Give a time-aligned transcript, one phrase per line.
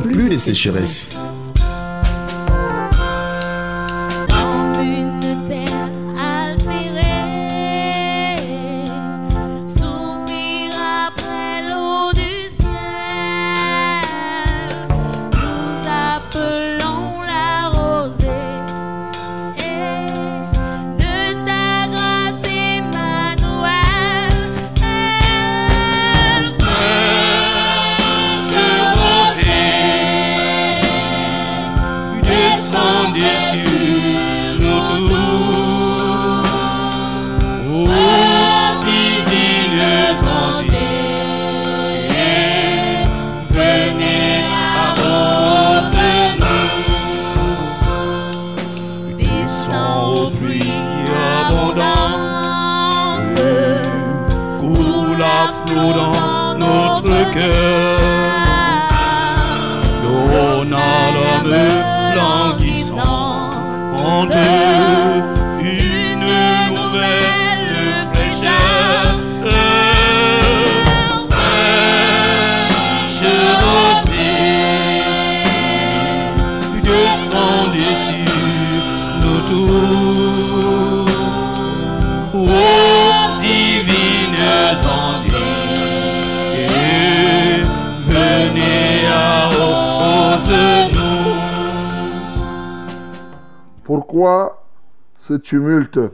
[0.00, 1.16] plus de sécheresse.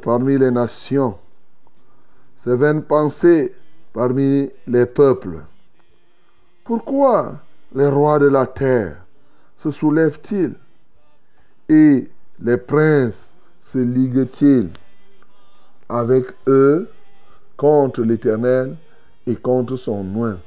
[0.04, 1.18] Parmi les nations,
[2.36, 3.54] ces vaines pensées
[3.94, 5.40] parmi les peuples.
[6.62, 7.36] Pourquoi
[7.74, 8.98] les rois de la terre
[9.56, 10.56] se soulèvent-ils
[11.70, 14.68] et les princes se liguent-ils
[15.88, 16.90] avec eux
[17.56, 18.76] contre l'Éternel
[19.26, 20.38] et contre son oint?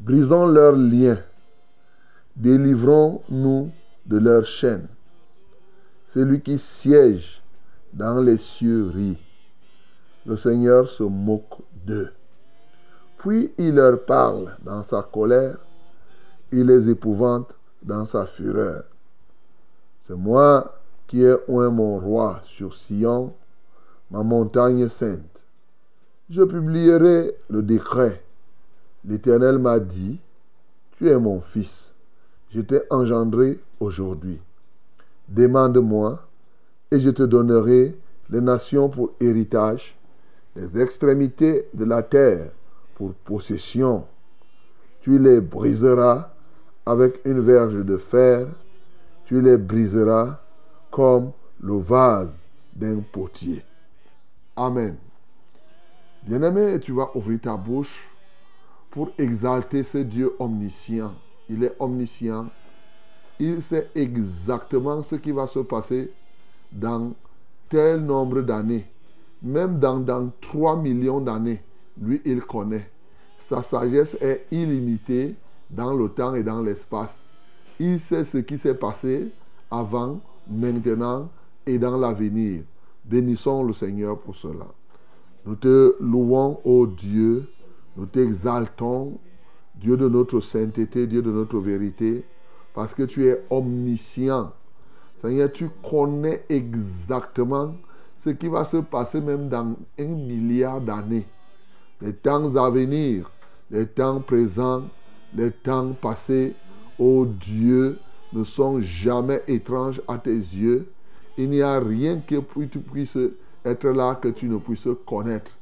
[0.00, 1.20] Brisons leurs liens,
[2.34, 3.70] délivrons-nous
[4.06, 4.88] de leurs chaînes.
[6.08, 7.42] Celui qui siège
[7.96, 9.18] dans les cieux rit.
[10.26, 12.12] Le Seigneur se moque d'eux.
[13.18, 15.56] Puis il leur parle dans sa colère,
[16.52, 18.84] il les épouvante dans sa fureur.
[20.00, 23.32] C'est moi qui ai oint mon roi sur Sion,
[24.10, 25.46] ma montagne sainte.
[26.28, 28.22] Je publierai le décret.
[29.04, 30.20] L'Éternel m'a dit,
[30.92, 31.94] Tu es mon fils,
[32.50, 34.40] je t'ai engendré aujourd'hui.
[35.28, 36.25] Demande-moi,
[36.90, 37.96] et je te donnerai
[38.30, 39.96] les nations pour héritage,
[40.54, 42.50] les extrémités de la terre
[42.94, 44.04] pour possession.
[45.00, 46.32] Tu les briseras
[46.84, 48.46] avec une verge de fer,
[49.24, 50.40] tu les briseras
[50.90, 53.64] comme le vase d'un potier.
[54.56, 54.96] Amen.
[56.22, 58.08] Bien-aimé, tu vas ouvrir ta bouche
[58.90, 61.14] pour exalter ce Dieu omniscient.
[61.48, 62.46] Il est omniscient.
[63.38, 66.12] Il sait exactement ce qui va se passer
[66.72, 67.12] dans
[67.68, 68.86] tel nombre d'années.
[69.42, 71.62] Même dans, dans 3 millions d'années,
[72.00, 72.90] lui, il connaît.
[73.38, 75.36] Sa sagesse est illimitée
[75.70, 77.24] dans le temps et dans l'espace.
[77.78, 79.30] Il sait ce qui s'est passé
[79.70, 81.28] avant, maintenant
[81.66, 82.62] et dans l'avenir.
[83.04, 84.66] Bénissons le Seigneur pour cela.
[85.44, 87.48] Nous te louons, ô Dieu,
[87.96, 89.18] nous t'exaltons,
[89.76, 92.24] Dieu de notre sainteté, Dieu de notre vérité,
[92.74, 94.52] parce que tu es omniscient.
[95.18, 97.74] Seigneur, tu connais exactement
[98.16, 101.26] ce qui va se passer même dans un milliard d'années.
[102.00, 103.30] Les temps à venir,
[103.70, 104.84] les temps présents,
[105.34, 106.54] les temps passés,
[106.98, 107.98] ô Dieu,
[108.32, 110.88] ne sont jamais étranges à tes yeux.
[111.38, 113.18] Il n'y a rien que tu puisses
[113.64, 115.52] être là que tu ne puisses connaître.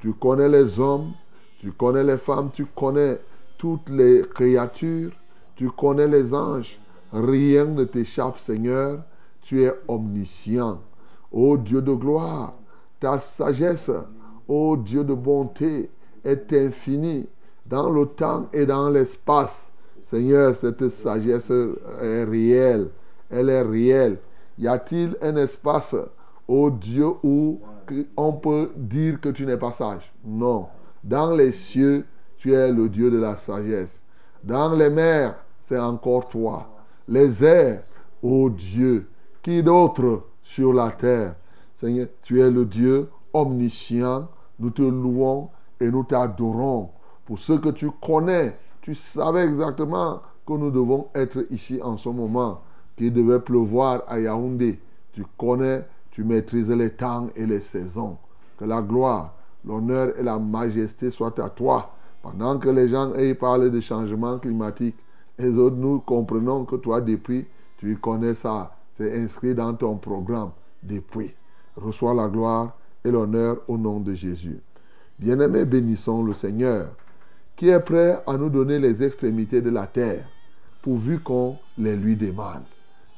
[0.00, 1.12] Tu connais les hommes,
[1.60, 3.18] tu connais les femmes, tu connais
[3.58, 5.12] toutes les créatures,
[5.56, 6.78] tu connais les anges.
[7.14, 9.04] Rien ne t'échappe, Seigneur.
[9.40, 10.80] Tu es omniscient.
[11.30, 12.54] Ô Dieu de gloire,
[12.98, 13.90] ta sagesse,
[14.48, 15.90] ô Dieu de bonté,
[16.24, 17.28] est infinie
[17.66, 19.72] dans le temps et dans l'espace.
[20.02, 22.90] Seigneur, cette sagesse est réelle.
[23.30, 24.18] Elle est réelle.
[24.58, 25.96] Y a-t-il un espace,
[26.48, 27.60] ô Dieu, où
[28.16, 30.12] on peut dire que tu n'es pas sage?
[30.24, 30.66] Non.
[31.02, 32.06] Dans les cieux,
[32.38, 34.02] tu es le Dieu de la sagesse.
[34.42, 36.73] Dans les mers, c'est encore toi.
[37.08, 37.82] Les airs,
[38.22, 39.08] ô Dieu,
[39.42, 41.36] qui d'autre sur la terre?
[41.74, 44.28] Seigneur, tu es le Dieu omniscient.
[44.58, 45.48] Nous te louons
[45.80, 46.90] et nous t'adorons
[47.26, 48.56] pour ce que tu connais.
[48.80, 52.60] Tu savais exactement que nous devons être ici en ce moment,
[52.96, 54.80] qu'il devait pleuvoir à Yaoundé.
[55.12, 58.16] Tu connais, tu maîtrises les temps et les saisons.
[58.58, 59.34] Que la gloire,
[59.64, 61.90] l'honneur et la majesté soient à toi.
[62.22, 64.96] Pendant que les gens aient parlé de changement climatique,
[65.40, 67.46] autres, nous comprenons que toi, depuis,
[67.78, 68.76] tu connais ça.
[68.92, 70.50] C'est inscrit dans ton programme
[70.82, 71.34] depuis.
[71.76, 74.60] Reçois la gloire et l'honneur au nom de Jésus.
[75.18, 76.88] Bien-aimés, bénissons le Seigneur,
[77.56, 80.24] qui est prêt à nous donner les extrémités de la terre,
[80.82, 82.62] pourvu qu'on les lui demande.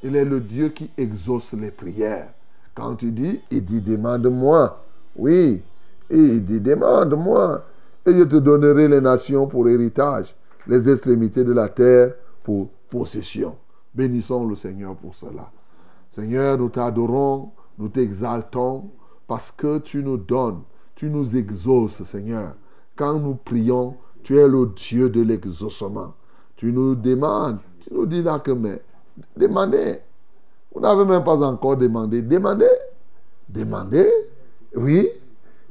[0.03, 2.29] Il est le Dieu qui exauce les prières.
[2.75, 4.83] Quand tu dis, il dit, demande-moi.
[5.15, 5.61] Oui,
[6.09, 7.63] il dit, demande-moi.
[8.05, 10.35] Et je te donnerai les nations pour héritage,
[10.67, 13.55] les extrémités de la terre pour possession.
[13.93, 15.51] Bénissons le Seigneur pour cela.
[16.11, 18.89] Seigneur, nous t'adorons, nous t'exaltons,
[19.27, 20.61] parce que tu nous donnes,
[20.95, 22.55] tu nous exauces, Seigneur.
[22.95, 26.13] Quand nous prions, tu es le Dieu de l'exaucement.
[26.55, 28.81] Tu nous demandes, tu nous dis là que, mais,
[29.35, 29.99] demandez.
[30.73, 32.21] Vous n'avez même pas encore demandé.
[32.21, 32.65] Demandez.
[33.47, 34.09] Demandez.
[34.75, 35.07] Oui.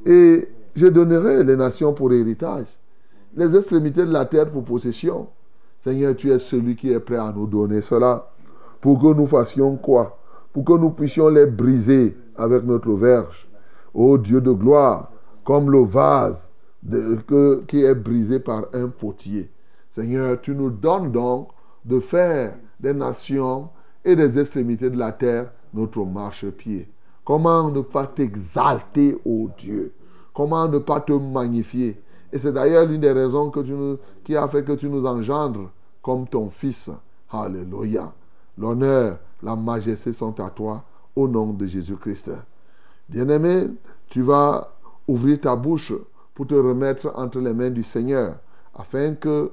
[0.05, 2.67] Et je donnerai les nations pour héritage.
[3.37, 5.27] Les extrémités de la terre pour possession.
[5.79, 8.27] Seigneur, tu es celui qui est prêt à nous donner cela.
[8.81, 10.17] Pour que nous fassions quoi?
[10.51, 13.47] Pour que nous puissions les briser avec notre verge.
[13.93, 15.11] Ô Dieu de gloire,
[15.43, 16.51] comme le vase
[17.67, 19.51] qui est brisé par un potier.
[19.91, 21.49] Seigneur, tu nous donnes donc
[21.85, 23.69] de faire des nations
[24.03, 26.89] et des extrémités de la terre notre marchepied.
[27.23, 29.93] Comment ne pas t'exalter, ô Dieu?
[30.33, 32.01] Comment ne pas te magnifier?
[32.37, 33.51] Et c'est d'ailleurs l'une des raisons
[34.23, 35.71] qui a fait que tu nous engendres
[36.03, 36.91] comme ton Fils.
[37.31, 38.13] Alléluia.
[38.59, 40.83] L'honneur, la majesté sont à toi
[41.15, 42.29] au nom de Jésus-Christ.
[43.09, 43.71] Bien-aimé,
[44.07, 44.71] tu vas
[45.07, 45.93] ouvrir ta bouche
[46.35, 48.35] pour te remettre entre les mains du Seigneur,
[48.75, 49.51] afin que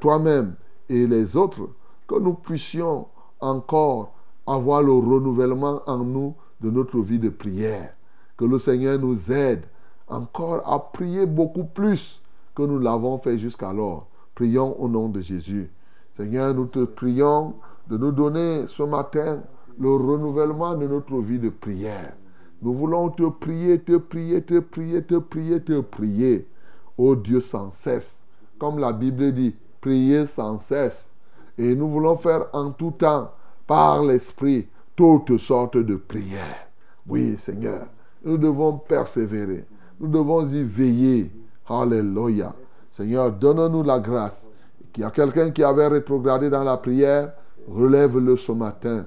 [0.00, 0.56] toi-même
[0.88, 1.68] et les autres,
[2.08, 3.06] que nous puissions
[3.38, 4.12] encore
[4.44, 7.94] avoir le renouvellement en nous de notre vie de prière.
[8.36, 9.62] Que le Seigneur nous aide
[10.08, 12.22] encore à prier beaucoup plus
[12.54, 14.06] que nous l'avons fait jusqu'alors.
[14.34, 15.70] Prions au nom de Jésus.
[16.14, 17.54] Seigneur, nous te prions
[17.88, 19.40] de nous donner ce matin
[19.78, 22.14] le renouvellement de notre vie de prière.
[22.60, 26.48] Nous voulons te prier, te prier, te prier, te prier, te prier.
[26.96, 28.18] Ô Dieu sans cesse.
[28.58, 31.12] Comme la Bible dit, prier sans cesse.
[31.56, 33.30] Et nous voulons faire en tout temps,
[33.66, 34.66] par l'Esprit,
[34.96, 36.68] toutes sortes de prières.
[37.06, 37.86] Oui, Seigneur,
[38.24, 39.64] nous devons persévérer.
[40.00, 41.32] Nous devons y veiller.
[41.68, 42.54] Alléluia.
[42.92, 44.48] Seigneur, donne-nous la grâce.
[44.92, 47.32] Qu'il y a quelqu'un qui avait rétrogradé dans la prière,
[47.68, 49.06] relève-le ce matin.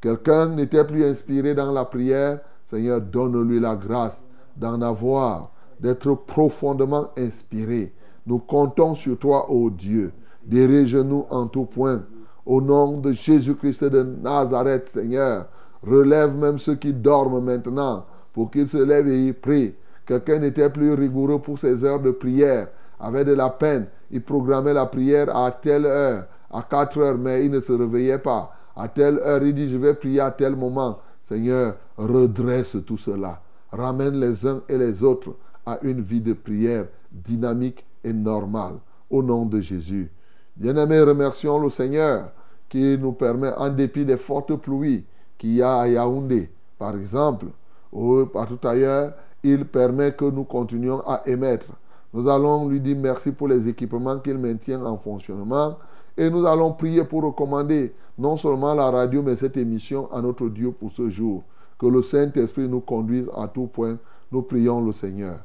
[0.00, 4.26] Quelqu'un n'était plus inspiré dans la prière, Seigneur, donne-lui la grâce
[4.56, 7.92] d'en avoir, d'être profondément inspiré.
[8.26, 10.12] Nous comptons sur toi, ô Dieu.
[10.44, 12.02] Dirige-nous en tout point.
[12.46, 15.46] Au nom de Jésus-Christ de Nazareth, Seigneur,
[15.82, 19.74] relève même ceux qui dorment maintenant pour qu'ils se lèvent et y prient.
[20.10, 22.66] Quelqu'un n'était plus rigoureux pour ses heures de prière,
[22.98, 23.86] avait de la peine.
[24.10, 28.18] Il programmait la prière à telle heure, à 4 heures, mais il ne se réveillait
[28.18, 28.52] pas.
[28.74, 30.98] À telle heure, il dit, je vais prier à tel moment.
[31.22, 33.40] Seigneur, redresse tout cela.
[33.70, 38.78] Ramène les uns et les autres à une vie de prière dynamique et normale.
[39.10, 40.10] Au nom de Jésus.
[40.56, 42.32] Bien-aimés, remercions le Seigneur
[42.68, 45.04] qui nous permet, en dépit des fortes pluies
[45.38, 46.50] qu'il y a à Yaoundé,
[46.80, 47.46] par exemple,
[47.92, 49.12] ou partout ailleurs,
[49.42, 51.66] il permet que nous continuions à émettre.
[52.12, 55.76] Nous allons lui dire merci pour les équipements qu'il maintient en fonctionnement
[56.16, 60.48] et nous allons prier pour recommander non seulement la radio, mais cette émission à notre
[60.48, 61.42] Dieu pour ce jour.
[61.78, 63.96] Que le Saint-Esprit nous conduise à tout point.
[64.30, 65.38] Nous prions le Seigneur.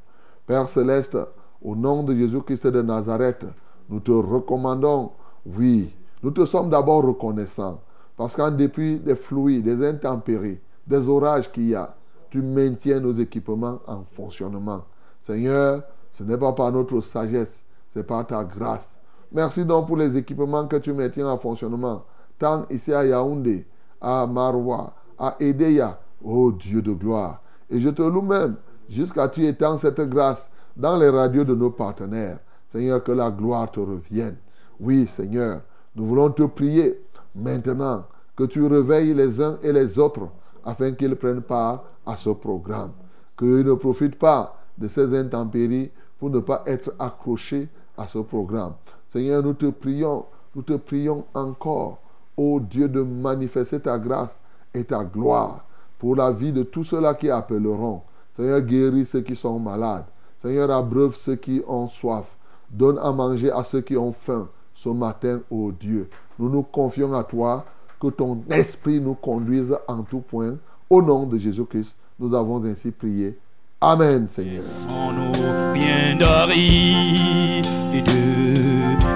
[0.45, 1.17] Père céleste,
[1.61, 3.45] au nom de Jésus-Christ de Nazareth,
[3.89, 5.11] nous te recommandons,
[5.45, 7.79] oui, nous te sommes d'abord reconnaissants,
[8.17, 11.95] parce qu'en dépit des fluides, des intempéries, des orages qu'il y a,
[12.35, 14.83] tu maintiens nos équipements en fonctionnement.
[15.21, 17.61] Seigneur, ce n'est pas par notre sagesse,
[17.93, 18.97] c'est par ta grâce.
[19.31, 22.03] Merci donc pour les équipements que tu maintiens en fonctionnement,
[22.37, 23.65] tant ici à Yaoundé,
[24.01, 27.41] à Marwa, à Edeya, ô Dieu de gloire.
[27.69, 28.57] Et je te loue même
[28.89, 32.39] jusqu'à tu étends cette grâce dans les radios de nos partenaires.
[32.67, 34.35] Seigneur, que la gloire te revienne.
[34.81, 35.61] Oui, Seigneur,
[35.95, 37.01] nous voulons te prier
[37.33, 38.03] maintenant
[38.35, 40.27] que tu réveilles les uns et les autres
[40.65, 42.91] afin qu'ils prennent part à ce programme.
[43.37, 48.73] Qu'ils ne profitent pas de ces intempéries pour ne pas être accrochés à ce programme.
[49.09, 51.99] Seigneur, nous te prions, nous te prions encore,
[52.37, 54.39] ô Dieu, de manifester ta grâce
[54.73, 55.65] et ta gloire
[55.99, 58.01] pour la vie de tous ceux-là qui appelleront.
[58.35, 60.05] Seigneur, guéris ceux qui sont malades.
[60.39, 62.25] Seigneur, abreuve ceux qui ont soif.
[62.69, 66.09] Donne à manger à ceux qui ont faim ce matin, ô Dieu.
[66.37, 67.65] Nous nous confions à toi,
[67.99, 70.55] que ton esprit nous conduise en tout point.
[70.89, 73.37] Au nom de Jésus-Christ, nous avons ainsi prié.
[73.81, 74.63] Amen, Seigneur.
[74.63, 77.65] Sans nos biens d'aride,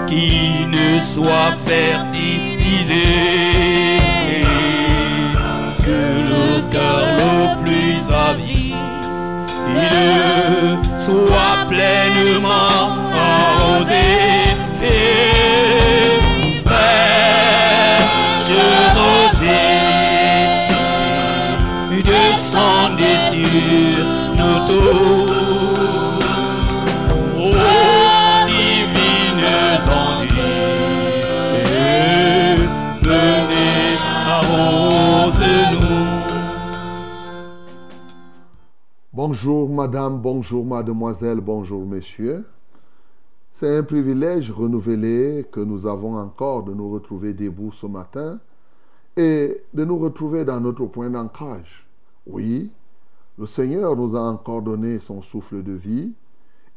[0.08, 3.06] qui ne soit fertilisé,
[5.86, 8.60] que le cœur le plus avide
[11.00, 13.09] soit pleinement
[39.12, 42.46] Bonjour madame, bonjour mademoiselle, bonjour messieurs.
[43.52, 48.40] C'est un privilège renouvelé que nous avons encore de nous retrouver debout ce matin
[49.18, 51.88] et de nous retrouver dans notre point d'ancrage.
[52.28, 52.72] Oui,
[53.40, 56.12] le Seigneur nous a encore donné son souffle de vie.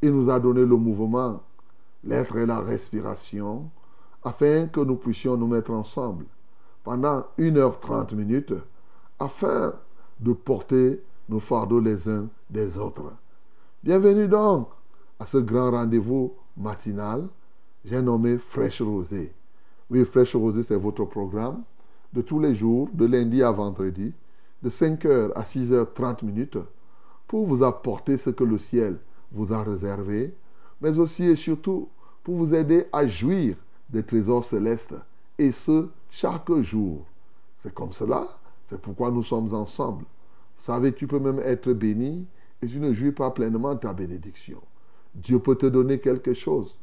[0.01, 1.41] Il nous a donné le mouvement,
[2.05, 3.69] l'être et la respiration,
[4.23, 6.25] afin que nous puissions nous mettre ensemble
[6.85, 8.55] pendant 1h30 minutes,
[9.19, 9.75] afin
[10.21, 13.13] de porter nos fardeaux les uns des autres.
[13.83, 14.69] Bienvenue donc
[15.19, 17.27] à ce grand rendez-vous matinal,
[17.85, 19.33] j'ai nommé Fraîche Rosée.
[19.91, 21.63] Oui, Fraîche Rosée, c'est votre programme
[22.13, 24.15] de tous les jours, de lundi à vendredi,
[24.63, 26.59] de 5h à 6h30 minutes,
[27.27, 28.99] pour vous apporter ce que le ciel
[29.33, 30.35] vous a réservé,
[30.81, 31.89] mais aussi et surtout
[32.23, 33.57] pour vous aider à jouir
[33.89, 34.95] des trésors célestes,
[35.39, 37.05] et ce, chaque jour.
[37.59, 38.27] C'est comme cela,
[38.65, 40.05] c'est pourquoi nous sommes ensemble.
[40.05, 42.27] Vous savez, tu peux même être béni
[42.61, 44.61] et tu ne jouis pas pleinement ta bénédiction.
[45.15, 46.77] Dieu peut te donner quelque chose.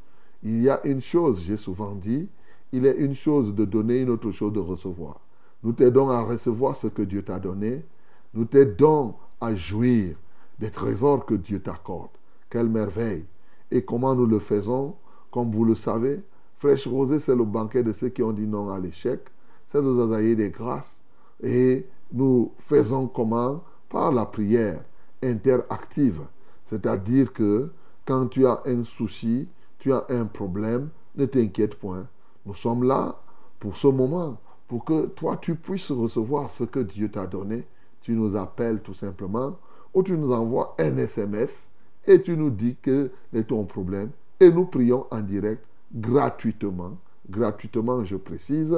[0.43, 2.27] Il y a une chose, j'ai souvent dit,
[2.71, 5.19] il est une chose de donner, une autre chose de recevoir.
[5.63, 7.86] Nous t'aidons à recevoir ce que Dieu t'a donné.
[8.34, 10.16] Nous t'aidons à jouir
[10.60, 12.12] des trésors que Dieu t'accorde.
[12.50, 13.25] Quelle merveille.
[13.72, 14.96] Et comment nous le faisons?
[15.32, 16.24] Comme vous le savez,
[16.58, 19.22] Fraîche Rosée, c'est le banquet de ceux qui ont dit non à l'échec.
[19.68, 21.01] C'est de Zazaïe des grâces.
[21.42, 23.63] Et nous faisons comment?
[23.89, 24.84] Par la prière
[25.24, 26.22] interactive.
[26.66, 27.72] C'est-à-dire que
[28.06, 29.48] quand tu as un souci,
[29.78, 32.08] tu as un problème, ne t'inquiète point.
[32.46, 33.22] Nous sommes là
[33.60, 34.38] pour ce moment,
[34.70, 37.68] pour que toi tu puisses recevoir ce que Dieu t'a donné.
[38.02, 39.58] Tu nous appelles tout simplement,
[39.94, 41.70] ou tu nous envoies un SMS
[42.08, 44.12] et tu nous dis que est ton problème.
[44.40, 46.98] Et nous prions en direct gratuitement.
[47.30, 48.78] Gratuitement, je précise.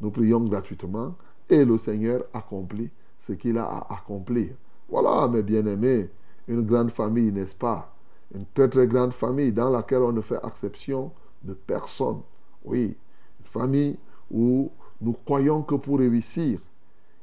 [0.00, 1.14] Nous prions gratuitement
[1.48, 2.90] et le Seigneur accomplit
[3.20, 4.54] ce qu'il a à accomplir.
[4.88, 6.08] Voilà, mes bien-aimés,
[6.48, 7.94] une grande famille, n'est-ce pas?
[8.34, 11.12] Une très très grande famille dans laquelle on ne fait exception
[11.42, 12.20] de personne.
[12.64, 12.96] Oui,
[13.40, 13.98] une famille
[14.30, 16.60] où nous croyons que pour réussir,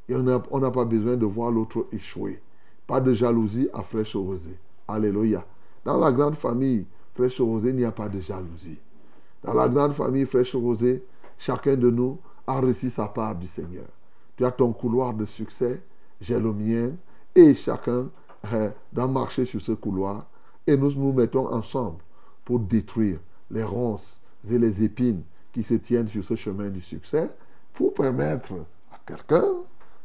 [0.09, 2.41] on n'a pas besoin de voir l'autre échouer.
[2.85, 4.57] Pas de jalousie à fraîche rosée.
[4.87, 5.45] Alléluia.
[5.85, 8.77] Dans la grande famille fraîche rosée, il n'y a pas de jalousie.
[9.43, 11.03] Dans la grande famille fraîche rosée,
[11.37, 13.85] chacun de nous a reçu sa part du Seigneur.
[14.35, 15.81] Tu as ton couloir de succès,
[16.19, 16.91] j'ai le mien,
[17.35, 18.09] et chacun
[18.51, 20.27] euh, doit marcher sur ce couloir.
[20.65, 21.97] Et nous nous mettons ensemble
[22.45, 23.19] pour détruire
[23.51, 27.29] les ronces et les épines qui se tiennent sur ce chemin du succès,
[27.73, 28.53] pour permettre
[28.91, 29.45] à quelqu'un,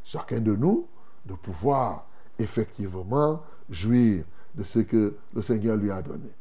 [0.03, 0.87] chacun de nous,
[1.25, 2.05] de pouvoir
[2.37, 4.23] effectivement jouir
[4.55, 6.31] de ce que le Seigneur lui a donné.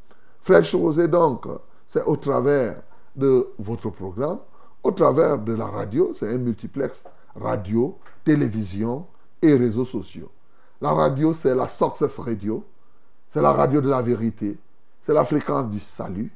[0.41, 1.47] Fraîche Rosée, donc,
[1.87, 2.83] c'est au travers
[3.15, 4.39] de votre programme,
[4.83, 7.05] au travers de la radio, c'est un multiplex
[7.35, 9.07] radio, télévision
[9.43, 10.31] et réseaux sociaux.
[10.81, 12.65] La radio, c'est la Success Radio,
[13.29, 14.57] c'est la radio de la vérité,
[15.03, 16.31] c'est la fréquence du salut,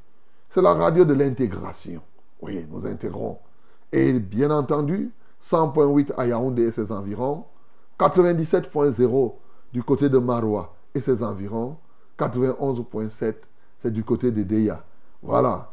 [0.50, 2.02] c'est la radio de l'intégration.
[2.40, 3.38] Oui, nous intégrons.
[3.92, 7.44] Et bien entendu, 100.8 à Yaoundé et ses environs,
[7.98, 9.34] 97.0
[9.72, 11.76] du côté de Marois et ses environs,
[12.18, 13.34] 91.7
[13.78, 14.84] c'est du côté de Deya.
[15.22, 15.70] Voilà.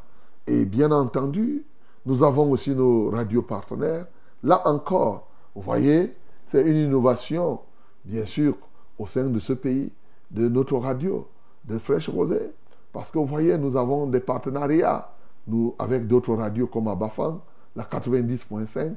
[0.47, 1.63] Et bien entendu,
[2.05, 4.07] nous avons aussi nos radios partenaires.
[4.41, 6.15] Là encore, vous voyez,
[6.47, 7.59] c'est une innovation,
[8.03, 8.55] bien sûr,
[8.97, 9.91] au sein de ce pays,
[10.31, 11.27] de notre radio,
[11.65, 12.51] de Fresh Rosé.
[12.91, 15.11] Parce que vous voyez, nous avons des partenariats
[15.47, 17.41] nous, avec d'autres radios comme à Bafang,
[17.75, 18.95] la 90.5,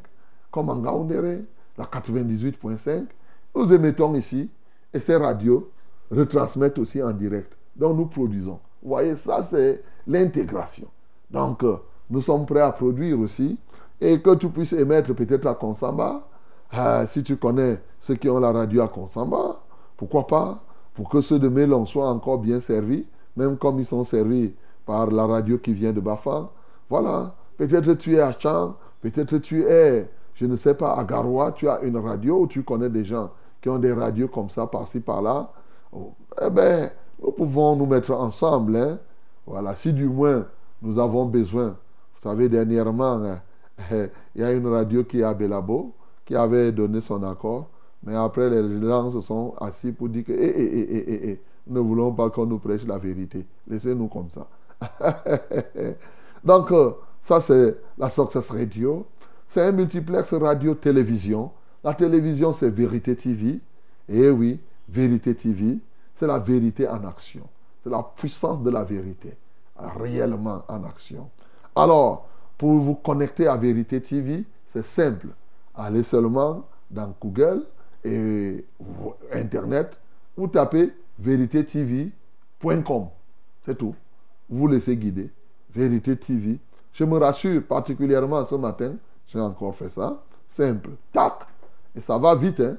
[0.51, 1.45] comme en Gaoundéré,
[1.77, 3.07] la 98.5.
[3.55, 4.51] Nous émettons ici
[4.93, 5.71] et ces radios
[6.11, 7.53] retransmettent aussi en direct.
[7.77, 8.59] Donc nous produisons.
[8.83, 10.89] Vous voyez, ça c'est l'intégration.
[11.33, 11.65] Donc,
[12.11, 13.59] nous sommes prêts à produire aussi.
[14.01, 16.29] Et que tu puisses émettre peut-être à Konsamba.
[16.71, 19.61] Ah, si tu connais ceux qui ont la radio à Konsamba,
[19.97, 20.63] pourquoi pas?
[20.95, 24.53] Pour que ceux de Mélon soient encore bien servis, même comme ils sont servis
[24.85, 26.51] par la radio qui vient de Bafang.
[26.91, 27.35] Voilà.
[27.63, 31.69] Peut-être tu es à Chang, peut-être tu es, je ne sais pas, à Garoua, tu
[31.69, 34.99] as une radio ou tu connais des gens qui ont des radios comme ça par-ci,
[34.99, 35.49] par-là.
[35.93, 36.13] Oh,
[36.45, 36.91] eh bien,
[37.23, 38.75] nous pouvons nous mettre ensemble.
[38.75, 38.99] Hein.
[39.47, 40.45] Voilà, si du moins
[40.83, 41.69] nous avons besoin.
[42.17, 43.41] Vous savez, dernièrement, hein,
[44.35, 45.93] il y a une radio qui est à Belabo
[46.27, 47.69] qui avait donné son accord.
[48.03, 51.89] Mais après, les gens se sont assis pour dire que eh, eh, eh, nous ne
[51.89, 53.47] voulons pas qu'on nous prêche la vérité.
[53.69, 54.49] Laissez-nous comme ça.
[56.45, 56.91] Donc, euh,
[57.23, 59.07] ça, c'est la Success Radio.
[59.47, 61.53] C'est un multiplex radio-télévision.
[61.85, 63.61] La télévision, c'est Vérité TV.
[64.09, 65.79] Et oui, Vérité TV,
[66.17, 67.49] c'est la vérité en action.
[67.83, 69.37] C'est la puissance de la vérité,
[69.77, 71.31] réellement en action.
[71.77, 75.29] Alors, pour vous connecter à Vérité TV, c'est simple.
[75.77, 77.63] Allez seulement dans Google
[78.05, 78.65] et
[79.33, 80.01] Internet,
[80.37, 83.07] ou tapez véritétv.com.
[83.65, 83.95] C'est tout.
[84.51, 85.31] Vous laissez guider.
[85.73, 86.59] Vérité TV.
[86.93, 88.95] Je me rassure particulièrement ce matin,
[89.27, 90.23] j'ai encore fait ça.
[90.49, 90.91] Simple.
[91.13, 91.47] Tac.
[91.95, 92.61] Et ça va vite.
[92.61, 92.77] Hein?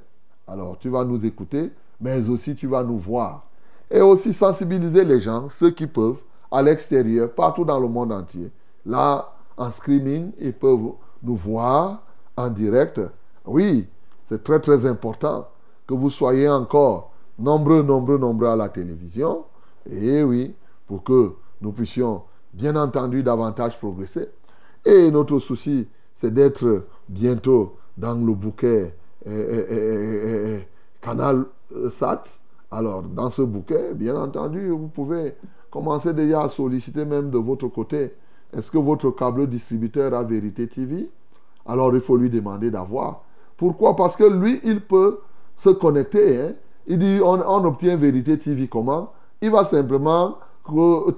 [0.48, 3.46] Alors, tu vas nous écouter, mais aussi tu vas nous voir.
[3.90, 8.52] Et aussi sensibiliser les gens, ceux qui peuvent, à l'extérieur, partout dans le monde entier.
[8.86, 12.04] Là, en streaming, ils peuvent nous voir
[12.36, 13.02] en direct.
[13.46, 13.88] Oui,
[14.26, 15.48] c'est très très important
[15.88, 19.46] que vous soyez encore nombreux, nombreux, nombreux à la télévision.
[19.90, 20.56] Et oui,
[20.88, 22.22] pour que nous puissions,
[22.54, 24.30] bien entendu, davantage progresser.
[24.86, 28.96] Et notre souci, c'est d'être bientôt dans le bouquet
[29.26, 30.68] eh, eh, eh,
[31.02, 31.46] Canal
[31.76, 32.22] euh, SAT.
[32.72, 35.36] Alors, dans ce bouquet, bien entendu, vous pouvez
[35.70, 38.14] commencer déjà à solliciter même de votre côté.
[38.52, 41.10] Est-ce que votre câble distributeur a Vérité TV
[41.66, 43.24] Alors, il faut lui demander d'avoir.
[43.58, 43.96] Pourquoi?
[43.96, 45.20] Parce que lui, il peut
[45.56, 46.42] se connecter.
[46.42, 46.54] Hein.
[46.88, 49.14] Il dit, on, on, obtient Vérité TV comment?
[49.42, 50.38] Il va simplement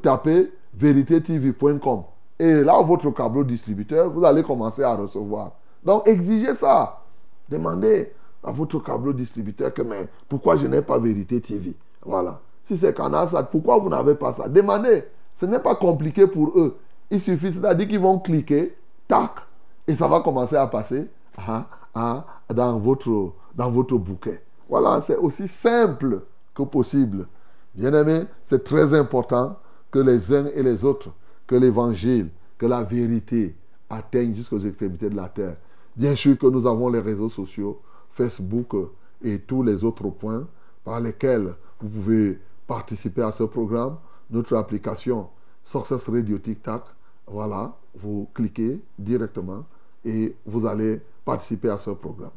[0.01, 2.03] taper véritétv.com.
[2.39, 5.51] Et là, votre câble distributeur, vous allez commencer à recevoir.
[5.83, 7.01] Donc, exigez ça.
[7.49, 8.11] Demandez
[8.43, 12.39] à votre câble distributeur que, mais pourquoi je n'ai pas Vérité TV Voilà.
[12.63, 14.47] Si c'est Canal pourquoi vous n'avez pas ça?
[14.47, 15.03] Demandez.
[15.35, 16.77] Ce n'est pas compliqué pour eux.
[17.11, 18.75] Il suffit, c'est-à-dire qu'ils vont cliquer,
[19.07, 19.31] tac,
[19.87, 21.07] et ça va commencer à passer
[21.47, 24.41] hein, hein, dans, votre, dans votre bouquet.
[24.67, 26.21] Voilà, c'est aussi simple
[26.55, 27.27] que possible.
[27.75, 29.57] Bien aimé, c'est très important
[29.95, 31.09] que les uns et les autres,
[31.47, 32.27] que l'évangile,
[32.57, 33.55] que la vérité
[33.89, 35.55] atteignent jusqu'aux extrémités de la terre.
[35.95, 37.79] Bien sûr que nous avons les réseaux sociaux,
[38.11, 38.75] Facebook
[39.23, 40.45] et tous les autres points
[40.83, 43.95] par lesquels vous pouvez participer à ce programme.
[44.29, 45.29] Notre application
[45.63, 46.83] Success Radio Tic Tac,
[47.25, 49.63] voilà, vous cliquez directement
[50.03, 52.35] et vous allez participer à ce programme.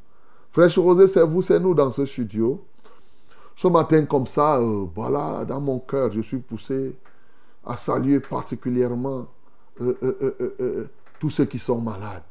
[0.53, 2.63] Fraîche Rosée, c'est vous, c'est nous dans ce studio.
[3.57, 6.95] Ce matin, comme ça, euh, voilà, dans mon cœur, je suis poussé
[7.65, 9.27] à saluer particulièrement
[9.81, 9.95] euh,
[10.61, 10.89] euh,
[11.21, 12.23] tous ceux qui sont malades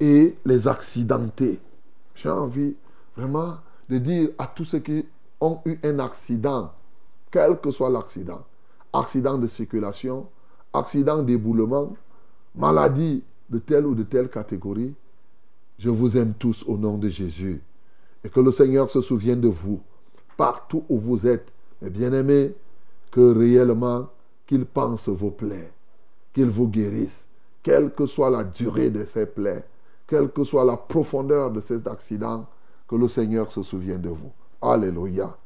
[0.00, 1.60] et les accidentés.
[2.14, 2.76] J'ai envie
[3.16, 3.58] vraiment
[3.88, 5.06] de dire à tous ceux qui
[5.40, 6.72] ont eu un accident,
[7.30, 8.42] quel que soit l'accident,
[8.92, 10.26] accident de circulation,
[10.72, 11.94] accident d'éboulement,
[12.54, 14.94] maladie de telle ou de telle catégorie,
[15.78, 17.62] je vous aime tous au nom de Jésus.
[18.22, 19.80] Et que le Seigneur se souvienne de vous,
[20.36, 21.50] partout où vous êtes.
[21.82, 22.54] Et bien aimé,
[23.10, 24.08] que réellement,
[24.46, 25.72] qu'il pense vos plaies,
[26.32, 27.26] qu'il vous guérisse,
[27.62, 29.64] quelle que soit la durée de ces plaies
[30.10, 32.44] quelle que soit la profondeur de ces accidents,
[32.88, 34.32] que le Seigneur se souvienne de vous.
[34.60, 35.36] Alléluia.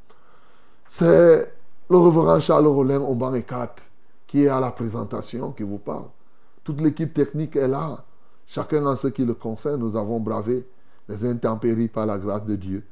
[0.86, 1.52] C'est
[1.90, 3.82] le reverend Charles Rollin au banc 4
[4.26, 6.06] qui est à la présentation, qui vous parle.
[6.64, 8.02] Toute l'équipe technique est là.
[8.46, 10.66] Chacun en ce qui le concerne, nous avons bravé
[11.10, 12.82] les intempéries par la grâce de Dieu.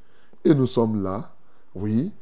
[0.44, 1.32] Et nous sommes là.
[1.74, 2.12] Oui,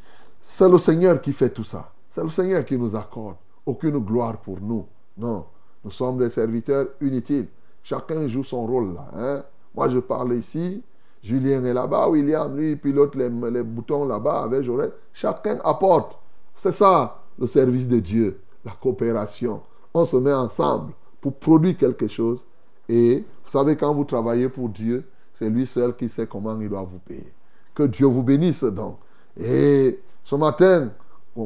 [0.40, 1.90] c'est le Seigneur qui fait tout ça.
[2.10, 3.36] C'est le Seigneur qui nous accorde.
[3.64, 4.86] Aucune gloire pour nous.
[5.16, 5.44] Non,
[5.84, 7.48] nous sommes des serviteurs inutiles.
[7.82, 9.08] Chacun joue son rôle là.
[9.14, 9.44] Hein.
[9.74, 10.82] Moi, je parle ici.
[11.22, 12.08] Julien est là-bas.
[12.08, 13.28] William, lui, pilote les,
[13.62, 14.90] boutons là-bas avec Jaurès.
[15.12, 16.18] Chacun apporte.
[16.56, 19.62] C'est ça, le service de Dieu, la coopération.
[19.94, 22.44] On se met ensemble pour produire quelque chose.
[22.88, 26.68] Et vous savez, quand vous travaillez pour Dieu, c'est lui seul qui sait comment il
[26.68, 27.32] doit vous payer.
[27.74, 28.98] Que Dieu vous bénisse donc.
[29.38, 30.90] Et ce matin,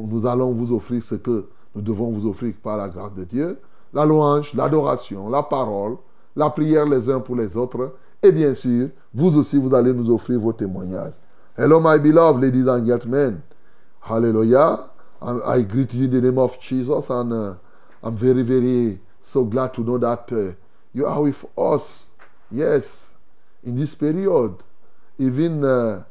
[0.01, 3.59] nous allons vous offrir ce que nous devons vous offrir par la grâce de Dieu.
[3.93, 5.97] La louange, l'adoration, la parole,
[6.35, 7.93] la prière les uns pour les autres.
[8.23, 11.13] Et bien sûr, vous aussi, vous allez nous offrir vos témoignages.
[11.57, 13.41] Hello, my beloved ladies and gentlemen.
[14.01, 14.89] Hallelujah.
[15.21, 17.55] I, greet you in the name of Jesus and uh,
[18.03, 20.53] I'm very, very so glad to know that uh,
[20.93, 22.09] you are with us.
[22.51, 23.15] Yes,
[23.63, 24.57] in this period,
[25.17, 26.03] even uh,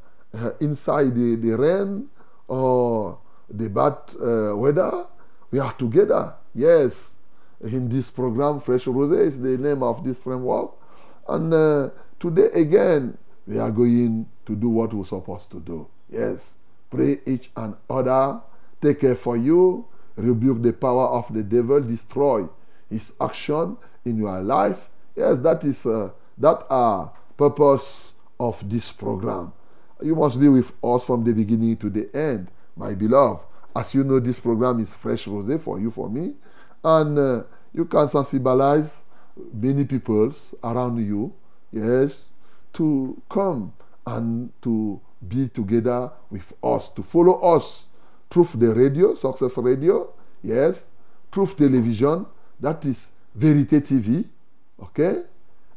[0.61, 2.09] inside the, the rain
[2.49, 3.19] or
[3.57, 5.07] the bad uh, weather,
[5.51, 6.35] we are together.
[6.55, 7.21] Yes,
[7.63, 10.73] in this program, Fresh Rose is the name of this framework.
[11.29, 15.87] And uh, today again, we are going to do what we're supposed to do.
[16.11, 16.59] Yes,
[16.91, 18.41] pray each and other,
[18.81, 19.87] take care for you,
[20.17, 22.47] rebuke the power of the devil, destroy
[22.91, 24.89] his action in your life.
[25.17, 29.53] Yes, that is uh, that are purpose of this program.
[30.03, 33.41] You must be with us from the beginning to the end, my beloved.
[33.75, 36.35] As you know, this program is fresh rosé for you, for me,
[36.83, 39.01] and uh, you can sensibilize
[39.53, 41.33] many peoples around you.
[41.73, 42.31] Yes,
[42.75, 43.73] to come
[44.07, 47.89] and to be together with us, to follow us
[48.31, 50.87] through the radio, Success Radio, yes,
[51.33, 52.27] through television,
[52.61, 54.25] that is Verité TV,
[54.81, 55.23] okay?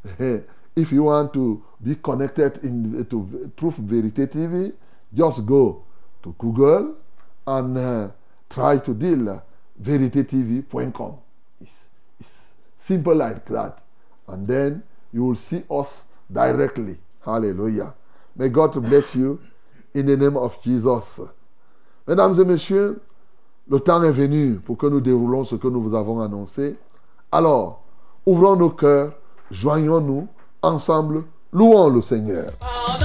[0.76, 4.72] if you want to be connected in, to Truth Verité TV,
[5.12, 5.84] just go
[6.22, 6.94] to Google
[7.46, 8.12] and
[8.48, 9.42] try to deal
[9.80, 11.16] veritetv.com.
[11.60, 11.88] It's,
[12.20, 13.78] it's simple like that.
[14.26, 16.98] And then you will see us directly.
[17.24, 17.94] Hallelujah.
[18.36, 19.40] May God bless you
[19.94, 21.20] in the name of Jesus.
[22.06, 23.00] Mesdames et messieurs,
[23.68, 26.76] le temps est venu pour que nous déroulons ce que nous vous avons annoncé.
[27.30, 27.82] Alors,
[28.24, 29.12] ouvrons nos cœurs,
[29.50, 30.26] joignons-nous
[30.62, 32.52] ensemble, louons le Seigneur.
[32.60, 32.98] Par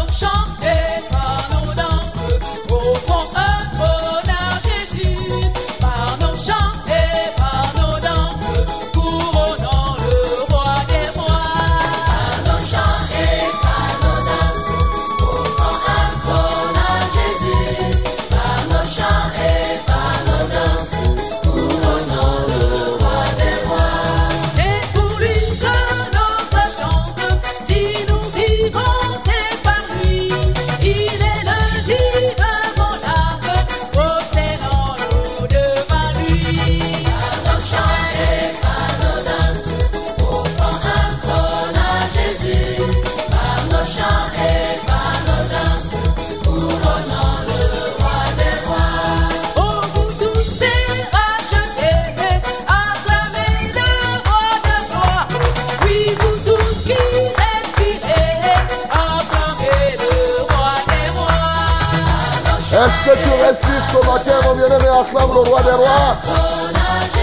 [62.74, 66.18] Est-ce que tu respires ce matin, mon bien-aimé, acclame le roi des rois?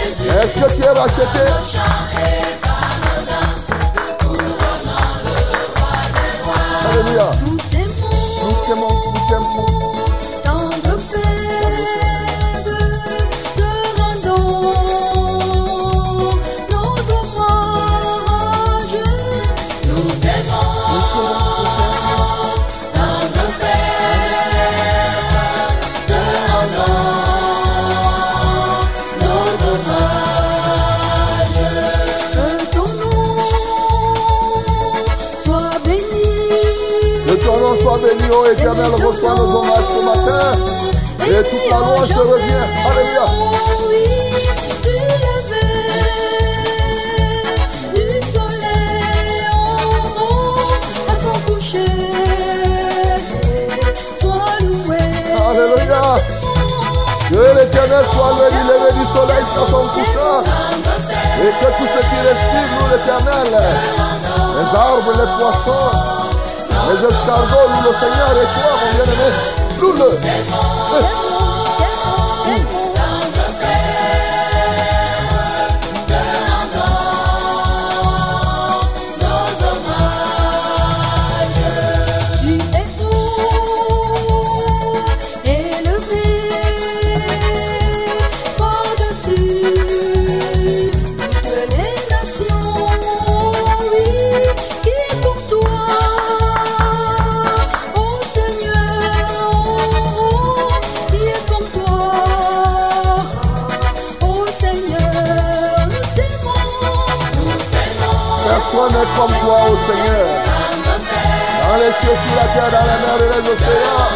[0.07, 1.45] Est-ce que tu es racheté?
[1.61, 2.11] Chant
[38.31, 40.53] ô éternel, reçois nos hommages ce matin.
[41.27, 42.67] Et toute la te revient.
[42.87, 43.61] Alléluia.
[57.31, 60.43] Que l'éternel soit le lever du soleil sur son couchant.
[61.39, 63.51] Et que tout ce qui respire, nous l'éternel,
[64.57, 66.30] les arbres, les poissons,
[66.91, 68.73] les escargots, nous le Seigneur et toi,
[70.93, 71.30] mon
[112.55, 114.11] terre, dans la mer et les océans,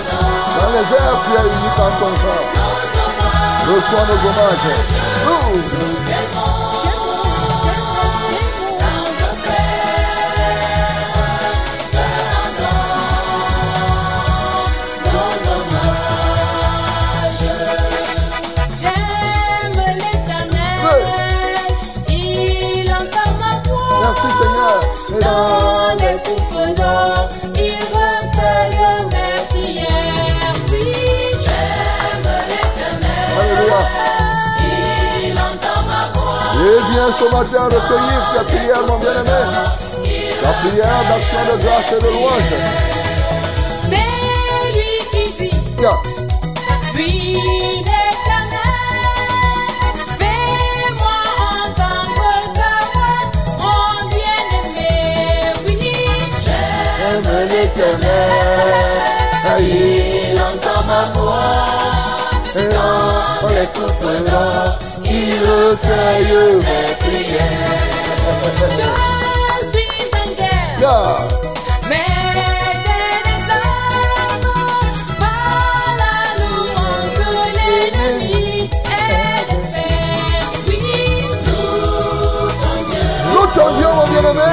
[0.61, 2.49] dans les airs, tu es unique en ton genre.
[3.67, 6.04] Reçois nos hommages.
[36.95, 39.41] Viens ce matin recueillir ta prière, mon bien-aimé.
[40.43, 42.55] Ta prière d'action de grâce et de louange.
[43.91, 44.11] C'est
[44.75, 45.99] lui qui dit, Yeah.
[46.95, 47.37] puis
[50.19, 51.21] fais-moi
[51.65, 53.23] entendre ta voix,
[53.61, 54.95] mon bien-aimé,
[55.67, 55.79] oui.
[56.45, 58.81] J'aime l'éternel,
[59.61, 61.94] il entend ma voix.
[62.57, 67.83] Et en l'écoutant, il recueille mes prières.
[68.27, 71.29] Je suis en guerre, Yeah.
[71.89, 72.07] mais
[72.85, 74.51] j'ai des armes,
[75.99, 77.23] la louange
[77.57, 79.59] l'ennemi et de
[84.11, 84.53] bien-aimé.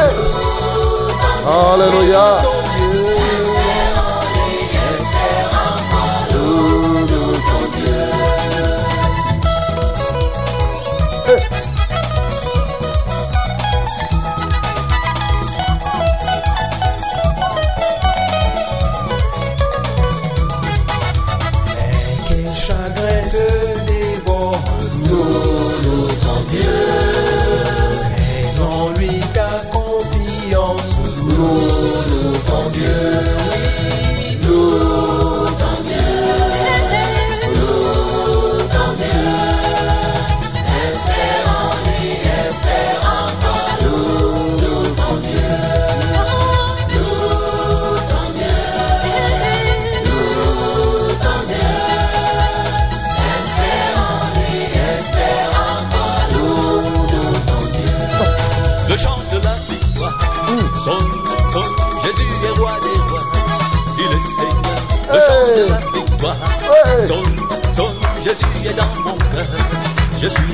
[1.47, 2.60] Alléluia.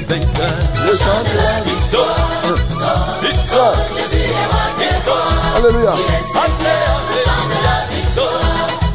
[0.07, 0.57] Vainqueur.
[0.85, 1.57] Le chant de la
[3.23, 4.29] il sonne, Jésus
[5.55, 5.93] Alléluia.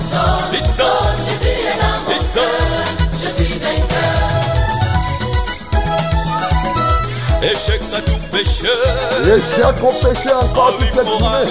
[0.00, 1.16] Sonne, il sonne,
[2.08, 2.50] il sonne,
[3.22, 4.32] Je suis vainqueur.
[7.42, 8.70] échec à tout pécheur,
[9.26, 11.46] Échec au péché encore en toute cette journée.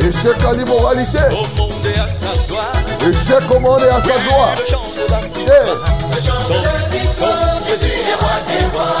[0.00, 1.18] Échec à l'immoralité.
[1.30, 2.72] au monde et à sa gloire.
[3.08, 4.54] Échec au monde et à sa gloire.
[4.58, 5.66] Le chant de la victoire.
[6.14, 7.45] Le chant de la victoire,
[7.78, 8.96] Jésus est roi des rois,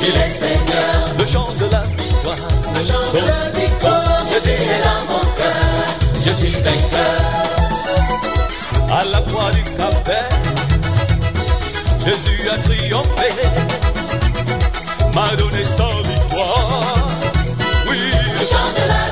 [0.00, 0.94] il est Seigneur.
[1.18, 2.36] Le chant de la victoire.
[2.76, 5.74] Le chant de la victoire, Jésus est dans mon cœur,
[6.24, 7.22] je suis vainqueur.
[8.92, 10.28] À la croix du Cap-Vert,
[12.06, 13.30] Jésus a triomphé,
[15.12, 17.08] m'a donné sa victoire.
[17.90, 17.98] Oui,
[18.38, 19.03] Le chant de la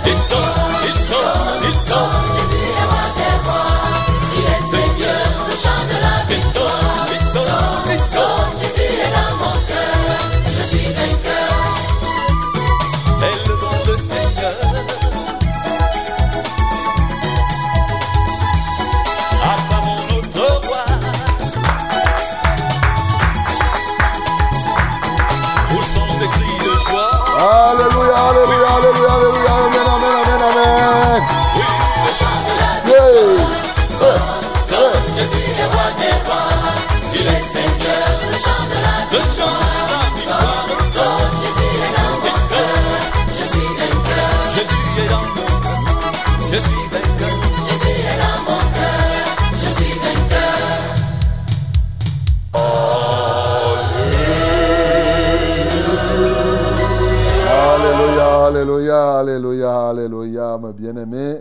[60.72, 61.40] bien-aimés.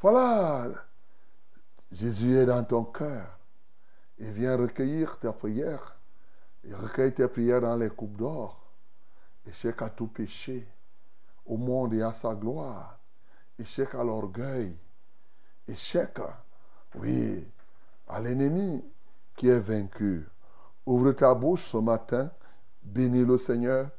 [0.00, 0.68] Voilà,
[1.90, 3.38] Jésus est dans ton cœur.
[4.18, 5.98] Il vient recueillir ta prière.
[6.64, 8.72] Il recueille tes prières dans les coupes d'or.
[9.46, 10.68] Échec à tout péché,
[11.46, 12.98] au monde et à sa gloire.
[13.58, 14.76] Échec à l'orgueil.
[15.66, 16.18] Échec,
[16.96, 17.46] oui,
[18.08, 18.84] à l'ennemi
[19.36, 20.28] qui est vaincu.
[20.84, 22.30] Ouvre ta bouche ce matin,
[22.82, 23.90] bénis le Seigneur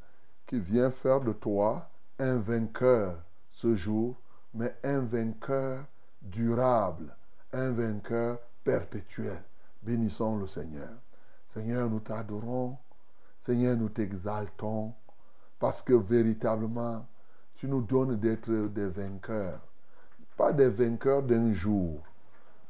[0.45, 3.17] qui vient faire de toi un vainqueur
[3.49, 4.20] ce jour,
[4.53, 5.85] mais un vainqueur
[6.21, 7.15] durable,
[7.53, 9.41] un vainqueur perpétuel.
[9.83, 10.89] Bénissons le Seigneur.
[11.49, 12.77] Seigneur, nous t'adorons.
[13.41, 14.93] Seigneur, nous t'exaltons
[15.59, 17.05] parce que véritablement,
[17.55, 19.59] tu nous donnes d'être des vainqueurs.
[20.37, 21.99] Pas des vainqueurs d'un jour,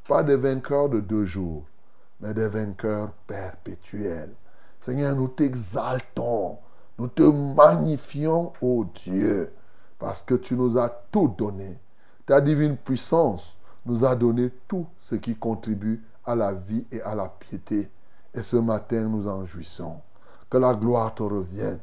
[0.08, 1.66] pas des vainqueurs de deux jours,
[2.20, 4.34] mais des vainqueurs perpétuels.
[4.82, 6.58] Seigneur, nous t'exaltons,
[6.98, 9.54] nous te magnifions, ô Dieu,
[10.02, 11.78] parce que tu nous as tout donné.
[12.26, 17.14] Ta divine puissance nous a donné tout ce qui contribue à la vie et à
[17.14, 17.88] la piété.
[18.34, 19.98] Et ce matin, nous en jouissons.
[20.50, 21.80] Que la gloire te revienne.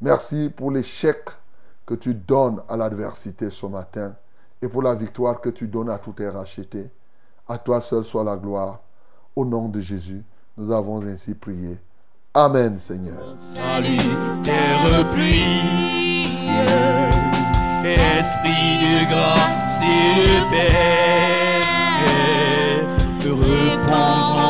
[0.00, 1.28] Merci pour l'échec
[1.84, 4.14] que tu donnes à l'adversité ce matin
[4.62, 6.88] et pour la victoire que tu donnes à tous tes rachetés.
[7.48, 8.80] À toi seul soit la gloire.
[9.34, 10.22] Au nom de Jésus,
[10.56, 11.78] nous avons ainsi prié.
[12.32, 13.36] Amen, Seigneur.
[13.54, 13.98] Salut,
[14.44, 16.46] terre pluie,
[17.94, 21.62] Esprit de grâce et de paix,
[23.30, 24.45] repose en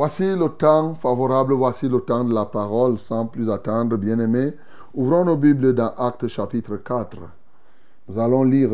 [0.00, 4.54] Voici le temps favorable, voici le temps de la parole, sans plus attendre, bien-aimés.
[4.94, 7.18] Ouvrons nos Bibles dans Actes chapitre 4.
[8.08, 8.70] Nous allons lire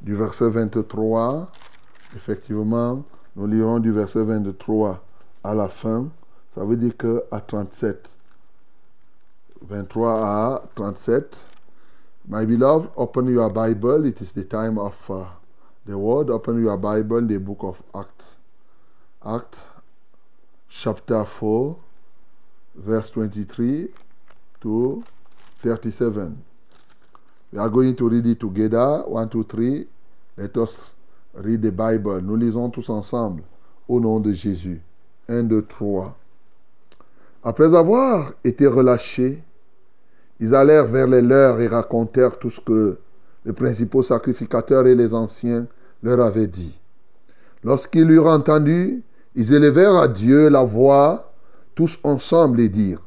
[0.00, 1.50] du verset 23.
[2.16, 3.02] Effectivement,
[3.36, 4.98] nous lirons du verset 23
[5.44, 6.06] à la fin.
[6.54, 8.08] Ça veut dire que à 37.
[9.68, 11.48] 23 à 37.
[12.30, 14.06] My beloved, open your Bible.
[14.06, 15.24] It is the time of uh,
[15.86, 16.30] the word.
[16.30, 18.38] Open your Bible, the book of Acts.
[19.22, 19.66] Acts
[20.72, 21.76] chapter 4,
[22.74, 23.88] verse 23
[24.60, 25.02] to
[25.58, 26.42] 37.
[27.52, 29.02] We are going to read it together.
[29.06, 29.86] One, two, three.
[30.36, 30.94] Let us
[31.34, 32.22] read the Bible.
[32.22, 33.42] Nous lisons tous ensemble
[33.86, 34.80] au nom de Jésus.
[35.28, 36.16] 1, 2, 3.
[37.44, 39.42] Après avoir été relâchés,
[40.40, 42.98] ils allèrent vers les leurs et racontèrent tout ce que
[43.44, 45.66] les principaux sacrificateurs et les anciens
[46.02, 46.80] leur avaient dit.
[47.62, 49.02] Lorsqu'ils l'eurent entendu,
[49.34, 51.32] ils élevèrent à Dieu la voix,
[51.74, 53.02] tous ensemble, et dirent,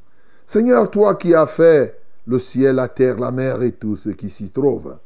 [0.45, 4.29] Seigneur, toi qui as fait le ciel, la terre, la mer et tout ce qui
[4.29, 4.97] s'y trouve,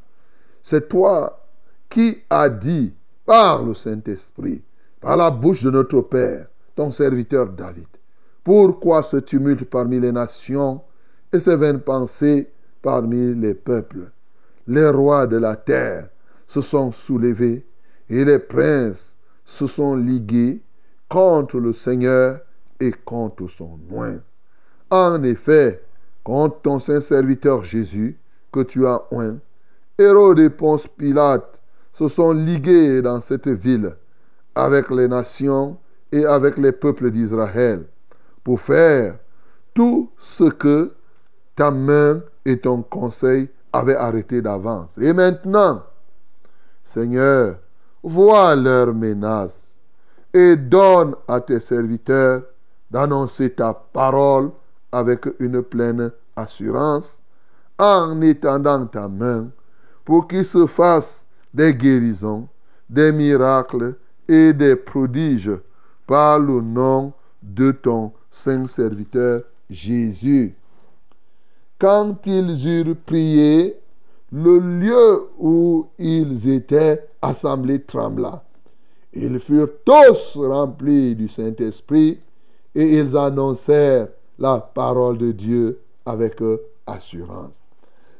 [0.62, 1.46] c'est toi
[1.88, 2.94] qui as dit
[3.26, 4.62] par le Saint-Esprit,
[5.00, 7.88] par la bouche de notre Père, ton serviteur David,
[8.42, 10.82] pourquoi ce tumulte parmi les nations
[11.32, 12.50] et ces vaines pensées
[12.82, 14.10] parmi les peuples?
[14.66, 16.08] Les rois de la terre
[16.46, 17.66] se sont soulevés
[18.08, 20.62] et les princes se sont ligués
[21.10, 22.40] contre le Seigneur
[22.78, 24.20] et contre son nom.
[24.90, 25.82] En effet,
[26.24, 28.18] contre ton saint serviteur Jésus,
[28.50, 29.38] que tu as oint,
[29.98, 31.60] Hérode et Ponce Pilate
[31.92, 33.94] se sont ligués dans cette ville
[34.54, 35.76] avec les nations
[36.10, 37.84] et avec les peuples d'Israël
[38.42, 39.18] pour faire
[39.74, 40.92] tout ce que
[41.54, 44.96] ta main et ton conseil avaient arrêté d'avance.
[44.98, 45.82] Et maintenant,
[46.84, 47.58] Seigneur,
[48.02, 49.69] vois leurs menaces
[50.32, 52.42] et donne à tes serviteurs
[52.90, 54.50] d'annoncer ta parole
[54.92, 57.20] avec une pleine assurance
[57.78, 59.50] en étendant ta main
[60.04, 62.48] pour qu'il se fasse des guérisons,
[62.88, 63.96] des miracles
[64.28, 65.52] et des prodiges
[66.06, 67.12] par le nom
[67.42, 70.54] de ton saint serviteur Jésus.
[71.78, 73.80] Quand ils eurent prié,
[74.32, 78.44] le lieu où ils étaient assemblés trembla.
[79.12, 82.20] Ils furent tous remplis du Saint-Esprit
[82.74, 86.40] et ils annoncèrent la parole de Dieu avec
[86.86, 87.62] assurance.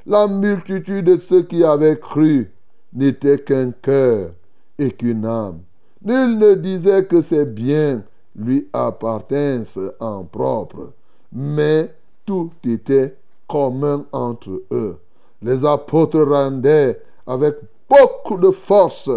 [0.06, 2.50] La multitude de ceux qui avaient cru
[2.92, 4.32] n'était qu'un cœur
[4.78, 5.60] et qu'une âme.
[6.02, 8.02] Nul ne disait que ses biens
[8.34, 10.92] lui appartinssent en propre,
[11.32, 14.98] mais tout était commun entre eux.
[15.42, 17.56] Les apôtres rendaient avec
[17.88, 19.10] beaucoup de force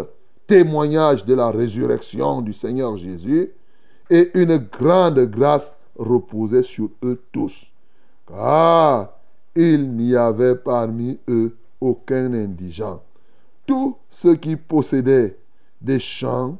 [0.47, 3.51] témoignage de la résurrection du Seigneur Jésus
[4.09, 7.71] et une grande grâce reposait sur eux tous.
[8.27, 9.13] Car
[9.55, 13.01] il n'y avait parmi eux aucun indigent.
[13.65, 15.37] Tous ceux qui possédaient
[15.81, 16.57] des champs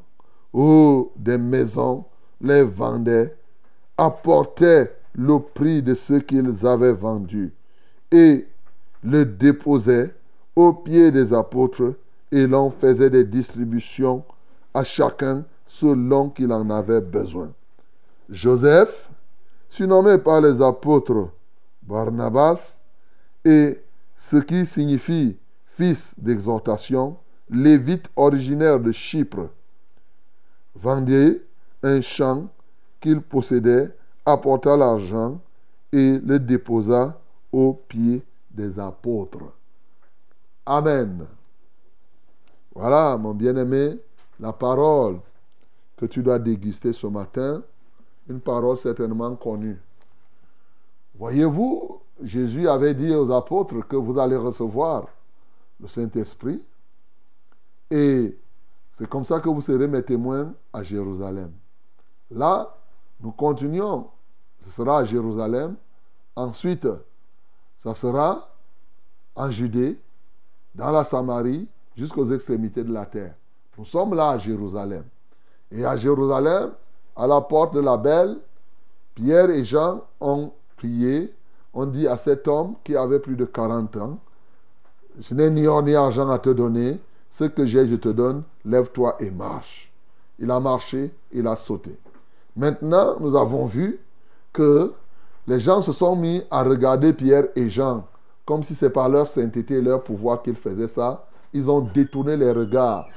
[0.54, 2.06] ou des maisons
[2.42, 3.36] les vendaient,
[3.98, 7.54] apportaient le prix de ce qu'ils avaient vendu
[8.12, 8.48] et
[9.04, 10.14] le déposaient
[10.56, 11.96] aux pieds des apôtres
[12.34, 14.24] et l'on faisait des distributions
[14.74, 17.54] à chacun selon qu'il en avait besoin.
[18.28, 19.12] Joseph,
[19.70, 21.30] surnommé par les apôtres
[21.84, 22.82] Barnabas,
[23.46, 23.80] et
[24.16, 27.18] ce qui signifie fils d'exhortation,
[27.52, 29.50] lévite originaire de Chypre,
[30.74, 31.40] vendait
[31.84, 32.48] un champ
[33.00, 35.40] qu'il possédait, apporta l'argent
[35.92, 37.22] et le déposa
[37.52, 39.54] aux pieds des apôtres.
[40.66, 41.28] Amen.
[42.76, 44.00] Voilà, mon bien-aimé,
[44.40, 45.20] la parole
[45.96, 47.62] que tu dois déguster ce matin,
[48.28, 49.80] une parole certainement connue.
[51.16, 55.08] Voyez-vous, Jésus avait dit aux apôtres que vous allez recevoir
[55.80, 56.66] le Saint-Esprit.
[57.92, 58.38] Et
[58.94, 61.52] c'est comme ça que vous serez mes témoins à Jérusalem.
[62.32, 62.76] Là,
[63.20, 64.08] nous continuons.
[64.60, 65.76] Ce sera à Jérusalem.
[66.36, 66.88] Ensuite,
[67.78, 68.50] ça sera
[69.36, 70.00] en Judée,
[70.74, 73.36] dans la Samarie, jusqu'aux extrémités de la terre.
[73.78, 75.04] Nous sommes là à Jérusalem.
[75.72, 76.72] Et à Jérusalem,
[77.16, 78.38] à la porte de la Belle,
[79.16, 81.34] Pierre et Jean ont prié.
[81.74, 84.20] On dit à cet homme qui avait plus de 40 ans,
[85.20, 88.44] je n'ai ni or ni argent à te donner, ce que j'ai, je te donne,
[88.66, 89.92] lève-toi et marche.
[90.40, 91.98] Il a marché, il a sauté.
[92.56, 94.00] Maintenant, nous avons vu
[94.52, 94.94] que
[95.48, 98.06] les gens se sont mis à regarder Pierre et Jean
[98.46, 101.26] comme si c'est par leur sainteté et leur pouvoir qu'ils faisaient ça.
[101.54, 103.08] Ils ont détourné les regards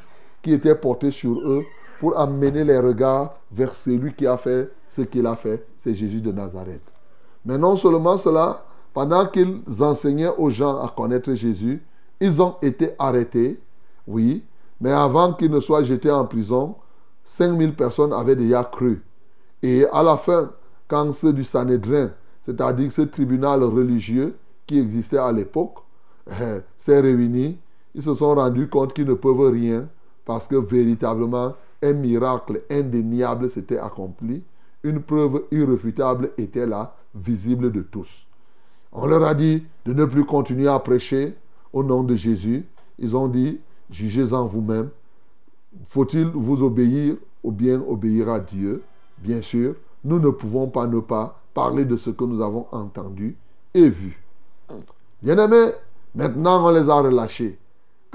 [0.43, 1.65] qui étaient portés sur eux
[2.01, 6.21] pour amener les regards vers celui qui a fait ce qu'il a fait, c'est Jésus
[6.21, 6.83] de Nazareth.
[7.45, 11.83] Mais non seulement cela, pendant qu'ils enseignaient aux gens à connaître Jésus,
[12.21, 13.61] ils ont été arrêtés,
[14.07, 14.45] oui,
[14.81, 16.77] mais avant qu'ils ne soient jetés en prison,
[17.25, 19.03] 5000 personnes avaient déjà cru.
[19.63, 20.53] Et à la fin,
[20.89, 22.11] quand ceux du Sanhédrin,
[22.45, 25.79] c'est-à-dire ce tribunal religieux qui existait à l'époque,
[26.31, 27.59] eh, s'est réuni,
[27.97, 29.89] ils se sont rendus compte qu'ils ne peuvent rien
[30.27, 34.45] parce que véritablement, un miracle indéniable s'était accompli.
[34.83, 38.27] Une preuve irréfutable était là, visible de tous.
[38.93, 41.35] On leur a dit de ne plus continuer à prêcher
[41.73, 42.67] au nom de Jésus.
[42.99, 44.91] Ils ont dit, jugez-en vous-même.
[45.89, 48.83] Faut-il vous obéir ou bien obéir à Dieu?
[49.19, 49.75] Bien sûr,
[50.05, 53.37] nous ne pouvons pas ne pas parler de ce que nous avons entendu
[53.73, 54.23] et vu.
[55.23, 55.71] Bien-aimés,
[56.15, 57.59] maintenant on les a relâchés.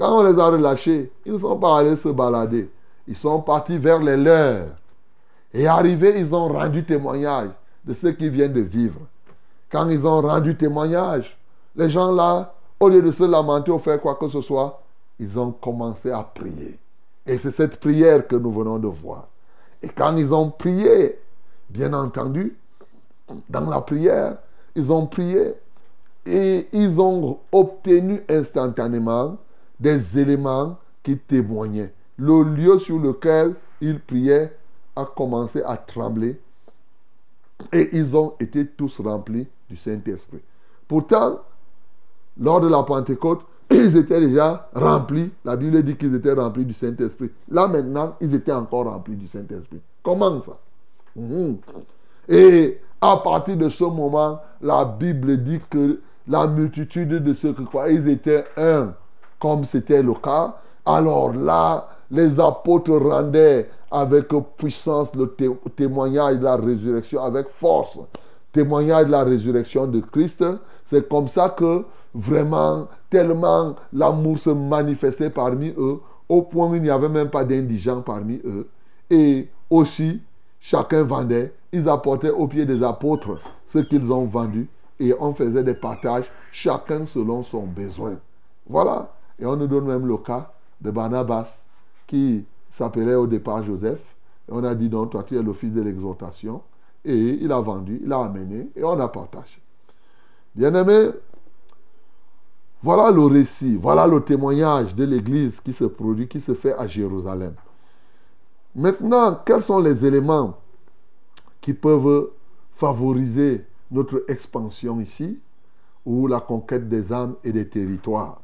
[0.02, 2.68] Quand on les a relâchés, ils ne sont pas allés se balader.
[3.06, 4.66] Ils sont partis vers les leurs.
[5.54, 7.50] Et arrivés, ils ont rendu témoignage
[7.84, 8.98] de ce qu'ils viennent de vivre.
[9.70, 11.38] Quand ils ont rendu témoignage,
[11.76, 14.82] les gens là, au lieu de se lamenter ou faire quoi que ce soit,
[15.20, 16.80] ils ont commencé à prier.
[17.24, 19.28] Et c'est cette prière que nous venons de voir.
[19.80, 21.16] Et quand ils ont prié,
[21.70, 22.56] bien entendu,
[23.48, 24.34] dans la prière,
[24.74, 25.54] ils ont prié
[26.26, 29.36] et ils ont obtenu instantanément
[29.82, 31.92] des éléments qui témoignaient.
[32.16, 34.56] Le lieu sur lequel ils priaient
[34.94, 36.40] a commencé à trembler
[37.72, 40.40] et ils ont été tous remplis du Saint-Esprit.
[40.86, 41.40] Pourtant,
[42.38, 45.30] lors de la Pentecôte, ils étaient déjà remplis.
[45.44, 47.30] La Bible dit qu'ils étaient remplis du Saint-Esprit.
[47.48, 49.80] Là maintenant, ils étaient encore remplis du Saint-Esprit.
[50.02, 50.58] Comment ça?
[51.16, 51.58] Mhm.
[52.28, 57.64] Et à partir de ce moment, la Bible dit que la multitude de ceux qui
[57.64, 58.94] croient, ils étaient un,
[59.42, 60.54] comme c'était le cas.
[60.86, 67.98] Alors là, les apôtres rendaient avec puissance le té- témoignage de la résurrection, avec force,
[68.52, 70.44] témoignage de la résurrection de Christ.
[70.84, 71.84] C'est comme ça que
[72.14, 77.42] vraiment, tellement l'amour se manifestait parmi eux, au point où il n'y avait même pas
[77.44, 78.68] d'indigents parmi eux.
[79.10, 80.20] Et aussi,
[80.60, 84.68] chacun vendait, ils apportaient au pied des apôtres ce qu'ils ont vendu
[85.00, 88.14] et on faisait des partages, chacun selon son besoin.
[88.68, 89.08] Voilà.
[89.42, 91.66] Et on nous donne même le cas de Barnabas
[92.06, 94.14] qui s'appelait au départ Joseph.
[94.48, 96.62] Et on a dit non, toi tu es le fils de l'exhortation.
[97.04, 99.60] Et il a vendu, il a amené et on a partagé.
[100.54, 101.08] Bien-aimé,
[102.82, 106.86] voilà le récit, voilà le témoignage de l'Église qui se produit, qui se fait à
[106.86, 107.54] Jérusalem.
[108.76, 110.56] Maintenant, quels sont les éléments
[111.60, 112.30] qui peuvent
[112.76, 115.40] favoriser notre expansion ici
[116.06, 118.41] ou la conquête des âmes et des territoires?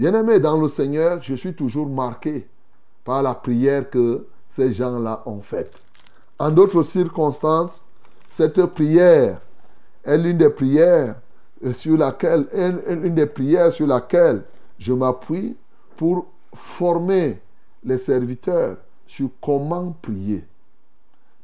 [0.00, 2.48] Bien-aimé dans le Seigneur, je suis toujours marqué
[3.04, 5.74] par la prière que ces gens-là ont faite.
[6.38, 7.84] En d'autres circonstances,
[8.30, 9.42] cette prière
[10.02, 11.16] est l'une des prières
[11.74, 14.44] sur laquelle, une des prières sur laquelle
[14.78, 15.54] je m'appuie
[15.98, 17.38] pour former
[17.84, 20.46] les serviteurs sur comment prier.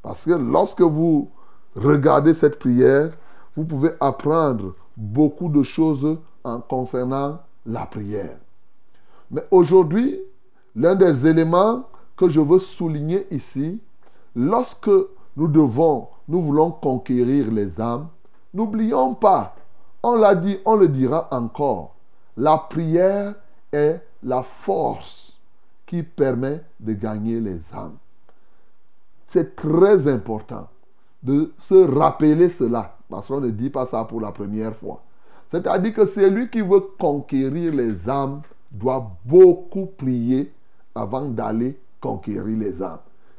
[0.00, 1.28] Parce que lorsque vous
[1.74, 3.10] regardez cette prière,
[3.54, 8.38] vous pouvez apprendre beaucoup de choses en concernant la prière.
[9.30, 10.20] Mais aujourd'hui,
[10.74, 11.84] l'un des éléments
[12.16, 13.80] que je veux souligner ici,
[14.34, 14.90] lorsque
[15.36, 18.08] nous devons, nous voulons conquérir les âmes,
[18.54, 19.54] n'oublions pas,
[20.02, 21.94] on l'a dit, on le dira encore,
[22.36, 23.34] la prière
[23.72, 25.38] est la force
[25.84, 27.96] qui permet de gagner les âmes.
[29.26, 30.68] C'est très important
[31.22, 35.02] de se rappeler cela, parce qu'on ne dit pas ça pour la première fois.
[35.50, 38.42] C'est-à-dire que celui qui veut conquérir les âmes
[38.78, 40.52] doit beaucoup prier
[40.94, 42.98] avant d'aller conquérir les âmes.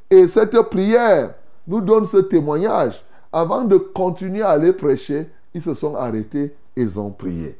[0.09, 1.33] Et cette prière
[1.67, 3.03] nous donne ce témoignage.
[3.31, 7.57] Avant de continuer à aller prêcher, ils se sont arrêtés et ils ont prié.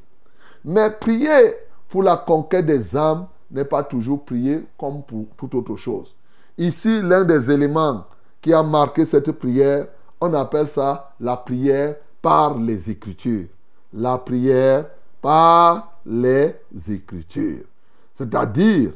[0.64, 1.56] Mais prier
[1.90, 6.14] pour la conquête des âmes n'est pas toujours prier comme pour toute autre chose.
[6.58, 8.06] Ici, l'un des éléments
[8.42, 9.88] qui a marqué cette prière,
[10.20, 13.48] on appelle ça la prière par les Écritures.
[13.94, 14.86] La prière
[15.22, 16.56] par les
[16.90, 17.66] Écritures.
[18.14, 18.92] C'est-à-dire,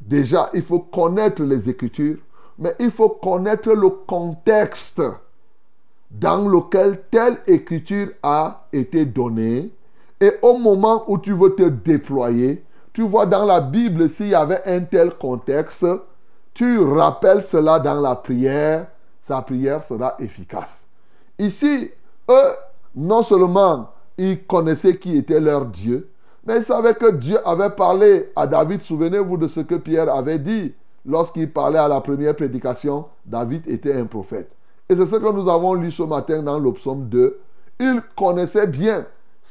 [0.00, 2.18] déjà, il faut connaître les Écritures,
[2.58, 5.02] mais il faut connaître le contexte
[6.10, 9.70] dans lequel telle écriture a été donnée.
[10.20, 14.34] Et au moment où tu veux te déployer, tu vois dans la Bible s'il y
[14.34, 15.86] avait un tel contexte,
[16.54, 18.86] tu rappelles cela dans la prière,
[19.20, 20.86] sa prière sera efficace.
[21.38, 21.90] Ici,
[22.30, 22.52] eux,
[22.94, 26.08] non seulement ils connaissaient qui était leur Dieu,
[26.46, 28.80] mais ils savaient que Dieu avait parlé à David.
[28.80, 30.72] Souvenez-vous de ce que Pierre avait dit
[31.04, 33.06] lorsqu'il parlait à la première prédication.
[33.24, 34.50] David était un prophète.
[34.88, 37.38] Et c'est ce que nous avons lu ce matin dans le psaume 2.
[37.80, 39.06] Ils connaissaient bien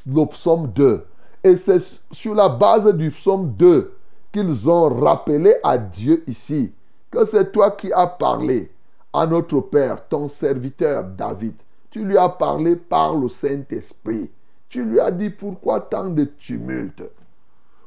[0.07, 1.03] le psaume 2.
[1.43, 1.81] Et c'est
[2.11, 3.93] sur la base du psaume 2
[4.31, 6.73] qu'ils ont rappelé à Dieu ici
[7.11, 8.71] que c'est toi qui as parlé
[9.13, 11.55] à notre Père, ton serviteur David.
[11.89, 14.29] Tu lui as parlé par le Saint-Esprit.
[14.69, 17.03] Tu lui as dit pourquoi tant de tumulte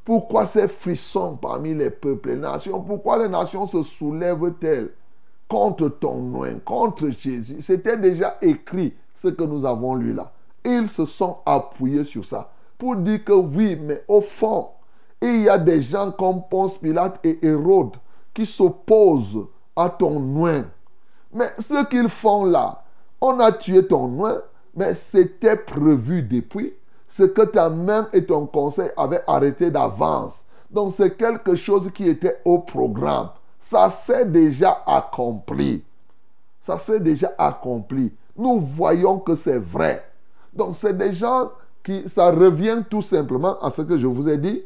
[0.04, 2.80] Pourquoi ces frissons parmi les peuples, les nations?
[2.80, 4.90] Pourquoi les nations se soulèvent-elles
[5.48, 7.56] contre ton nom, contre Jésus?
[7.60, 10.32] C'était déjà écrit ce que nous avons lu là.
[10.64, 14.68] Ils se sont appuyés sur ça pour dire que oui, mais au fond,
[15.20, 17.96] il y a des gens comme Ponce Pilate et Hérode
[18.32, 20.64] qui s'opposent à ton nom.
[21.32, 22.84] Mais ce qu'ils font là,
[23.20, 24.38] on a tué ton nom,
[24.74, 26.74] mais c'était prévu depuis
[27.08, 30.44] ce que ta main et ton conseil avaient arrêté d'avance.
[30.70, 33.30] Donc c'est quelque chose qui était au programme.
[33.60, 35.82] Ça s'est déjà accompli.
[36.60, 38.12] Ça s'est déjà accompli.
[38.36, 40.04] Nous voyons que c'est vrai.
[40.52, 41.50] Donc c'est des gens
[41.82, 44.62] qui, ça revient tout simplement à ce que je vous ai dit,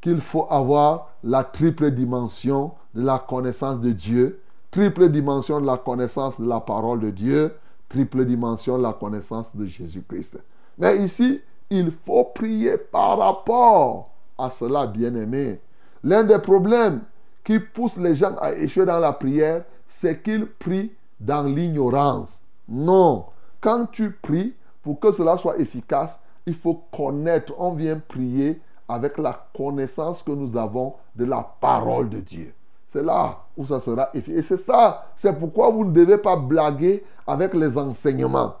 [0.00, 5.78] qu'il faut avoir la triple dimension de la connaissance de Dieu, triple dimension de la
[5.78, 7.54] connaissance de la parole de Dieu,
[7.94, 10.38] triple dimension la connaissance de Jésus-Christ.
[10.78, 11.40] Mais ici,
[11.70, 15.60] il faut prier par rapport à cela, bien-aimé.
[16.02, 17.02] L'un des problèmes
[17.44, 20.90] qui pousse les gens à échouer dans la prière, c'est qu'ils prient
[21.20, 22.44] dans l'ignorance.
[22.68, 23.26] Non.
[23.60, 27.54] Quand tu pries, pour que cela soit efficace, il faut connaître.
[27.58, 32.52] On vient prier avec la connaissance que nous avons de la parole de Dieu.
[32.94, 34.38] C'est là où ça sera efficace.
[34.38, 38.54] Et c'est ça, c'est pourquoi vous ne devez pas blaguer avec les enseignements.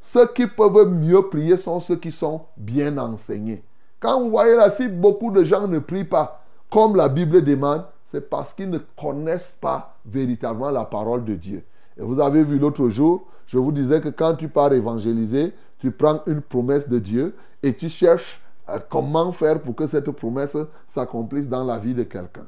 [0.00, 3.64] Ceux qui peuvent mieux prier sont ceux qui sont bien enseignés.
[3.98, 7.82] Quand vous voyez là, si beaucoup de gens ne prient pas comme la Bible demande,
[8.06, 11.64] c'est parce qu'ils ne connaissent pas véritablement la parole de Dieu.
[11.98, 15.90] Et vous avez vu l'autre jour, je vous disais que quand tu pars évangéliser, tu
[15.90, 17.34] prends une promesse de Dieu
[17.64, 22.04] et tu cherches euh, comment faire pour que cette promesse s'accomplisse dans la vie de
[22.04, 22.46] quelqu'un.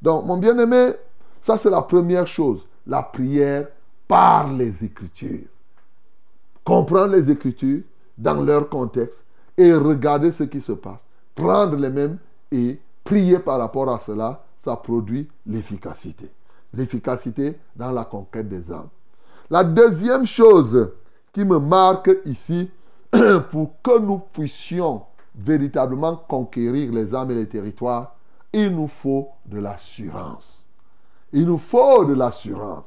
[0.00, 0.92] Donc, mon bien-aimé,
[1.40, 3.68] ça c'est la première chose, la prière
[4.06, 5.46] par les Écritures.
[6.64, 7.82] Comprendre les Écritures
[8.16, 9.22] dans leur contexte
[9.56, 11.00] et regarder ce qui se passe.
[11.34, 12.18] Prendre les mêmes
[12.50, 16.30] et prier par rapport à cela, ça produit l'efficacité.
[16.74, 18.88] L'efficacité dans la conquête des âmes.
[19.50, 20.90] La deuxième chose
[21.32, 22.70] qui me marque ici,
[23.50, 25.02] pour que nous puissions
[25.34, 28.16] véritablement conquérir les âmes et les territoires,
[28.52, 30.68] il nous faut de l'assurance.
[31.32, 32.86] Il nous faut de l'assurance.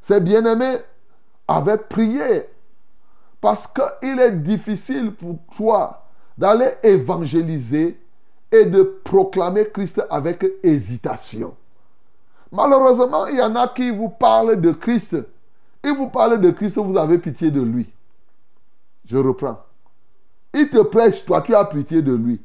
[0.00, 0.78] Ces bien-aimés
[1.48, 2.44] avaient prié
[3.40, 6.06] parce qu'il est difficile pour toi
[6.38, 8.00] d'aller évangéliser
[8.52, 11.54] et de proclamer Christ avec hésitation.
[12.52, 15.16] Malheureusement, il y en a qui vous parlent de Christ.
[15.84, 17.88] Ils vous parlent de Christ, vous avez pitié de lui.
[19.06, 19.58] Je reprends.
[20.52, 22.40] Il te prêche, toi, tu as pitié de lui.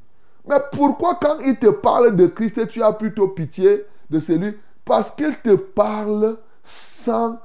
[0.47, 4.55] Mais pourquoi quand il te parle de Christ, tu as plutôt pitié de celui?
[4.83, 7.39] Parce qu'il te parle sans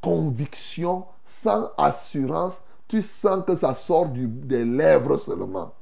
[0.00, 2.62] conviction, sans assurance.
[2.88, 5.72] Tu sens que ça sort des lèvres seulement.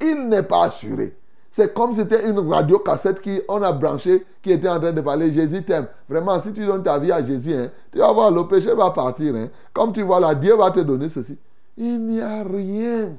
[0.00, 1.16] Il n'est pas assuré.
[1.50, 5.00] C'est comme si c'était une radio cassette qu'on a branché, qui était en train de
[5.02, 5.86] parler Jésus t'aime.
[6.08, 8.90] Vraiment, si tu donnes ta vie à Jésus, hein, tu vas voir, le péché va
[8.90, 9.34] partir.
[9.36, 9.48] Hein.
[9.72, 11.38] Comme tu vois là, Dieu va te donner ceci.
[11.76, 13.12] Il n'y a rien.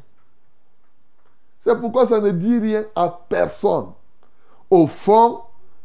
[1.64, 3.94] C'est pourquoi ça ne dit rien à personne.
[4.70, 5.44] Au fond,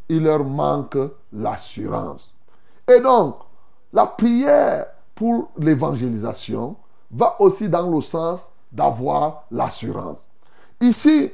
[0.09, 0.99] il leur manque
[1.33, 2.35] l'assurance.
[2.93, 3.37] Et donc,
[3.93, 6.75] la prière pour l'évangélisation
[7.13, 10.25] va aussi dans le sens d'avoir l'assurance.
[10.81, 11.31] Ici,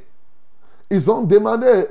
[0.90, 1.86] ils ont demandé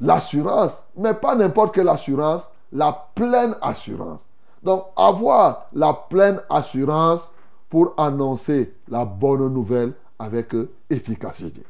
[0.00, 4.26] l'assurance, mais pas n'importe quelle assurance, la pleine assurance.
[4.62, 7.30] Donc, avoir la pleine assurance
[7.68, 10.56] pour annoncer la bonne nouvelle avec
[10.88, 11.62] efficacité.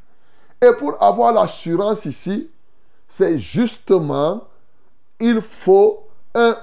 [0.60, 2.50] Et pour avoir l'assurance ici,
[3.08, 4.44] c'est justement,
[5.20, 6.56] il faut, un,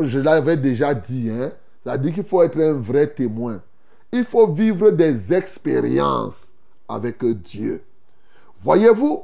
[0.00, 3.62] je l'avais déjà dit, hein, c'est-à-dire qu'il faut être un vrai témoin.
[4.12, 6.48] Il faut vivre des expériences
[6.88, 7.84] avec Dieu.
[8.58, 9.22] Voyez-vous,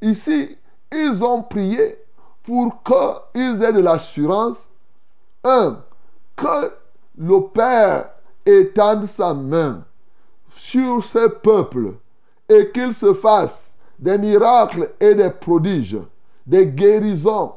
[0.00, 0.56] ici,
[0.92, 1.98] ils ont prié
[2.44, 4.68] pour qu'ils aient de l'assurance.
[5.42, 5.82] Un,
[6.36, 6.72] que
[7.18, 8.10] le Père
[8.46, 9.84] étende sa main
[10.56, 11.94] sur ce peuple
[12.48, 15.98] et qu'il se fasse des miracles et des prodiges,
[16.46, 17.52] des guérisons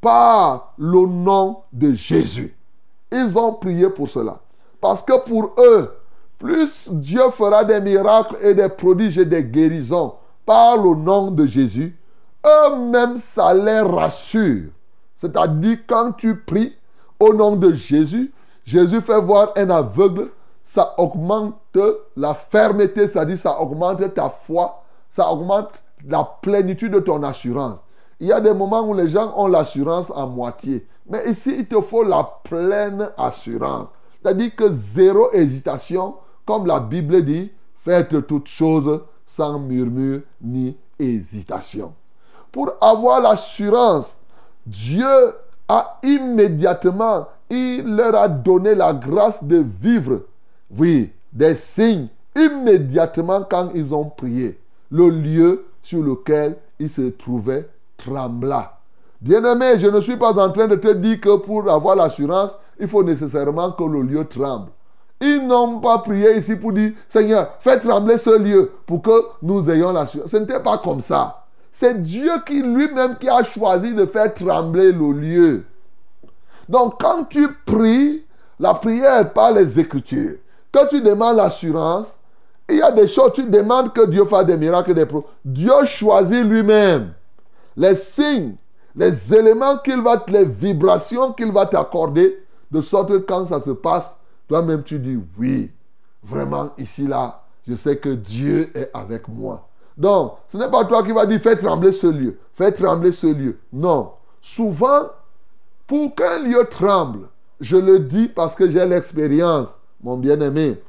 [0.00, 2.56] par le nom de Jésus.
[3.12, 4.40] Ils ont prié pour cela.
[4.80, 5.92] Parce que pour eux,
[6.38, 10.14] plus Dieu fera des miracles et des prodiges et des guérisons
[10.46, 11.94] par le nom de Jésus,
[12.46, 14.70] eux-mêmes, ça les rassure.
[15.14, 16.74] C'est-à-dire, quand tu pries
[17.18, 18.32] au nom de Jésus,
[18.64, 20.30] Jésus fait voir un aveugle,
[20.64, 21.59] ça augmente
[22.16, 27.80] la fermeté, c'est-à-dire ça augmente ta foi, ça augmente la plénitude de ton assurance.
[28.18, 30.86] Il y a des moments où les gens ont l'assurance à moitié.
[31.08, 33.88] Mais ici, il te faut la pleine assurance.
[34.22, 41.94] C'est-à-dire que zéro hésitation, comme la Bible dit, faites toutes choses sans murmure ni hésitation.
[42.52, 44.20] Pour avoir l'assurance,
[44.66, 45.06] Dieu
[45.68, 50.22] a immédiatement, il leur a donné la grâce de vivre,
[50.76, 54.58] oui, des signes, immédiatement quand ils ont prié.
[54.90, 58.78] Le lieu sur lequel ils se trouvaient trembla.
[59.20, 62.88] Bien-aimé, je ne suis pas en train de te dire que pour avoir l'assurance, il
[62.88, 64.70] faut nécessairement que le lieu tremble.
[65.20, 69.68] Ils n'ont pas prié ici pour dire, Seigneur, fais trembler ce lieu pour que nous
[69.70, 70.30] ayons l'assurance.
[70.30, 71.44] Ce n'était pas comme ça.
[71.70, 75.64] C'est Dieu qui lui-même qui a choisi de faire trembler le lieu.
[76.68, 78.24] Donc quand tu pries,
[78.58, 80.36] la prière par les Écritures,
[80.72, 82.18] quand tu demandes l'assurance,
[82.68, 85.26] il y a des choses, tu demandes que Dieu fasse des miracles, des pro.
[85.44, 87.12] Dieu choisit lui-même
[87.76, 88.54] les signes,
[88.94, 93.70] les éléments qu'il va, les vibrations qu'il va t'accorder, de sorte que quand ça se
[93.70, 94.16] passe,
[94.48, 95.70] toi-même tu dis oui,
[96.22, 99.66] vraiment ici là, je sais que Dieu est avec moi.
[99.96, 103.26] Donc, ce n'est pas toi qui vas dire fais trembler ce lieu, fais trembler ce
[103.26, 103.58] lieu.
[103.72, 104.12] Non.
[104.40, 105.08] Souvent,
[105.86, 107.28] pour qu'un lieu tremble,
[107.60, 110.80] je le dis parce que j'ai l'expérience, mon bien-aimé.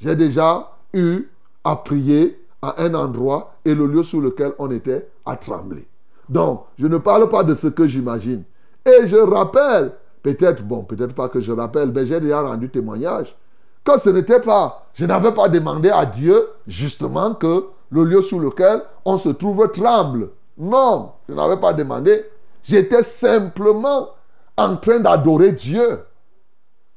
[0.00, 1.28] J'ai déjà eu
[1.64, 5.86] à prier à un endroit et le lieu sur lequel on était a tremblé.
[6.28, 8.42] Donc, je ne parle pas de ce que j'imagine.
[8.84, 9.92] Et je rappelle,
[10.22, 13.36] peut-être, bon, peut-être pas que je rappelle, mais j'ai déjà rendu témoignage,
[13.84, 18.40] que ce n'était pas, je n'avais pas demandé à Dieu, justement, que le lieu sur
[18.40, 20.30] lequel on se trouve tremble.
[20.58, 22.24] Non, je n'avais pas demandé.
[22.62, 24.08] J'étais simplement
[24.56, 26.00] en train d'adorer Dieu.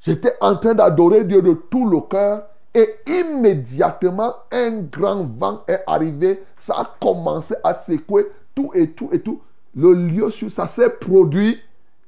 [0.02, 2.44] J'étais en train d'adorer Dieu de tout le cœur
[2.74, 6.44] et immédiatement un grand vent est arrivé.
[6.58, 9.42] Ça a commencé à secouer tout et tout et tout.
[9.76, 11.60] Le lieu sur ça s'est produit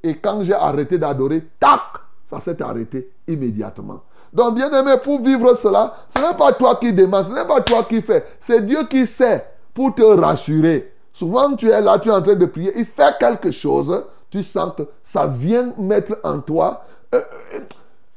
[0.03, 1.81] et quand j'ai arrêté d'adorer, tac,
[2.25, 4.01] ça s'est arrêté immédiatement.
[4.33, 7.61] Donc, bien aimé, pour vivre cela, ce n'est pas toi qui demandes, ce n'est pas
[7.61, 8.25] toi qui fais.
[8.39, 10.93] C'est Dieu qui sait pour te rassurer.
[11.13, 14.41] Souvent, tu es là, tu es en train de prier, il fait quelque chose, tu
[14.41, 17.19] sens que ça vient mettre en toi euh,
[17.53, 17.59] euh,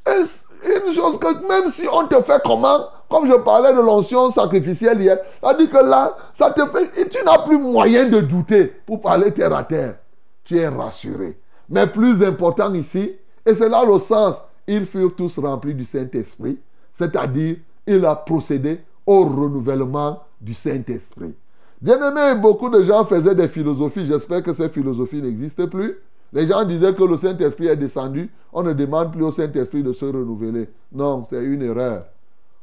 [0.07, 5.00] une chose que même si on te fait comment, comme je parlais de l'onction sacrificielle
[5.00, 8.72] hier, ça dit que là, ça te fait, et tu n'as plus moyen de douter
[8.86, 9.96] pour parler terre à terre.
[10.44, 11.38] Tu es rassuré.
[11.68, 13.12] Mais plus important ici,
[13.46, 14.36] et c'est là le sens,
[14.66, 16.59] ils furent tous remplis du Saint-Esprit,
[16.92, 21.34] c'est-à-dire il a procédé au renouvellement du Saint-Esprit.
[21.80, 25.98] Bien aimé, beaucoup de gens faisaient des philosophies, j'espère que ces philosophies n'existent plus.
[26.35, 29.93] Les gens disaient que le Saint-Esprit est descendu, on ne demande plus au Saint-Esprit de
[29.93, 30.68] se renouveler.
[30.93, 32.07] Non, c'est une erreur.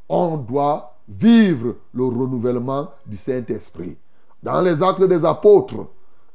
[0.10, 3.98] On doit vivre le renouvellement du Saint-Esprit.
[4.44, 5.88] Dans les actes des apôtres,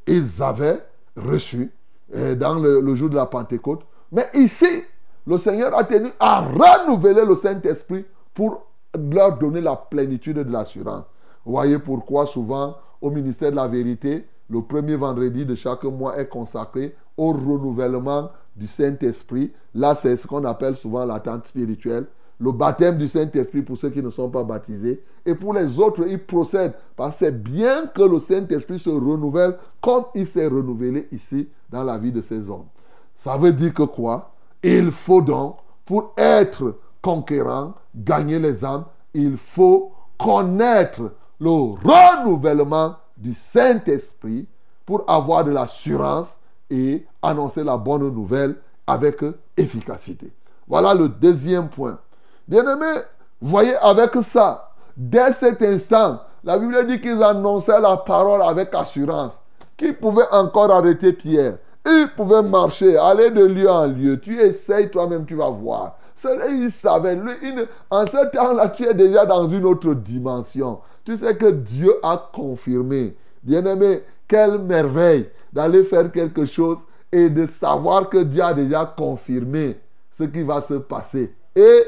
[0.06, 0.82] ils avaient
[1.14, 1.70] reçu
[2.14, 3.82] euh, dans le, le jour de la Pentecôte.
[4.10, 4.84] Mais ici,
[5.26, 11.04] le Seigneur a tenu à renouveler le Saint-Esprit pour leur donner la plénitude de l'assurance.
[11.44, 16.18] Vous voyez pourquoi souvent au ministère de la vérité, le premier vendredi de chaque mois
[16.18, 19.52] est consacré au renouvellement du Saint-Esprit.
[19.74, 22.06] Là, c'est ce qu'on appelle souvent l'attente spirituelle.
[22.38, 25.02] Le baptême du Saint-Esprit pour ceux qui ne sont pas baptisés.
[25.24, 26.74] Et pour les autres, il procède.
[26.94, 31.82] Parce que c'est bien que le Saint-Esprit se renouvelle comme il s'est renouvelé ici dans
[31.82, 32.66] la vie de ces hommes.
[33.14, 34.32] Ça veut dire que quoi?
[34.62, 35.56] Il faut donc,
[35.86, 44.46] pour être conquérant, gagner les âmes, il faut connaître le renouvellement du Saint-Esprit
[44.84, 46.38] pour avoir de l'assurance
[46.70, 48.56] et annoncer la bonne nouvelle
[48.86, 49.24] avec
[49.56, 50.32] efficacité.
[50.68, 51.98] Voilà le deuxième point.
[52.48, 53.02] Bien-aimé,
[53.40, 59.40] voyez avec ça, dès cet instant, la Bible dit qu'ils annonçaient la parole avec assurance.
[59.76, 61.58] Qui pouvait encore arrêter Pierre?
[61.84, 64.18] Ils pouvaient marcher, aller de lieu en lieu.
[64.18, 65.98] Tu essayes toi-même, tu vas voir.
[66.48, 67.14] Ils savaient.
[67.14, 70.80] Lui, il en ce temps-là, tu es déjà dans une autre dimension.
[71.04, 73.16] Tu sais que Dieu a confirmé.
[73.42, 76.78] Bien-aimé, quelle merveille d'aller faire quelque chose
[77.12, 79.78] et de savoir que Dieu a déjà confirmé
[80.12, 81.34] ce qui va se passer.
[81.54, 81.82] Et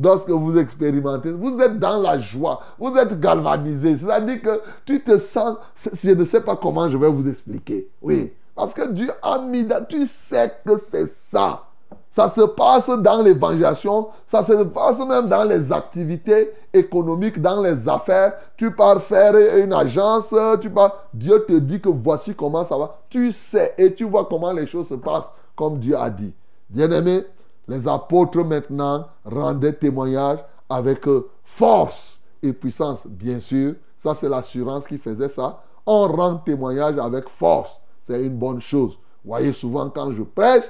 [0.00, 3.96] lorsque vous expérimentez, vous êtes dans la joie, vous êtes galvanisé.
[3.96, 5.56] C'est-à-dire que tu te sens,
[6.02, 7.88] je ne sais pas comment je vais vous expliquer.
[8.00, 11.64] Oui, parce que Dieu a mis, dans- tu sais que c'est ça.
[12.12, 17.88] Ça se passe dans l'évangélisation, ça se passe même dans les activités économiques, dans les
[17.88, 18.34] affaires.
[18.54, 22.98] Tu pars faire une agence, tu pars, Dieu te dit que voici comment ça va.
[23.08, 26.34] Tu sais et tu vois comment les choses se passent comme Dieu a dit.
[26.68, 27.24] Bien-aimé,
[27.66, 33.72] les apôtres maintenant rendaient témoignage avec euh, force et puissance, bien sûr.
[33.96, 35.62] Ça, c'est l'assurance qui faisait ça.
[35.86, 37.80] On rend témoignage avec force.
[38.02, 38.98] C'est une bonne chose.
[39.24, 40.64] Vous voyez, souvent quand je prêche,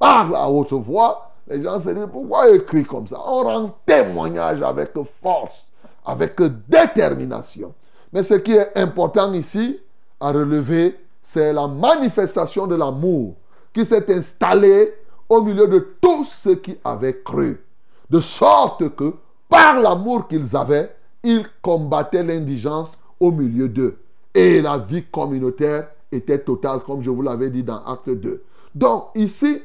[0.00, 1.30] parle à haute voix.
[1.46, 3.20] Les gens se disent, pourquoi écrit comme ça?
[3.24, 4.90] On rend témoignage avec
[5.22, 5.70] force,
[6.04, 7.72] avec détermination.
[8.12, 9.78] Mais ce qui est important ici
[10.18, 13.34] à relever, c'est la manifestation de l'amour
[13.72, 14.94] qui s'est installée
[15.28, 17.64] au milieu de tous ceux qui avaient cru.
[18.08, 19.14] De sorte que,
[19.48, 23.98] par l'amour qu'ils avaient, ils combattaient l'indigence au milieu d'eux.
[24.34, 28.42] Et la vie communautaire était totale, comme je vous l'avais dit dans Acte 2.
[28.74, 29.62] Donc, ici,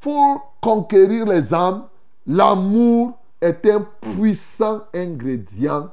[0.00, 1.84] pour conquérir les âmes,
[2.26, 5.90] l'amour est un puissant ingrédient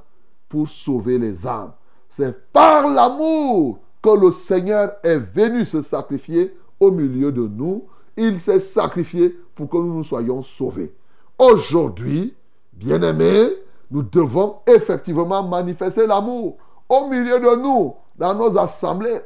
[0.49, 1.73] pour sauver les âmes.
[2.09, 7.85] C'est par l'amour que le Seigneur est venu se sacrifier au milieu de nous.
[8.15, 10.93] Il s'est sacrifié pour que nous nous soyons sauvés.
[11.37, 12.33] Aujourd'hui,
[12.73, 13.49] bien-aimés,
[13.91, 16.57] nous devons effectivement manifester l'amour
[16.89, 19.19] au milieu de nous, dans nos assemblées,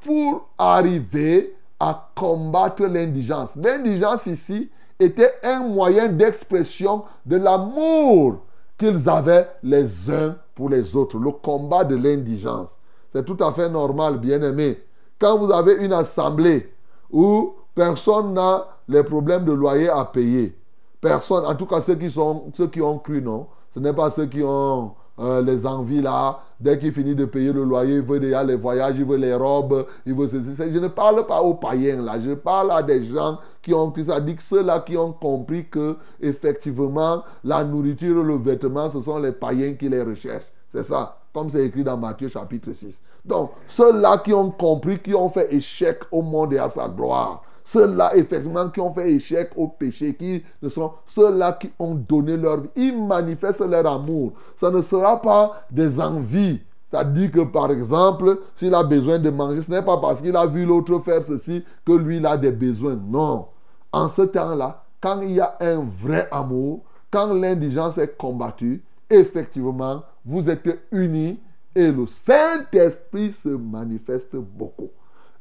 [0.00, 3.54] pour arriver à combattre l'indigence.
[3.56, 8.40] L'indigence ici était un moyen d'expression de l'amour
[8.76, 12.76] qu'ils avaient les uns pour les autres, le combat de l'indigence.
[13.12, 14.82] C'est tout à fait normal, bien-aimé.
[15.18, 16.72] Quand vous avez une assemblée
[17.10, 20.56] où personne n'a les problèmes de loyer à payer,
[21.00, 24.10] personne, en tout cas ceux qui, sont, ceux qui ont cru, non, ce n'est pas
[24.10, 28.02] ceux qui ont euh, les envies là, dès qu'il finit de payer le loyer, il
[28.02, 30.72] veut déjà les voyages, il veut les robes, il veut ceci.
[30.72, 34.04] Je ne parle pas aux païens là, je parle à des gens qui ont cru
[34.04, 34.20] ça.
[34.20, 39.32] dit que ceux-là qui ont compris que effectivement la nourriture, le vêtement, ce sont les
[39.32, 40.50] païens qui les recherchent.
[40.68, 43.00] C'est ça, comme c'est écrit dans Matthieu chapitre 6.
[43.24, 47.42] Donc, ceux-là qui ont compris, qui ont fait échec au monde et à sa gloire,
[47.68, 52.34] ceux-là, effectivement, qui ont fait échec au péché, qui ne sont ceux-là qui ont donné
[52.34, 54.32] leur vie, ils manifestent leur amour.
[54.56, 56.62] Ça ne sera pas des envies.
[56.90, 60.46] C'est-à-dire que, par exemple, s'il a besoin de manger, ce n'est pas parce qu'il a
[60.46, 62.98] vu l'autre faire ceci que lui, il a des besoins.
[63.06, 63.48] Non.
[63.92, 70.04] En ce temps-là, quand il y a un vrai amour, quand l'indigence est combattue, effectivement,
[70.24, 71.38] vous êtes unis
[71.74, 74.88] et le Saint-Esprit se manifeste beaucoup.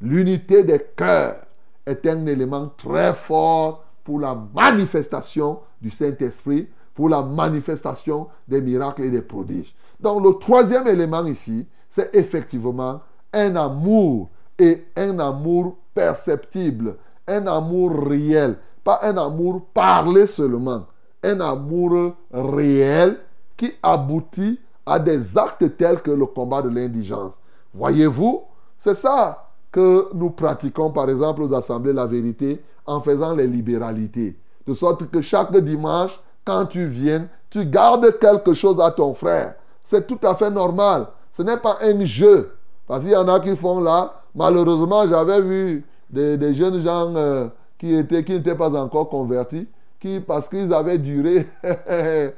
[0.01, 1.46] L'unité des cœurs
[1.87, 9.03] est un élément très fort pour la manifestation du Saint-Esprit, pour la manifestation des miracles
[9.03, 9.75] et des prodiges.
[9.99, 13.01] Donc le troisième élément ici, c'est effectivement
[13.33, 14.29] un amour
[14.59, 20.85] et un amour perceptible, un amour réel, pas un amour parlé seulement,
[21.23, 23.17] un amour réel
[23.55, 27.39] qui aboutit à des actes tels que le combat de l'indigence.
[27.73, 28.43] Voyez-vous,
[28.77, 29.46] c'est ça
[29.77, 34.35] que nous pratiquons par exemple aux assemblées La Vérité en faisant les libéralités.
[34.65, 39.53] De sorte que chaque dimanche, quand tu viens, tu gardes quelque chose à ton frère.
[39.83, 41.05] C'est tout à fait normal.
[41.31, 42.53] Ce n'est pas un jeu.
[42.87, 44.15] Parce qu'il y en a qui font là.
[44.33, 47.47] Malheureusement, j'avais vu des, jeunes gens euh,
[47.77, 49.67] qui étaient qui n'étaient pas encore convertis,
[49.99, 51.45] qui, parce qu'ils avaient duré,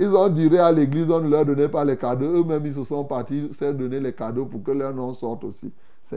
[0.00, 2.40] ils ont duré à l'église, on ne leur donnait pas les cadeaux.
[2.40, 5.70] Eux-mêmes, ils se sont partis se donner les cadeaux pour que leur nom sorte aussi.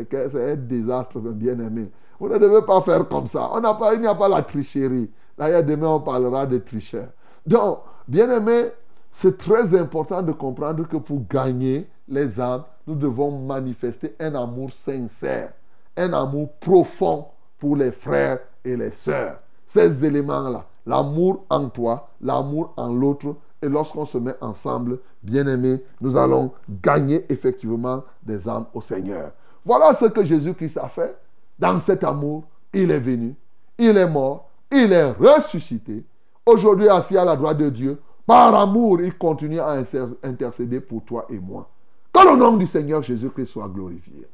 [0.09, 1.89] C'est un désastre, bien aimé.
[2.19, 3.49] Vous ne devez pas faire comme ça.
[3.53, 5.09] On pas, il n'y a pas la tricherie.
[5.37, 7.09] D'ailleurs, demain, on parlera de tricheurs.
[7.45, 8.71] Donc, bien aimé,
[9.11, 14.71] c'est très important de comprendre que pour gagner les âmes, nous devons manifester un amour
[14.71, 15.53] sincère,
[15.95, 17.25] un amour profond
[17.59, 19.39] pour les frères et les sœurs.
[19.65, 25.83] Ces éléments-là, l'amour en toi, l'amour en l'autre, et lorsqu'on se met ensemble, bien aimé,
[25.99, 29.31] nous allons gagner effectivement des âmes au Seigneur.
[29.67, 31.13] Voilà ce que Jésus-Christ a fait.
[31.59, 33.35] Dans cet amour, il est venu,
[33.77, 36.05] il est mort, il est ressuscité.
[36.45, 41.03] Aujourd'hui, assis à la droite de Dieu, Par amour, il continue à inter- intercéder pour
[41.03, 41.69] toi et moi.
[42.13, 44.27] Que le nom du Seigneur Jésus-Christ soit glorifié.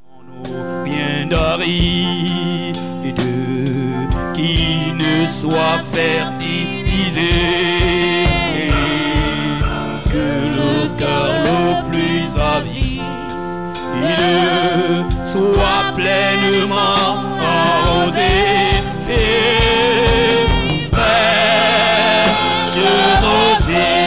[4.97, 7.31] ne soit fertilisé,
[10.11, 10.27] que
[10.57, 12.23] le cœur le plus
[15.33, 17.09] soit pleinement
[17.41, 18.33] arrosé.
[19.09, 20.45] Et
[20.93, 22.79] fraîche
[23.25, 23.99] rosée,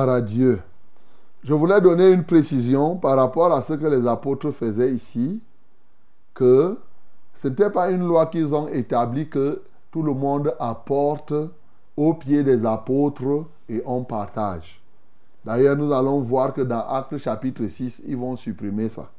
[0.09, 0.61] À Dieu.
[1.49, 5.41] Je voulais donner une précision par rapport à ce que les apôtres faisaient ici,
[6.35, 6.77] que
[7.33, 11.33] ce n'était pas une loi qu'ils ont établie que tout le monde apporte
[11.97, 14.79] au pied des apôtres et on partage.
[15.43, 19.09] D'ailleurs, nous allons voir que dans Actes chapitre 6, ils vont supprimer ça.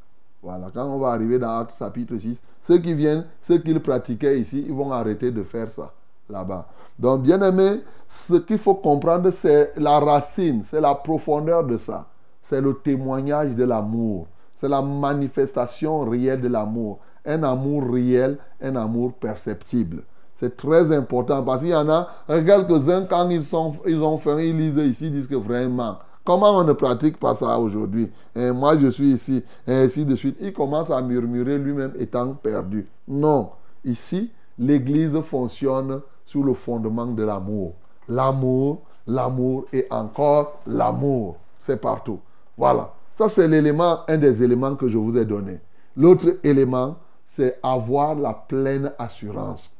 [0.40, 4.38] Voilà, quand on va arriver dans Actes chapitre 6, ceux qui viennent, ceux qu'ils pratiquaient
[4.38, 5.92] ici, ils vont arrêter de faire ça
[6.28, 6.68] là-bas.
[6.96, 12.06] Donc, bien aimé, ce qu'il faut comprendre, c'est la racine, c'est la profondeur de ça.
[12.50, 14.26] C'est le témoignage de l'amour.
[14.56, 16.98] C'est la manifestation réelle de l'amour.
[17.24, 20.02] Un amour réel, un amour perceptible.
[20.34, 24.40] C'est très important parce qu'il y en a quelques-uns, quand ils, sont, ils ont faim,
[24.40, 28.10] ils lisent ici, ils disent que vraiment, comment on ne pratique pas ça aujourd'hui?
[28.34, 30.36] Et Moi, je suis ici, et ainsi de suite.
[30.40, 32.88] Il commence à murmurer lui-même étant perdu.
[33.06, 33.50] Non,
[33.84, 34.28] ici,
[34.58, 37.74] l'Église fonctionne sur le fondement de l'amour.
[38.08, 41.36] L'amour, l'amour et encore l'amour.
[41.60, 42.18] C'est partout.
[42.60, 42.92] Voilà.
[43.16, 45.60] Ça, c'est l'élément, un des éléments que je vous ai donné.
[45.96, 49.74] L'autre élément, c'est avoir la pleine assurance.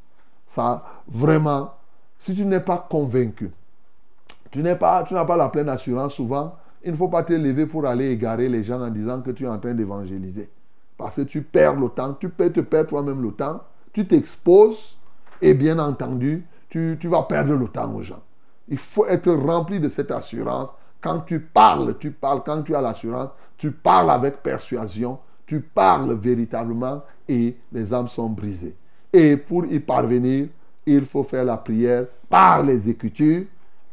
[0.47, 1.74] Ça, vraiment,
[2.18, 3.51] si tu n'es pas convaincu,
[4.51, 7.66] tu n'es pas, n'as pas la pleine assurance souvent, il ne faut pas te lever
[7.66, 10.49] pour aller égarer les gens en disant que tu es en train d'évangéliser.
[10.97, 13.61] Parce que tu perds le temps, tu peux te perdre toi-même le temps,
[13.93, 14.97] tu t'exposes
[15.43, 18.22] et bien entendu, tu, tu vas perdre le temps aux gens.
[18.68, 20.72] Il faut être rempli de cette assurance.
[21.01, 26.14] Quand tu parles, tu parles, quand tu as l'assurance, tu parles avec persuasion, tu parles
[26.14, 28.74] véritablement et les âmes sont brisées.
[29.12, 30.48] Et pour y parvenir,
[30.86, 33.44] il faut faire la prière par les Écritures,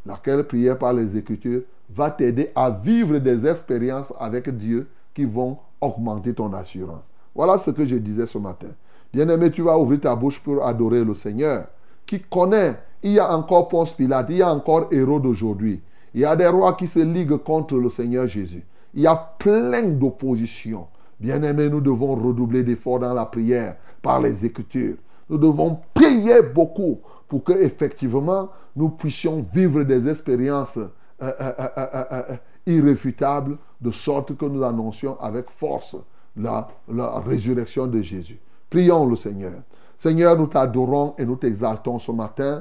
[0.06, 5.58] laquelle prière par les Écritures va t'aider à vivre des expériences avec Dieu qui vont
[5.80, 7.12] augmenter ton assurance.
[7.34, 8.68] Voilà ce que je disais ce matin.
[9.12, 11.66] Bien-aimé, tu vas ouvrir ta bouche pour adorer le Seigneur,
[12.04, 15.80] qui connaît, il y a encore Ponce Pilate, il y a encore Hérode d'aujourd'hui.
[16.18, 18.66] Il y a des rois qui se liguent contre le Seigneur Jésus.
[18.92, 20.88] Il y a plein d'oppositions.
[21.20, 24.96] Bien-aimé, nous devons redoubler d'efforts dans la prière par les Écritures.
[25.30, 26.98] Nous devons prier beaucoup
[27.28, 30.88] pour que effectivement nous puissions vivre des expériences euh,
[31.22, 35.94] euh, euh, irréfutables de sorte que nous annoncions avec force
[36.36, 38.40] la, la résurrection de Jésus.
[38.68, 39.60] Prions le Seigneur.
[39.96, 42.60] Seigneur, nous t'adorons et nous t'exaltons ce matin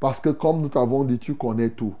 [0.00, 1.94] parce que comme nous t'avons dit, tu connais tout.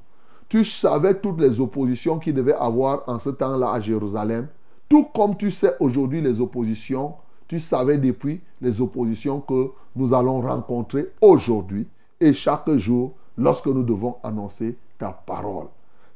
[0.48, 4.46] Tu savais toutes les oppositions qu'il devait avoir en ce temps-là à Jérusalem.
[4.88, 7.14] Tout comme tu sais aujourd'hui les oppositions,
[7.48, 11.88] tu savais depuis les oppositions que nous allons rencontrer aujourd'hui
[12.20, 15.66] et chaque jour lorsque nous devons annoncer ta parole.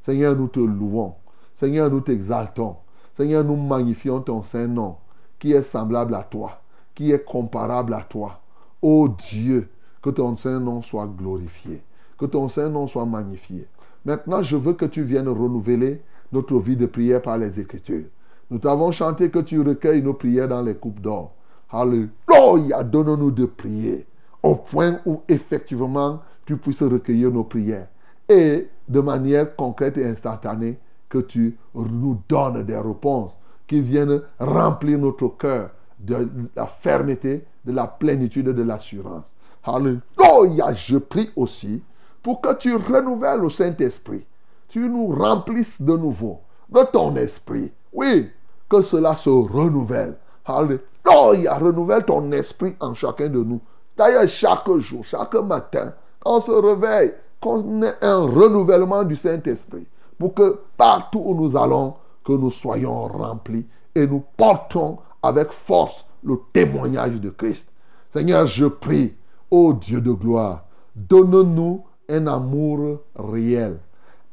[0.01, 1.13] Seigneur, nous te louons.
[1.53, 2.77] Seigneur, nous t'exaltons.
[3.13, 4.95] Seigneur, nous magnifions ton saint nom
[5.37, 6.61] qui est semblable à toi,
[6.95, 8.39] qui est comparable à toi.
[8.81, 9.69] Ô Dieu,
[10.01, 11.81] que ton saint nom soit glorifié,
[12.17, 13.67] que ton saint nom soit magnifié.
[14.05, 18.05] Maintenant, je veux que tu viennes renouveler notre vie de prière par les Écritures.
[18.49, 21.33] Nous t'avons chanté que tu recueilles nos prières dans les coupes d'or.
[21.69, 24.05] Alléluia, donne-nous de prier
[24.43, 27.87] au point où effectivement tu puisses recueillir nos prières.
[28.27, 30.77] Et de manière concrète et instantanée,
[31.07, 33.37] que tu nous donnes des réponses
[33.67, 39.35] qui viennent remplir notre cœur de la fermeté, de la plénitude, de l'assurance.
[39.63, 41.83] Alléluia, je prie aussi
[42.21, 44.25] pour que tu renouvelles le Saint-Esprit.
[44.67, 46.41] Tu nous remplisses de nouveau
[46.71, 47.71] de ton esprit.
[47.93, 48.29] Oui,
[48.69, 50.15] que cela se renouvelle.
[50.45, 53.61] Alléluia, renouvelle ton esprit en chacun de nous.
[53.97, 55.93] D'ailleurs, chaque jour, chaque matin,
[56.25, 59.87] on se réveille, qu'on ait un renouvellement du Saint-Esprit.
[60.17, 66.05] Pour que partout où nous allons, que nous soyons remplis et nous portons avec force
[66.23, 67.69] le témoignage de Christ.
[68.09, 69.15] Seigneur, je prie,
[69.49, 70.65] ô Dieu de gloire,
[70.95, 73.77] donne-nous un amour réel,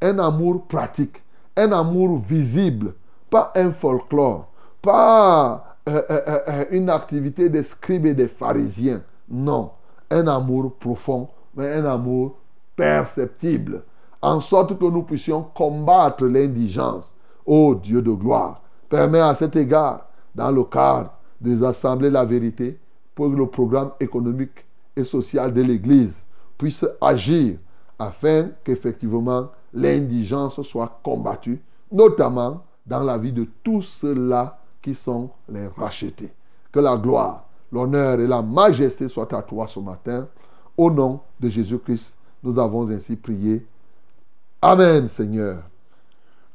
[0.01, 1.23] un amour pratique,
[1.55, 2.93] un amour visible,
[3.29, 4.49] pas un folklore,
[4.81, 9.01] pas euh, euh, euh, une activité des scribes et des pharisiens.
[9.29, 9.71] Non,
[10.11, 12.35] un amour profond, mais un amour
[12.75, 13.83] perceptible,
[14.21, 17.13] en sorte que nous puissions combattre l'indigence.
[17.45, 20.05] Ô Dieu de gloire, permets à cet égard,
[20.35, 21.11] dans le cadre
[21.41, 22.77] des assemblées La Vérité,
[23.15, 24.65] pour que le programme économique
[24.95, 26.25] et social de l'Église
[26.57, 27.57] puisse agir
[27.99, 35.67] afin qu'effectivement l'indigence soit combattue, notamment dans la vie de tous ceux-là qui sont les
[35.67, 36.31] rachetés.
[36.71, 40.27] Que la gloire, l'honneur et la majesté soient à toi ce matin.
[40.77, 43.65] Au nom de Jésus-Christ, nous avons ainsi prié.
[44.61, 45.63] Amen, Seigneur.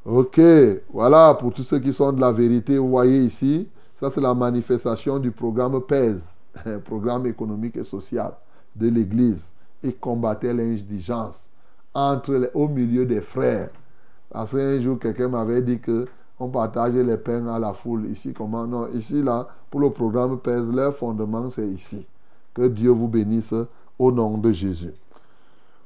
[0.03, 0.39] Ok,
[0.91, 2.77] voilà pour tous ceux qui sont de la vérité.
[2.77, 3.67] Vous voyez ici,
[3.99, 8.33] ça c'est la manifestation du programme PES, un programme économique et social
[8.75, 9.51] de l'Église.
[9.85, 11.47] Et combattait l'indigence
[11.93, 13.69] entre les- au milieu des frères.
[14.31, 16.05] Parce qu'un jour, quelqu'un m'avait dit que
[16.39, 18.07] on partageait les pains à la foule.
[18.07, 18.65] Ici, comment?
[18.67, 22.05] Non, ici, là, pour le programme PES, leur fondement, c'est ici.
[22.53, 23.53] Que Dieu vous bénisse
[23.97, 24.91] au nom de Jésus.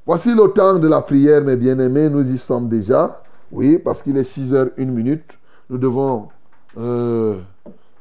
[0.05, 2.09] Voici le temps de la prière, mes bien-aimés.
[2.09, 3.11] Nous y sommes déjà.
[3.51, 5.37] Oui, parce qu'il est 6 heures 1 minute.
[5.69, 6.29] Nous devons
[6.77, 7.39] euh,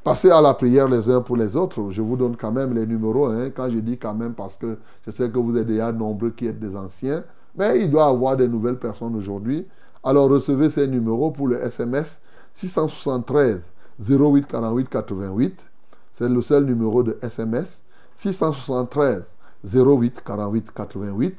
[0.08, 1.90] passer à la prière les uns pour les autres.
[1.90, 3.26] Je vous donne quand même les numéros.
[3.26, 6.30] hein, quand je dis quand même, parce que je sais que vous êtes déjà nombreux
[6.30, 7.22] qui êtes des anciens.
[7.54, 9.66] Mais il doit y avoir des nouvelles personnes aujourd'hui.
[10.02, 12.22] Alors recevez ces numéros pour le SMS
[12.54, 13.68] 673
[14.00, 15.66] 08 48 88.
[16.14, 17.84] C'est le seul numéro de SMS.
[18.16, 21.36] 673 08 48 88.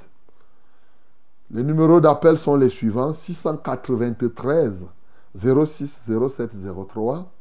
[1.52, 4.86] Les numéros d'appel sont les suivants 693
[5.34, 6.52] 06 07
[6.88, 7.32] 03,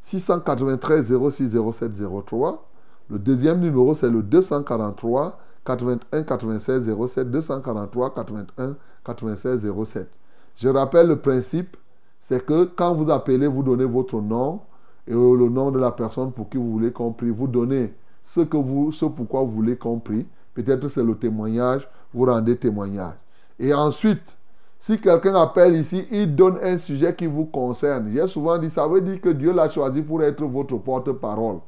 [0.00, 1.92] 693 06 07
[2.26, 2.68] 03.
[3.10, 10.08] Le deuxième numéro, c'est le 243 81 96 07 243 81 96 07.
[10.56, 11.76] Je rappelle le principe,
[12.20, 14.60] c'est que quand vous appelez, vous donnez votre nom
[15.06, 17.30] et le nom de la personne pour qui vous voulez qu'on prie.
[17.30, 17.94] Vous donnez
[18.24, 20.00] ce, que vous, ce pourquoi vous voulez qu'on.
[20.00, 23.14] Peut-être c'est le témoignage, vous rendez témoignage.
[23.58, 24.37] Et ensuite,
[24.78, 28.10] si quelqu'un appelle ici, il donne un sujet qui vous concerne.
[28.12, 31.58] J'ai souvent dit, ça veut dire que Dieu l'a choisi pour être votre porte-parole.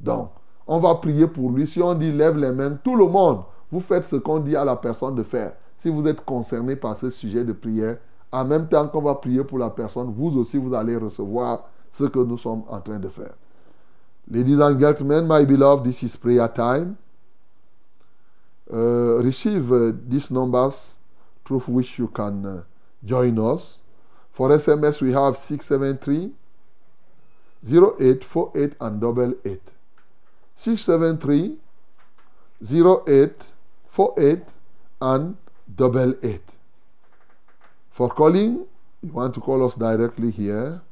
[0.00, 0.30] Donc,
[0.66, 1.66] on va prier pour lui.
[1.66, 4.64] Si on dit lève les mains, tout le monde, vous faites ce qu'on dit à
[4.64, 5.52] la personne de faire.
[5.76, 7.98] Si vous êtes concerné par ce sujet de prière,
[8.32, 12.04] en même temps qu'on va prier pour la personne, vous aussi, vous allez recevoir ce
[12.04, 13.34] que nous sommes en train de faire.
[14.30, 16.96] Ladies and gentlemen, my beloved, this is prayer time.
[18.70, 20.97] Uh, receive uh, these numbers
[21.48, 22.62] through which you can uh,
[23.02, 23.80] join us.
[24.30, 26.32] For SMS, we have 673
[27.64, 29.72] 0848 and double eight.
[30.54, 31.56] 673
[32.62, 34.42] 0848
[35.00, 35.36] and
[35.74, 36.56] double eight.
[37.90, 38.66] For calling,
[39.02, 40.82] you want to call us directly here,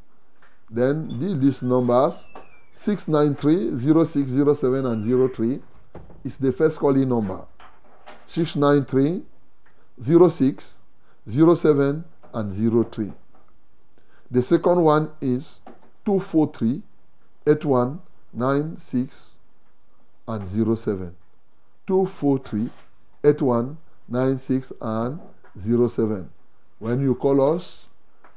[0.70, 2.30] then these numbers
[2.72, 5.60] 693 0607 and 03
[6.24, 7.44] is the first calling number.
[8.26, 9.22] 693
[10.00, 10.78] 06
[11.26, 13.12] 07 and 03.
[14.30, 15.60] The second one is
[16.04, 16.82] 243
[17.46, 18.00] 81
[18.32, 19.38] 96
[20.28, 21.16] and 07.
[21.86, 22.70] 243
[23.24, 23.78] 81
[24.08, 25.20] 96 and
[25.56, 26.30] 07.
[26.78, 27.88] When you call us,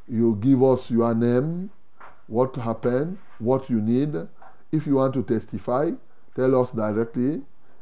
[0.08, 1.70] you give us your name,
[2.28, 4.16] what happened, what you need.
[4.72, 5.92] If you want to testify,
[6.36, 7.42] tell us directly,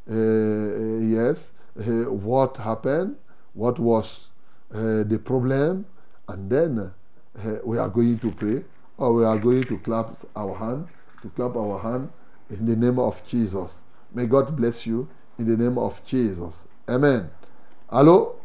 [0.10, 3.16] uh, yes, uh, what happened,
[3.58, 4.30] what was
[4.74, 5.86] uh, the problem,
[6.30, 8.64] and then uh, we are going to pray,
[8.98, 10.88] or we are going to clap our hand,
[11.24, 12.10] to clap our hand
[12.52, 13.82] in the name of Jesus.
[14.14, 16.68] May God bless you in the name of Jesus.
[16.88, 17.30] Amen.
[17.92, 18.36] Allô?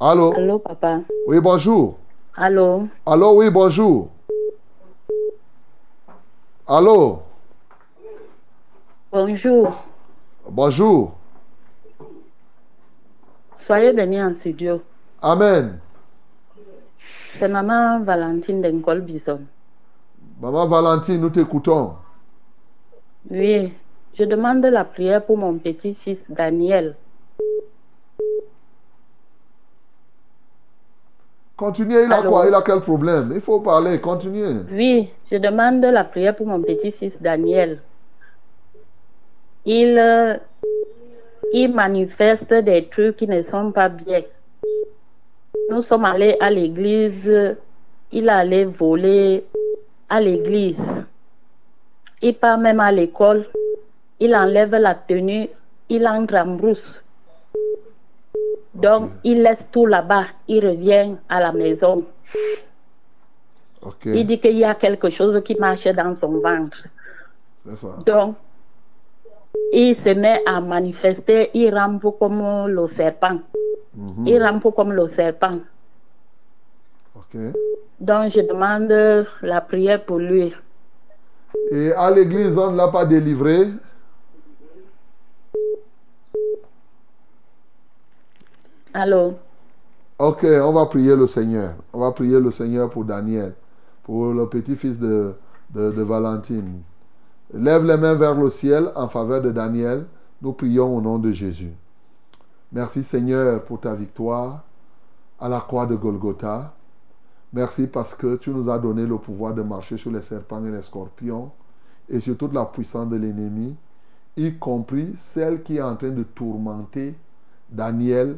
[0.00, 0.34] Allô?
[0.34, 1.04] Allô, papa.
[1.28, 1.98] Oui, bonjour.
[2.36, 2.88] Allô.
[3.06, 4.10] Allô, oui, bonjour.
[6.66, 7.22] Allô?
[9.12, 9.84] Bonjour.
[10.50, 11.17] Bonjour.
[13.68, 14.80] Soyez bénis en studio.
[15.20, 15.78] Amen.
[17.38, 19.42] C'est maman Valentine d'Encol Bison.
[20.40, 21.92] Maman Valentine, nous t'écoutons.
[23.30, 23.74] Oui,
[24.14, 26.96] je demande la prière pour mon petit-fils Daniel.
[31.54, 32.30] Continuez, il a Allô?
[32.30, 32.46] quoi?
[32.48, 33.32] Il a quel problème?
[33.34, 34.62] Il faut parler, continuez.
[34.72, 37.82] Oui, je demande la prière pour mon petit-fils Daniel.
[39.66, 40.40] Il,
[41.44, 44.22] euh, il manifeste des trucs qui ne sont pas bien.
[45.70, 47.56] Nous sommes allés à l'église.
[48.12, 49.44] Il allait voler
[50.08, 50.82] à l'église.
[52.22, 53.46] Il part même à l'école.
[54.20, 55.48] Il enlève la tenue.
[55.88, 57.02] Il entre en brousse.
[58.74, 60.26] Donc, il laisse tout là-bas.
[60.46, 62.04] Il revient à la maison.
[64.04, 66.88] Il dit qu'il y a quelque chose qui marche dans son ventre.
[67.76, 67.98] Ça.
[68.06, 68.36] Donc,
[69.72, 73.40] il se met à manifester, il rampe comme le serpent.
[73.94, 74.26] Mhm.
[74.26, 75.60] Il rampe comme le serpent.
[77.16, 77.36] Ok.
[78.00, 80.54] Donc je demande la prière pour lui.
[81.70, 83.66] Et à l'église, on ne l'a pas délivré.
[88.94, 89.34] Allô?
[90.18, 91.74] Ok, on va prier le Seigneur.
[91.92, 93.54] On va prier le Seigneur pour Daniel,
[94.02, 95.34] pour le petit-fils de,
[95.70, 96.82] de, de Valentine.
[97.54, 100.04] Lève les mains vers le ciel en faveur de Daniel.
[100.42, 101.72] Nous prions au nom de Jésus.
[102.72, 104.64] Merci Seigneur pour ta victoire
[105.40, 106.74] à la croix de Golgotha.
[107.54, 110.70] Merci parce que tu nous as donné le pouvoir de marcher sur les serpents et
[110.70, 111.50] les scorpions
[112.10, 113.74] et sur toute la puissance de l'ennemi,
[114.36, 117.14] y compris celle qui est en train de tourmenter
[117.70, 118.36] Daniel,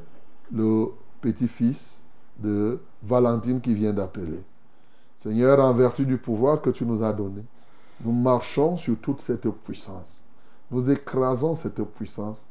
[0.53, 0.87] le
[1.21, 2.01] petit-fils
[2.39, 4.43] de Valentine qui vient d'appeler.
[5.19, 7.43] Seigneur, en vertu du pouvoir que tu nous as donné,
[8.03, 10.23] nous marchons sur toute cette puissance.
[10.71, 12.47] Nous écrasons cette puissance.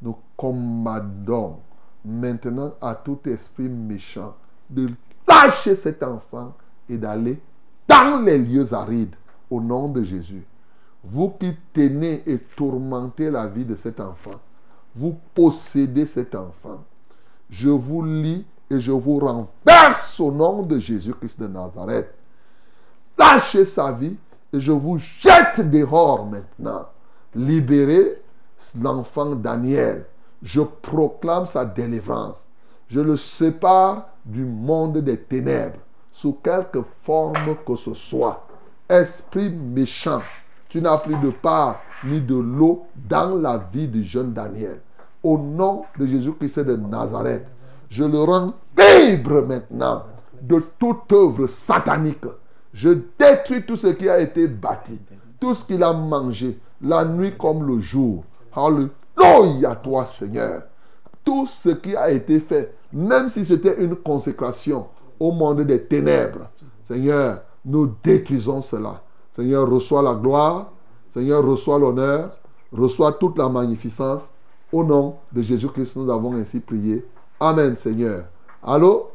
[0.00, 1.58] Nous commandons
[2.04, 4.34] maintenant à tout esprit méchant
[4.68, 4.90] de
[5.26, 6.54] lâcher cet enfant
[6.88, 7.40] et d'aller
[7.88, 9.14] dans les lieux arides
[9.50, 10.44] au nom de Jésus.
[11.02, 14.40] Vous qui tenez et tourmentez la vie de cet enfant,
[14.94, 16.82] vous possédez cet enfant.
[17.50, 22.14] Je vous lis et je vous renverse au nom de Jésus-Christ de Nazareth.
[23.18, 24.16] Lâchez sa vie
[24.54, 26.86] et je vous jette dehors maintenant.
[27.34, 28.22] Libérez
[28.80, 30.06] l'enfant Daniel.
[30.42, 32.46] Je proclame sa délivrance.
[32.88, 35.78] Je le sépare du monde des ténèbres,
[36.12, 38.46] sous quelque forme que ce soit.
[38.88, 40.22] Esprit méchant,
[40.68, 44.80] tu n'as plus de part ni de l'eau dans la vie du jeune Daniel.
[45.22, 47.50] Au nom de Jésus-Christ de Nazareth,
[47.88, 50.04] je le rends libre maintenant
[50.40, 52.26] de toute œuvre satanique.
[52.74, 54.98] Je détruis tout ce qui a été bâti,
[55.40, 58.24] tout ce qu'il a mangé, la nuit comme le jour.
[58.52, 60.64] Alléluia toi Seigneur.
[61.24, 64.88] Tout ce qui a été fait, même si c'était une consécration
[65.20, 66.50] au monde des ténèbres.
[66.82, 69.00] Seigneur, nous détruisons cela.
[69.34, 70.72] Seigneur, reçois la gloire.
[71.08, 72.30] Seigneur, reçois l'honneur.
[72.72, 74.30] Reçois toute la magnificence.
[74.72, 77.06] Au nom de Jésus-Christ, nous avons ainsi prié.
[77.38, 78.24] Amen, Seigneur.
[78.62, 79.10] Allô?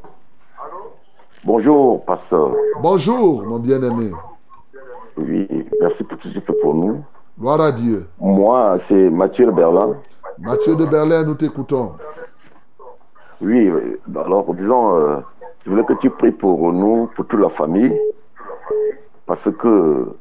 [1.42, 2.54] Bonjour, pasteur.
[2.82, 4.10] Bonjour, mon bien-aimé.
[5.16, 5.48] Oui,
[5.80, 7.02] merci pour tout ce que tu fais pour nous.
[7.38, 8.06] Gloire à Dieu.
[8.20, 9.96] Moi, c'est Mathieu de Berlin.
[10.38, 11.92] Mathieu de Berlin, nous t'écoutons.
[13.40, 13.72] Oui,
[14.14, 15.16] alors disons, euh,
[15.64, 17.98] je voulais que tu pries pour nous, pour toute la famille,
[19.24, 20.14] parce que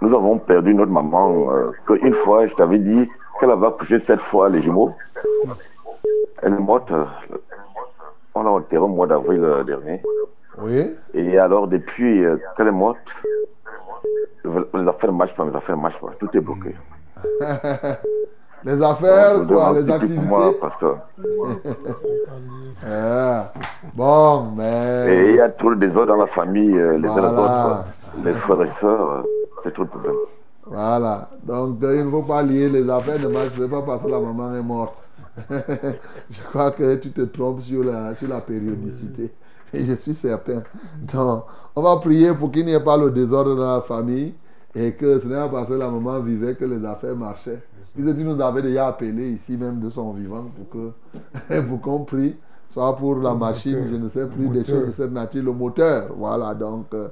[0.00, 3.08] nous avons perdu notre maman, euh, qu'une fois, je t'avais dit
[3.38, 4.92] qu'elle avait accouché sept fois les jumeaux.
[6.42, 7.04] Elle est morte, euh,
[8.34, 10.02] on l'a enterrée au mois d'avril dernier.
[10.58, 10.82] Oui.
[11.14, 12.98] Et alors, depuis euh, qu'elle est morte,
[14.44, 16.74] les affaires ne marchent pas, les affaires ne marchent pas, tout est bloqué.
[18.64, 20.20] les affaires, quoi, les activités.
[20.20, 20.98] moi, pasteur.
[22.86, 23.52] Ah,
[23.94, 25.06] Bon, mais.
[25.08, 27.40] Et il y a trop de désordre dans la famille, euh, les uns les Voilà.
[27.40, 27.84] autres,
[28.24, 29.24] les frères et sœurs,
[29.62, 30.14] c'est trop de problème.
[30.66, 31.28] Voilà.
[31.42, 34.54] Donc, il ne faut pas lier les affaires ne marchent pas parce que la maman
[34.54, 34.96] est morte.
[35.50, 39.32] je crois que tu te trompes sur la, sur la périodicité.
[39.74, 40.62] Et je suis certain.
[41.12, 41.44] Donc,
[41.76, 44.34] on va prier pour qu'il n'y ait pas le désordre dans la famille
[44.74, 47.62] et que ce n'est pas parce que la maman vivait que les affaires marchaient.
[47.94, 50.68] Puisque tu nous avais déjà appelé ici même de son vivant pour
[51.48, 52.36] que pour qu'on prie,
[52.68, 53.92] soit pour la machine, moteur.
[53.92, 54.64] je ne sais plus, des moteur.
[54.64, 56.10] choses de cette nature, le moteur.
[56.16, 56.86] Voilà, donc.
[56.94, 57.08] euh,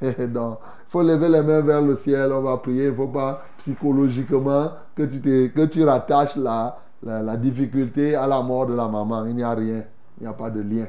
[0.28, 2.84] donc, il faut lever les mains vers le ciel, on va prier.
[2.86, 8.14] Il ne faut pas psychologiquement que tu, te- que tu rattaches la, la, la difficulté
[8.14, 9.26] à la mort de la maman.
[9.26, 9.84] Il n'y a rien,
[10.18, 10.86] il n'y a pas de lien.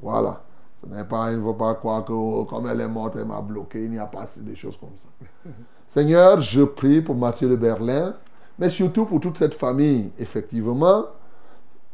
[0.00, 0.40] Voilà.
[0.80, 3.24] Ce n'est pas, il ne faut pas croire que oh, comme elle est morte, elle
[3.24, 3.84] m'a bloqué.
[3.84, 5.08] Il n'y a pas des choses comme ça.
[5.88, 8.14] Seigneur, je prie pour Mathieu de Berlin,
[8.58, 10.12] mais surtout pour toute cette famille.
[10.18, 11.04] Effectivement,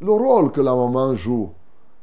[0.00, 1.52] le rôle que la maman joue,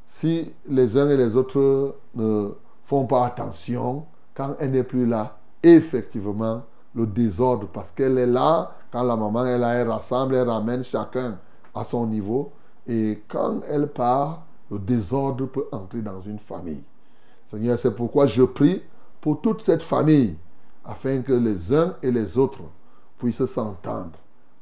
[0.07, 2.49] si les uns et les autres ne
[2.85, 6.63] font pas attention, quand elle n'est plus là, effectivement,
[6.95, 10.83] le désordre, parce qu'elle est là, quand la maman est là, elle rassemble, elle ramène
[10.83, 11.37] chacun
[11.73, 12.51] à son niveau,
[12.87, 16.81] et quand elle part, le désordre peut entrer dans une famille.
[17.45, 18.81] Seigneur, c'est pourquoi je prie
[19.19, 20.35] pour toute cette famille,
[20.85, 22.63] afin que les uns et les autres
[23.19, 24.17] puissent s'entendre.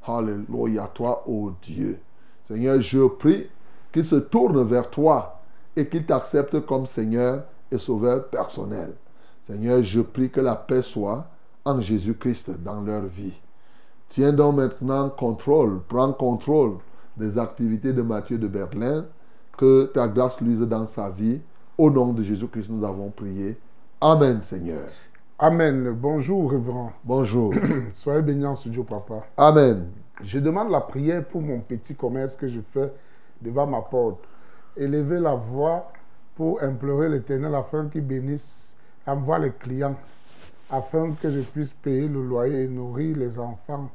[0.06, 1.99] Alléluia, toi, ô Dieu.
[2.45, 3.48] Seigneur, je prie
[3.91, 5.40] qu'ils se tournent vers toi
[5.76, 8.94] et qu'ils t'acceptent comme Seigneur et Sauveur personnel.
[9.41, 11.27] Seigneur, je prie que la paix soit
[11.64, 13.40] en Jésus-Christ dans leur vie.
[14.07, 16.77] Tiens donc maintenant contrôle, prends contrôle
[17.15, 19.06] des activités de Matthieu de Berlin,
[19.60, 21.41] que ta grâce luise dans sa vie.
[21.77, 23.57] Au nom de Jésus-Christ, nous avons prié.
[23.99, 24.88] Amen, Seigneur.
[25.38, 25.91] Amen.
[25.91, 26.94] Bonjour, révérend.
[27.03, 27.53] Bonjour.
[27.91, 29.26] Soyez bénis en studio, papa.
[29.36, 29.88] Amen.
[30.23, 32.90] Je demande la prière pour mon petit commerce que je fais
[33.41, 34.23] devant ma porte.
[34.77, 35.91] Élever la voix
[36.36, 39.95] pour implorer l'Éternel afin qu'il bénisse, envoie les clients,
[40.72, 43.90] afin que je puisse payer le loyer et nourrir les enfants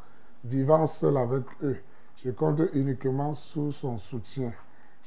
[0.45, 1.79] vivant seul avec eux.
[2.23, 4.53] Je compte uniquement sous son soutien.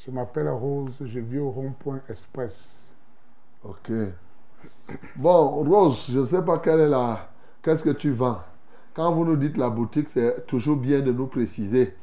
[0.06, 2.96] Je m'appelle Rose, je vis au rond-point express.
[3.64, 3.92] Ok.
[5.16, 7.30] Bon, Rose, je ne sais pas quelle est la...
[7.64, 8.38] Qu'est-ce que tu vends
[8.94, 11.96] Quand vous nous dites la boutique, c'est toujours bien de nous préciser.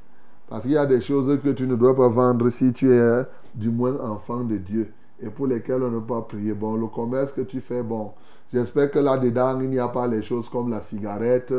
[0.48, 2.98] Parce qu'il y a des choses que tu ne dois pas vendre si tu es
[2.98, 3.22] euh,
[3.54, 4.92] du moins enfant de Dieu
[5.22, 6.52] et pour lesquelles on ne peut pas prier.
[6.52, 8.12] Bon, le commerce que tu fais, bon,
[8.52, 11.54] j'espère que là-dedans, il n'y a pas les choses comme la cigarette.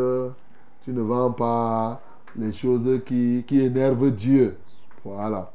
[0.83, 2.01] Tu ne vends pas
[2.35, 4.57] les choses qui, qui énervent Dieu.
[5.03, 5.54] Voilà.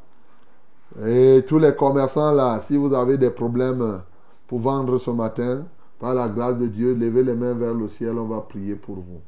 [1.04, 4.02] Et tous les commerçants là, si vous avez des problèmes
[4.46, 5.64] pour vendre ce matin,
[5.98, 8.96] par la grâce de Dieu, levez les mains vers le ciel, on va prier pour
[8.96, 9.20] vous.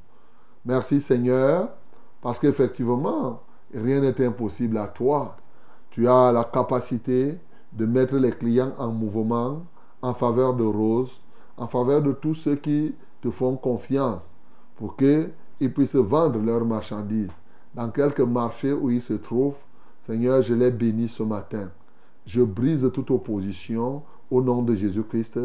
[0.64, 1.68] Merci Seigneur,
[2.20, 3.43] parce qu'effectivement,
[3.74, 5.36] rien n'est impossible à toi.
[5.90, 7.39] Tu as la capacité
[7.72, 9.62] de mettre les clients en mouvement
[10.01, 11.20] en faveur de Rose,
[11.56, 14.34] en faveur de tous ceux qui te font confiance,
[14.76, 17.32] pour qu'ils puissent vendre leurs marchandises
[17.74, 19.59] dans quelque marché où ils se trouvent.
[20.02, 21.70] Seigneur, je les bénis ce matin.
[22.26, 25.38] Je brise toute opposition au nom de Jésus-Christ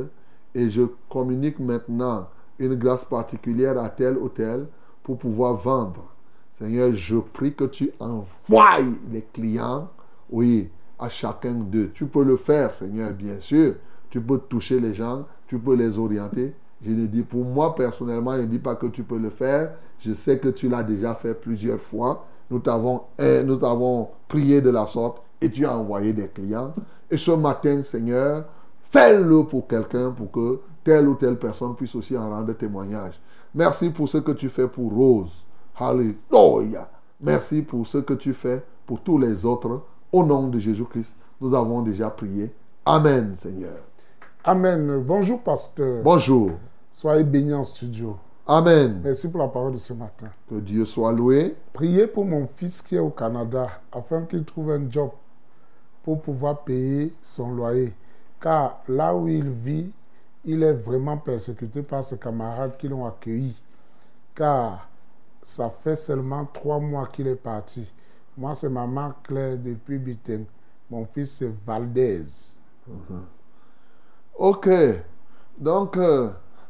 [0.55, 2.27] et je communique maintenant
[2.59, 4.67] une grâce particulière à tel ou tel
[5.03, 6.05] pour pouvoir vendre.
[6.55, 8.79] Seigneur, je prie que tu envoies
[9.11, 9.89] les clients,
[10.31, 11.91] oui, à chacun d'eux.
[11.93, 13.75] Tu peux le faire, Seigneur, bien sûr.
[14.09, 16.55] Tu peux toucher les gens, tu peux les orienter.
[16.83, 19.73] Je ne dis pour moi personnellement, je ne dis pas que tu peux le faire.
[19.99, 22.25] Je sais que tu l'as déjà fait plusieurs fois.
[22.49, 23.59] Nous t'avons, eh, nous
[24.27, 26.73] prié de la sorte et tu as envoyé des clients.
[27.09, 28.45] Et ce matin, Seigneur,
[28.83, 33.19] fais-le pour quelqu'un pour que telle ou telle personne puisse aussi en rendre témoignage.
[33.53, 35.43] Merci pour ce que tu fais pour Rose.
[35.75, 36.89] Alléluia.
[37.21, 39.81] Merci pour ce que tu fais pour tous les autres.
[40.11, 42.53] Au nom de Jésus-Christ, nous avons déjà prié.
[42.85, 43.77] Amen, Seigneur.
[44.43, 45.03] Amen.
[45.05, 46.01] Bonjour, pasteur.
[46.03, 46.51] Bonjour.
[46.91, 48.17] Soyez bénis en studio.
[48.49, 49.01] Amen.
[49.03, 50.27] Merci pour la parole de ce matin.
[50.49, 51.53] Que Dieu soit loué.
[51.73, 55.09] Priez pour mon fils qui est au Canada afin qu'il trouve un job
[56.01, 57.93] pour pouvoir payer son loyer.
[58.39, 59.91] Car là où il vit,
[60.45, 63.53] il est vraiment persécuté par ses camarades qui l'ont accueilli.
[64.33, 64.87] Car
[65.41, 67.91] ça fait seulement trois mois qu'il est parti.
[68.37, 70.45] Moi, c'est maman Claire depuis Bitten.
[70.89, 72.23] Mon fils, c'est Valdez.
[74.37, 74.69] Ok.
[75.57, 76.29] Donc, euh,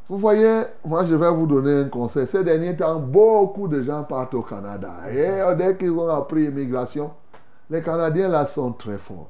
[0.10, 2.28] vous voyez, moi, je vais vous donner un conseil.
[2.28, 4.92] Ces derniers temps, beaucoup de gens partent au Canada.
[5.12, 7.12] Et dès qu'ils ont appris l'immigration,
[7.70, 9.30] les Canadiens là sont très forts.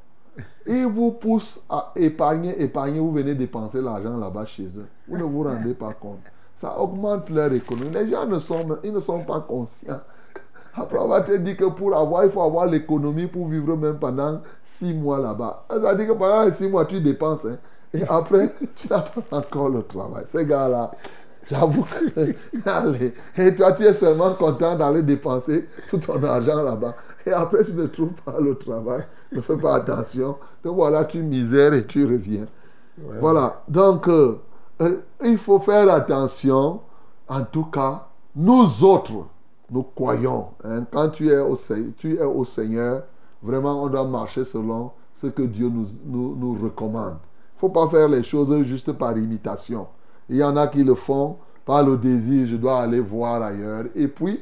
[0.68, 4.86] Ils vous poussent à épargner, épargner, vous venez dépenser l'argent là-bas chez eux.
[5.08, 6.20] Vous ne vous rendez pas compte.
[6.56, 7.90] Ça augmente leur économie.
[7.90, 10.00] Les gens ne sont, ils ne sont pas conscients.
[10.76, 13.98] Après, on va te dire que pour avoir, il faut avoir l'économie pour vivre même
[13.98, 15.66] pendant six mois là-bas.
[15.72, 17.46] Ça veut dire que pendant les six mois, tu dépenses.
[17.46, 17.58] hein.
[17.94, 20.26] Et après, tu n'as pas encore le travail.
[20.28, 20.92] Ces gars-là,
[21.50, 22.36] j'avoue que...
[22.70, 23.14] Allez.
[23.38, 26.96] Et toi, tu es seulement content d'aller dépenser tout ton argent là-bas.
[27.26, 29.04] Et après, tu ne trouves pas le travail.
[29.32, 30.38] Ne fais pas attention.
[30.64, 32.46] Donc voilà, tu misères et tu reviens.
[33.20, 33.64] Voilà.
[33.68, 34.40] Donc, euh,
[34.82, 36.82] euh, il faut faire attention.
[37.28, 39.28] En tout cas, nous autres,
[39.70, 40.48] nous croyons.
[40.64, 41.56] hein, quand tu es, au,
[41.98, 43.04] tu es au Seigneur,
[43.44, 47.18] vraiment, on doit marcher selon ce que Dieu nous, nous, nous recommande.
[47.58, 49.88] Faut pas faire les choses juste par imitation.
[50.30, 53.86] Il y en a qui le font par le désir, je dois aller voir ailleurs.
[53.94, 54.42] Et puis,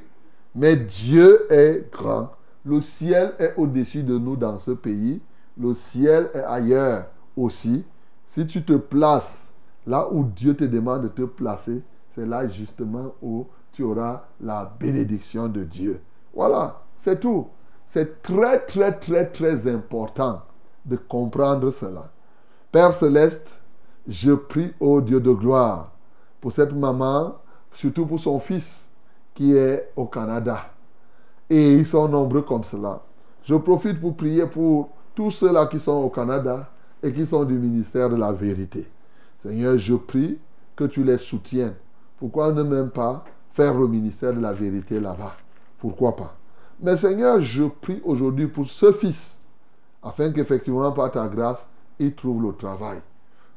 [0.53, 2.31] mais Dieu est grand.
[2.63, 5.21] Le ciel est au-dessus de nous dans ce pays.
[5.57, 7.85] Le ciel est ailleurs aussi.
[8.27, 9.51] Si tu te places
[9.87, 11.83] là où Dieu te demande de te placer,
[12.13, 16.01] c'est là justement où tu auras la bénédiction de Dieu.
[16.33, 17.47] Voilà, c'est tout.
[17.87, 20.41] C'est très, très, très, très important
[20.85, 22.11] de comprendre cela.
[22.75, 23.61] Père céleste,
[24.05, 25.93] je prie au Dieu de gloire
[26.41, 27.37] pour cette maman,
[27.71, 28.91] surtout pour son fils
[29.33, 30.73] qui est au Canada.
[31.49, 33.01] Et ils sont nombreux comme cela.
[33.45, 36.69] Je profite pour prier pour tous ceux-là qui sont au Canada
[37.01, 38.85] et qui sont du ministère de la vérité.
[39.37, 40.37] Seigneur, je prie
[40.75, 41.75] que tu les soutiennes.
[42.17, 43.23] Pourquoi ne même pas
[43.53, 45.37] faire le ministère de la vérité là-bas?
[45.79, 46.35] Pourquoi pas?
[46.81, 49.39] Mais Seigneur, je prie aujourd'hui pour ce fils,
[50.03, 51.69] afin qu'effectivement, par ta grâce,
[51.99, 52.99] il trouve le travail.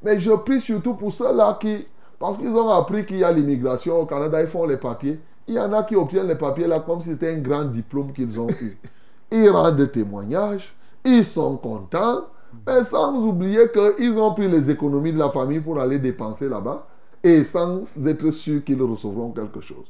[0.02, 1.86] Mais je prie surtout pour ceux-là qui,
[2.18, 5.20] parce qu'ils ont appris qu'il y a l'immigration au Canada, ils font les papiers.
[5.46, 8.12] Il y en a qui obtiennent les papiers là comme si c'était un grand diplôme
[8.12, 8.76] qu'ils ont eu.
[9.30, 10.74] Ils rendent des témoignages,
[11.04, 12.28] ils sont contents,
[12.66, 16.86] mais sans oublier qu'ils ont pris les économies de la famille pour aller dépenser là-bas
[17.22, 19.86] et sans être sûrs qu'ils recevront quelque chose.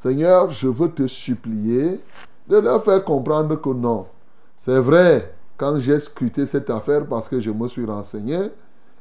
[0.00, 2.00] Seigneur, je veux te supplier
[2.48, 4.06] de leur faire comprendre que non.
[4.56, 8.38] C'est vrai, quand j'ai scruté cette affaire parce que je me suis renseigné,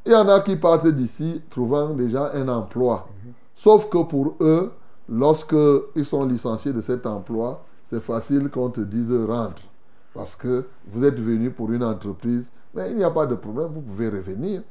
[0.06, 3.08] il y en a qui partent d'ici trouvant déjà un emploi.
[3.56, 4.74] Sauf que pour eux,
[5.08, 5.56] lorsque
[5.96, 9.62] ils sont licenciés de cet emploi, c'est facile qu'on te dise rentre.
[10.14, 13.70] Parce que vous êtes venu pour une entreprise, mais il n'y a pas de problème,
[13.74, 14.62] vous pouvez revenir.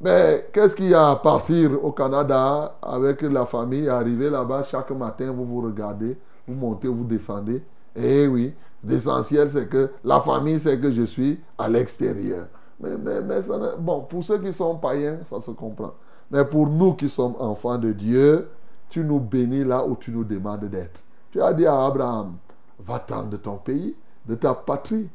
[0.00, 4.90] Mais qu'est-ce qu'il y a à partir au Canada avec la famille, arriver là-bas chaque
[4.92, 6.16] matin, vous vous regardez,
[6.48, 7.62] vous montez, vous descendez?
[7.94, 12.46] Eh oui, l'essentiel c'est que la famille c'est que je suis à l'extérieur.
[12.80, 13.40] Mais, mais, mais
[13.78, 15.92] bon, pour ceux qui sont païens, ça se comprend.
[16.30, 18.48] Mais pour nous qui sommes enfants de Dieu,
[18.88, 21.02] tu nous bénis là où tu nous demandes d'être.
[21.30, 22.36] Tu as dit à Abraham,
[22.78, 23.94] va-t'en de ton pays,
[24.26, 25.08] de ta patrie,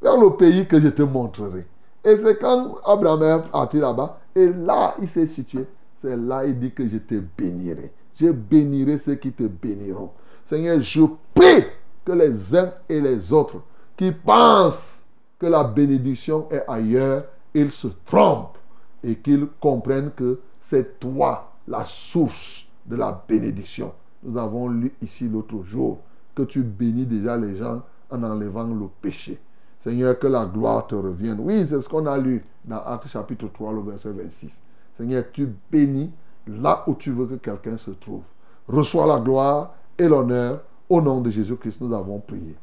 [0.00, 1.66] vers le pays que je te montrerai.
[2.04, 5.66] Et c'est quand Abraham est parti là-bas, et là il s'est situé.
[6.00, 7.92] C'est là il dit que je te bénirai.
[8.14, 10.10] Je bénirai ceux qui te béniront.
[10.46, 11.02] Seigneur, je
[11.34, 11.64] prie
[12.04, 13.62] que les uns et les autres
[13.96, 15.04] qui pensent
[15.38, 17.24] que la bénédiction est ailleurs,
[17.54, 18.58] ils se trompent
[19.02, 23.92] et qu'ils comprennent que c'est toi la source de la bénédiction.
[24.22, 25.98] Nous avons lu ici l'autre jour
[26.34, 29.40] que tu bénis déjà les gens en enlevant le péché.
[29.80, 31.38] Seigneur, que la gloire te revienne.
[31.40, 34.62] Oui, c'est ce qu'on a lu dans Actes chapitre 3, le verset 26.
[34.94, 36.12] Seigneur, tu bénis
[36.46, 38.24] là où tu veux que quelqu'un se trouve.
[38.68, 40.60] Reçois la gloire et l'honneur.
[40.90, 42.56] Au nom de Jésus-Christ, nous avons prié.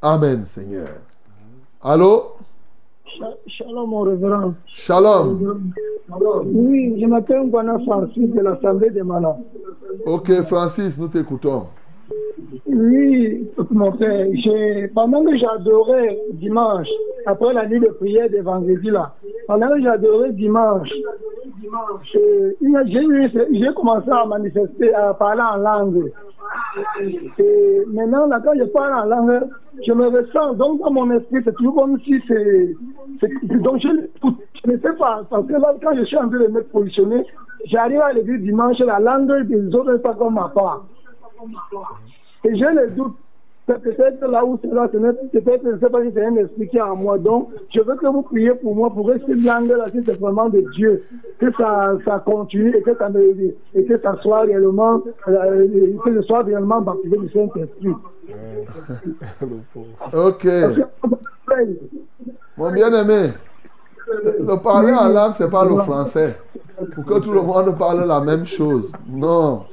[0.00, 0.88] Amen, Seigneur.
[1.82, 2.32] Allô?
[3.46, 4.54] Shalom, mon révérend.
[4.66, 5.62] Shalom.
[6.46, 9.36] Oui, je m'appelle Gwana Francis de l'Assemblée des Malades.
[10.06, 11.64] Ok, Francis, nous t'écoutons.
[12.66, 16.88] Oui, mon j'ai- pendant que j'adorais dimanche,
[17.26, 19.14] après la nuit de prière de vendredi là,
[19.46, 20.88] pendant que j'adorais dimanche,
[22.16, 26.10] euh, j'ai eu- j'ai commencé à manifester, à parler en langue.
[27.38, 29.48] Et maintenant, là, quand je parle en langue,
[29.86, 32.74] je me ressens, donc dans mon esprit, c'est toujours comme si c'est.
[33.56, 33.88] Donc je,
[34.64, 37.24] je ne sais pas, parce que là, quand je suis en train de me positionner,
[37.66, 40.84] j'arrive à l'église dimanche, la langue des autres n'est pas comme ma part.
[42.44, 43.16] Et j'ai le doute.
[43.66, 45.00] C'est peut-être là où c'est là, c'est
[45.40, 47.16] peut-être, je ne sais pas si c'est un esprit qui est en moi.
[47.16, 50.50] Donc, je veux que vous priez pour moi, pour que cette langue-là, si c'est vraiment
[50.50, 51.02] de Dieu,
[51.38, 53.22] que ça, ça continue et que ça, me,
[53.74, 55.66] et que ça soit réellement, euh,
[56.04, 57.94] que je sois réellement baptisé du Saint-Esprit.
[60.12, 60.46] Ok.
[62.56, 63.32] Mon bien-aimé,
[64.06, 66.38] le parler en langue, ce n'est pas le français.
[66.94, 68.92] Pour que tout le monde parle la même chose.
[69.08, 69.64] Non,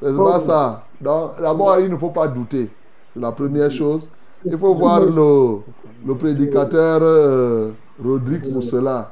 [0.00, 0.82] c'est pas ça.
[1.00, 2.70] Donc, D'abord, il ne faut pas douter.
[3.16, 4.08] La première chose.
[4.44, 5.58] Il faut voir le,
[6.06, 7.70] le prédicateur euh,
[8.02, 9.10] Rodrigue pour cela.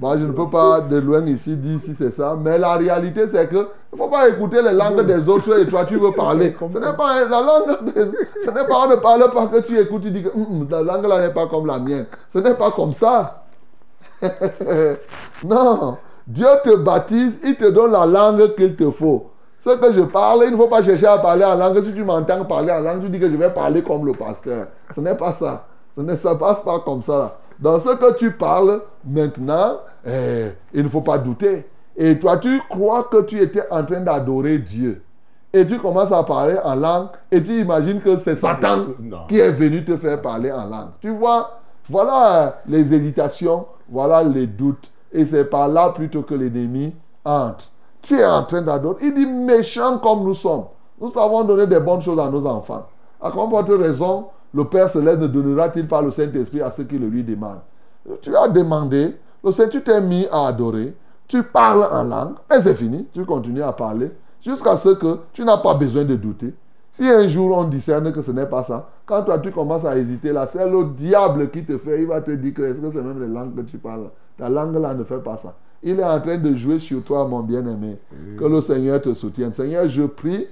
[0.00, 2.36] Moi, je ne peux pas de loin ici dire si c'est ça.
[2.42, 5.66] Mais la réalité, c'est que il ne faut pas écouter les langues des autres et
[5.68, 6.56] toi, tu veux parler.
[6.72, 8.10] Ce n'est pas la langue des-
[8.44, 10.66] Ce n'est pas, on ne parle pas que tu écoutes, tu dis que Hum, hum,
[10.70, 12.06] la langue là n'est pas comme la mienne.
[12.28, 13.44] Ce n'est pas comme ça.
[15.44, 15.98] non.
[16.26, 19.26] Dieu te baptise, il te donne la langue qu'il te faut.
[19.64, 21.80] Ce que je parle, il ne faut pas chercher à parler en langue.
[21.80, 24.66] Si tu m'entends parler en langue, tu dis que je vais parler comme le pasteur.
[24.94, 25.64] Ce n'est pas ça.
[25.96, 27.18] Ce ne se passe pas comme ça.
[27.18, 27.36] là.
[27.58, 31.66] Dans ce que tu parles maintenant, eh, il ne faut pas douter.
[31.96, 35.02] Et toi, tu crois que tu étais en train d'adorer Dieu.
[35.50, 39.20] Et tu commences à parler en langue et tu imagines que c'est Satan Non.
[39.28, 40.88] qui est venu te faire parler en langue.
[41.00, 44.90] Tu vois, voilà les hésitations, voilà les doutes.
[45.10, 47.70] Et c'est par là plutôt que l'ennemi entre.
[48.04, 49.06] Tu es en train d'adorer.
[49.06, 50.64] Il dit méchant comme nous sommes.
[51.00, 52.86] Nous savons donner des bonnes choses à nos enfants.
[53.20, 57.08] À quelle raison le Père Céleste ne donnera-t-il pas le Saint-Esprit à ceux qui le
[57.08, 57.62] lui demandent?
[58.20, 60.94] Tu as demandé, le tu t'es mis à adorer,
[61.26, 63.08] tu parles en langue, et c'est fini.
[63.12, 64.12] Tu continues à parler
[64.42, 66.54] jusqu'à ce que tu n'as pas besoin de douter.
[66.92, 69.96] Si un jour on discerne que ce n'est pas ça, quand toi tu commences à
[69.96, 72.02] hésiter là, c'est le diable qui te fait.
[72.02, 74.10] Il va te dire que est-ce que c'est même les langues que tu parles?
[74.38, 75.54] Ta langue là ne fait pas ça.
[75.86, 77.98] Il est en train de jouer sur toi, mon bien-aimé.
[78.38, 79.52] Que le Seigneur te soutienne.
[79.52, 80.46] Seigneur, je prie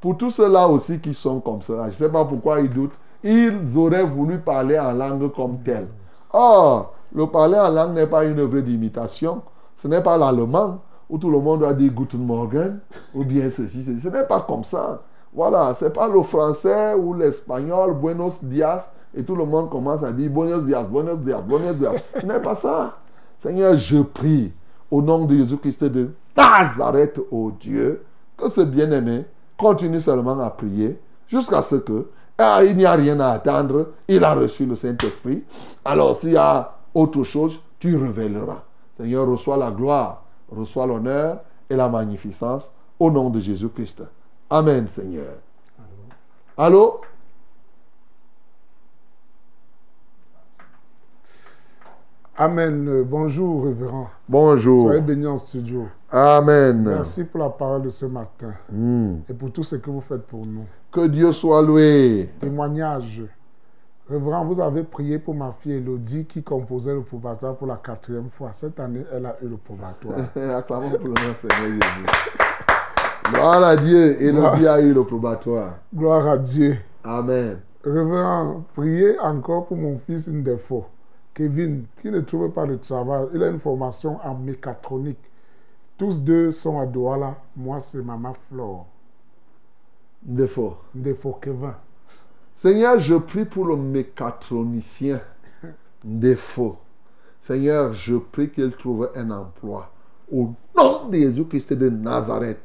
[0.00, 1.84] pour tous ceux-là aussi qui sont comme cela.
[1.84, 2.94] Je ne sais pas pourquoi ils doutent.
[3.22, 5.88] Ils auraient voulu parler en langue comme tel.
[6.32, 9.42] Or, le parler en langue n'est pas une œuvre d'imitation.
[9.76, 10.78] Ce n'est pas l'allemand
[11.10, 12.80] où tout le monde doit dire Guten Morgen
[13.14, 14.00] ou bien ceci, ceci.
[14.00, 15.02] Ce n'est pas comme ça.
[15.34, 20.12] Voilà, c'est pas le français ou l'espagnol, Buenos dias, et tout le monde commence à
[20.12, 21.92] dire Buenos dias, Buenos dias, Buenos dias.
[22.18, 22.96] Ce n'est pas ça.
[23.38, 24.52] Seigneur, je prie
[24.90, 28.04] au nom de Jésus-Christ de Nazareth, ô Dieu,
[28.36, 29.24] que ce bien-aimé
[29.56, 32.08] continue seulement à prier jusqu'à ce que
[32.40, 35.44] ah, il n'y a rien à attendre, il a reçu le Saint-Esprit.
[35.84, 38.62] Alors, s'il y a autre chose, tu révéleras.
[38.96, 44.04] Seigneur, reçois la gloire, reçois l'honneur et la magnificence au nom de Jésus-Christ.
[44.50, 45.34] Amen, Seigneur.
[46.56, 47.00] Allô?
[52.40, 53.02] Amen.
[53.02, 54.08] Bonjour, révérend.
[54.28, 54.86] Bonjour.
[54.86, 55.88] Soyez bénis en studio.
[56.10, 56.84] Amen.
[56.84, 59.16] Merci pour la parole de ce matin Hmm.
[59.28, 60.64] et pour tout ce que vous faites pour nous.
[60.92, 62.30] Que Dieu soit loué.
[62.38, 63.22] Témoignage.
[64.08, 68.30] Révérend, vous avez prié pour ma fille Elodie qui composait le probatoire pour la quatrième
[68.30, 68.50] fois.
[68.52, 70.18] Cette année, elle a eu le probatoire.
[70.56, 72.06] Acclamons pour le nom Seigneur Jésus.
[73.34, 74.22] Gloire à Dieu.
[74.22, 75.74] Élodie a eu le probatoire.
[75.94, 76.76] Gloire à Dieu.
[77.02, 77.58] Amen.
[77.84, 80.84] Révérend, priez encore pour mon fils Indefo,
[81.38, 83.28] Kevin, qui ne trouve pas de travail.
[83.32, 85.20] Il a une formation en mécatronique.
[85.96, 87.36] Tous deux sont à Douala.
[87.56, 88.86] Moi, c'est Maman Flore.
[90.20, 90.74] Défaut.
[90.96, 91.74] Indefo Kevin.
[92.56, 95.20] Seigneur, je prie pour le mécatronicien
[96.02, 96.76] défaut.
[97.40, 99.92] Seigneur, je prie qu'il trouve un emploi.
[100.32, 102.62] Au nom de Jésus-Christ de Nazareth,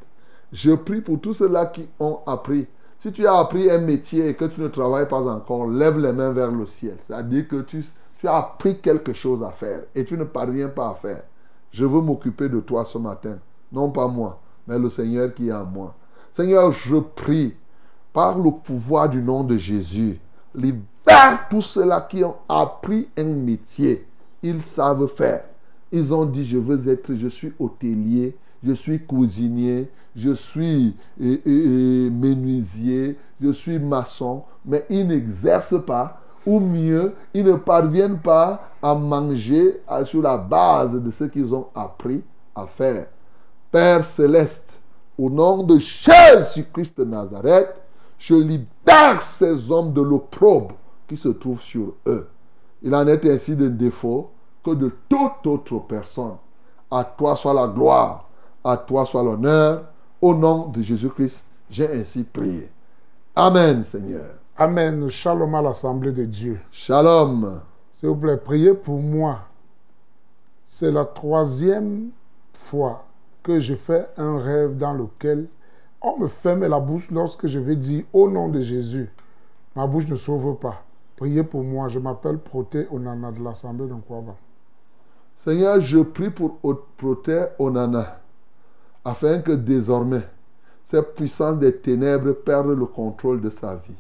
[0.52, 2.66] je prie pour tous ceux-là qui ont appris.
[2.98, 6.12] Si tu as appris un métier et que tu ne travailles pas encore, lève les
[6.12, 6.96] mains vers le ciel.
[7.00, 7.84] C'est-à-dire que tu,
[8.24, 11.24] tu as appris quelque chose à faire et tu ne parviens pas à faire.
[11.72, 13.38] Je veux m'occuper de toi ce matin.
[13.70, 15.94] Non pas moi, mais le Seigneur qui est en moi.
[16.32, 17.54] Seigneur, je prie
[18.14, 20.22] par le pouvoir du nom de Jésus,
[20.56, 24.08] libère tous ceux-là qui ont appris un métier.
[24.42, 25.44] Ils savent faire.
[25.92, 33.18] Ils ont dit, je veux être, je suis hôtelier, je suis cuisinier, je suis menuisier,
[33.42, 39.82] je suis maçon, mais ils n'exercent pas, ou mieux, ils ne parviennent pas à manger
[40.06, 42.24] sur la base de ce qu'ils ont appris
[42.56, 43.08] à faire.
[43.72, 44.82] Père céleste,
[45.18, 47.76] au nom de Jésus-Christ de Nazareth,
[48.20, 50.76] je libère ces hommes de l'opprobre
[51.08, 52.28] qui se trouve sur eux.
[52.82, 54.32] Il en est ainsi de défaut
[54.64, 56.36] que de toute autre personne.
[56.92, 58.30] À toi soit la gloire,
[58.64, 59.86] à toi soit l'honneur.
[60.22, 62.70] Au nom de Jésus-Christ, j'ai ainsi prié.
[63.36, 64.36] Amen, Seigneur.
[64.56, 65.10] Amen.
[65.10, 66.60] Shalom à l'Assemblée de Dieu.
[66.72, 67.62] Shalom.
[67.92, 69.40] S'il vous plaît, priez pour moi.
[70.64, 72.12] C'est la troisième
[72.54, 73.04] fois
[73.42, 75.48] que je fais un rêve dans lequel
[76.00, 79.10] on me ferme la bouche lorsque je vais dire au nom de Jésus.
[79.76, 80.84] Ma bouche ne s'ouvre pas.
[81.16, 81.88] Priez pour moi.
[81.88, 83.96] Je m'appelle Proté Onana de l'Assemblée de.
[85.36, 86.60] Seigneur, je prie pour
[86.96, 88.20] Proté Onana,
[89.04, 90.28] afin que désormais,
[90.86, 93.96] cette puissance des ténèbres perde le contrôle de sa vie.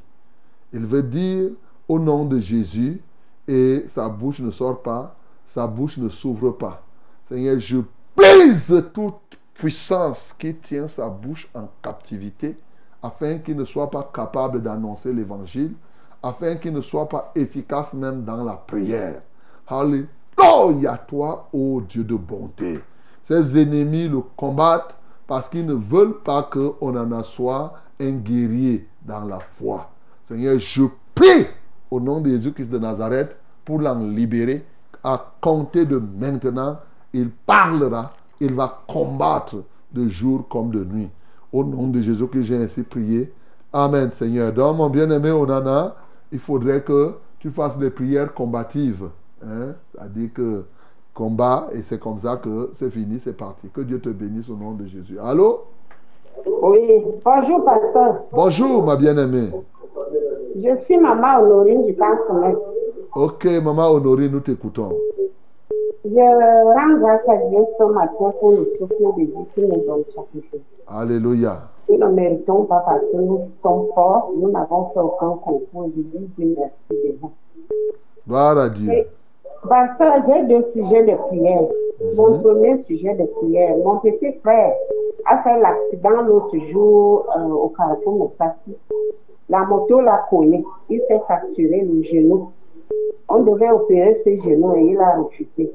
[0.73, 1.51] Il veut dire
[1.87, 3.01] au nom de Jésus
[3.47, 6.83] et sa bouche ne sort pas, sa bouche ne s'ouvre pas.
[7.25, 7.77] Seigneur, je
[8.15, 12.57] brise toute puissance qui tient sa bouche en captivité
[13.01, 15.73] afin qu'il ne soit pas capable d'annoncer l'évangile,
[16.21, 19.21] afin qu'il ne soit pas efficace même dans la prière.
[19.67, 22.79] Alléluia toi, ô Dieu de bonté.
[23.21, 24.97] Ses ennemis le combattent
[25.27, 29.92] parce qu'ils ne veulent pas qu'on en soit un guerrier dans la foi.
[30.25, 30.83] Seigneur, je
[31.13, 31.45] prie
[31.91, 33.35] au nom de Jésus-Christ de Nazareth
[33.65, 34.65] pour l'en libérer.
[35.03, 36.77] À compter de maintenant,
[37.13, 39.57] il parlera, il va combattre
[39.91, 41.09] de jour comme de nuit.
[41.51, 43.33] Au nom de Jésus que j'ai ainsi prié.
[43.71, 44.53] Amen, Seigneur.
[44.53, 45.95] Donc, mon bien-aimé Onana,
[46.31, 49.09] il faudrait que tu fasses des prières combatives.
[49.45, 49.73] Hein?
[49.91, 50.63] C'est-à-dire que
[51.13, 53.67] combat, et c'est comme ça que c'est fini, c'est parti.
[53.73, 55.19] Que Dieu te bénisse au nom de Jésus.
[55.19, 55.65] Allô?
[56.45, 56.79] Oui,
[57.23, 58.23] bonjour pasteur.
[58.31, 59.49] Bonjour, ma bien-aimée.
[60.55, 62.55] Je suis maman Honorine du Camp Sommet.
[63.15, 64.89] Ok, maman Honorine, nous t'écoutons.
[66.05, 70.03] Je rends grâce à Dieu ce matin pour le souffle de Dieu qui nous donne
[70.13, 70.59] chaque jour.
[70.87, 71.61] Alléluia.
[71.89, 75.89] Nous ne méritons pas parce que nous sommes forts, nous n'avons fait aucun concours.
[75.95, 77.27] Je dis Dieu merci déjà.
[78.27, 78.91] Gloire à Dieu.
[78.91, 79.07] Et,
[79.67, 81.61] Pasteur, j'ai deux sujets de prière.
[82.17, 84.73] Mon premier sujet de prière, mon petit frère
[85.25, 88.77] a fait l'accident l'autre jour euh, au carrefour Messassi.
[89.53, 90.65] La moto l'a collé.
[90.89, 92.51] Il s'est fracturé le genou.
[93.29, 95.71] On devait opérer ses genoux et il a refusé.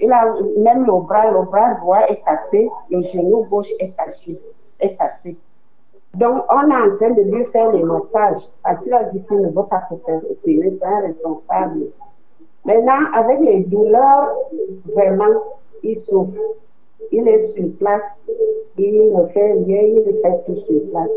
[0.00, 4.36] Il a même le bras, le bras droit est cassé, le genou gauche est cassé.
[4.80, 5.36] Est cassé.
[6.14, 9.40] Donc, on est en train de lui faire les massages parce qu'il a dit qu'il
[9.40, 11.86] ne veut pas se faire opérer, c'est un responsable.
[12.64, 14.34] Maintenant, avec les douleurs,
[14.96, 15.42] vraiment,
[15.84, 16.40] il souffre.
[17.12, 18.02] Il est sur place,
[18.78, 21.08] il ne fait rien, il fait tout sur place.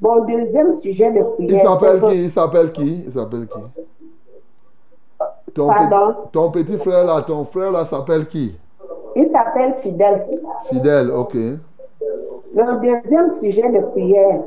[0.00, 1.50] Mon deuxième sujet de prière.
[1.50, 2.22] Il s'appelle qui?
[2.24, 3.02] Il s'appelle qui?
[3.06, 3.82] Il s'appelle qui?
[5.54, 6.12] Ton Pardon?
[6.14, 8.56] petit, ton petit frère là, ton frère là s'appelle qui?
[9.14, 10.26] Il s'appelle Fidèle.
[10.64, 11.34] Fidèle, ok.
[11.34, 14.40] Le deuxième sujet de prière,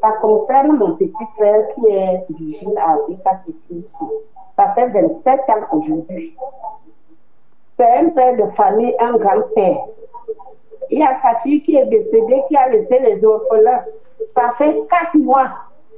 [0.00, 2.96] ça concerne mon petit frère qui est vigile à
[3.44, 3.84] City.
[4.56, 6.34] Ça fait 27 ans aujourd'hui.
[7.78, 9.78] C'est un père de famille, un grand-père.
[10.90, 13.84] Il y a sa fille qui est décédée, qui a laissé les orphelins.
[14.34, 15.50] Ça fait 4 mois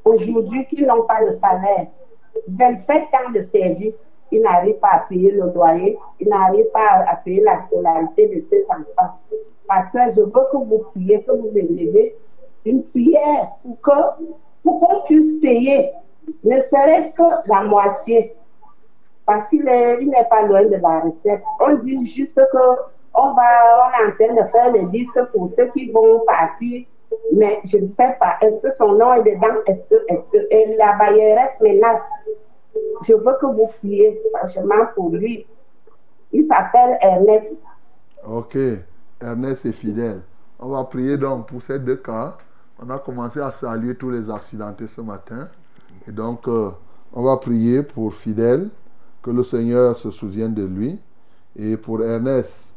[0.05, 1.87] aujourd'hui qu'ils n'ont pas de salaire.
[2.49, 3.95] 27 ans de service.
[4.33, 8.45] il n'arrive pas à payer le loyer, il n'arrive pas à payer la scolarité de
[8.49, 9.19] ses enfants.
[9.67, 12.15] Pasteur, je veux que vous priez, que vous élevez
[12.65, 14.25] une prière pour que
[14.63, 15.91] pour qu'on puisse payer,
[16.45, 18.35] ne serait-ce que la moitié.
[19.27, 21.43] Parce qu'il est- il n'est pas loin de la recette.
[21.59, 22.65] On dit juste que
[23.15, 26.87] on va, on est en train de faire les listes pour ceux qui vont partir.
[27.33, 29.61] Mais je ne sais pas, est-ce que son nom est dedans?
[29.67, 32.03] Est-ce que, est-ce que, et la bailleresse menace?
[33.07, 35.47] Je veux que vous priez, franchement, pour lui.
[36.33, 37.47] Il s'appelle Ernest.
[38.27, 38.57] Ok,
[39.21, 40.21] Ernest est fidèle.
[40.61, 42.37] On va prier donc pour ces deux cas.
[42.81, 45.49] On a commencé à saluer tous les accidentés ce matin.
[46.07, 46.71] Et donc, euh,
[47.13, 48.69] on va prier pour Fidèle,
[49.23, 51.01] que le Seigneur se souvienne de lui.
[51.57, 52.70] Et pour Ernest,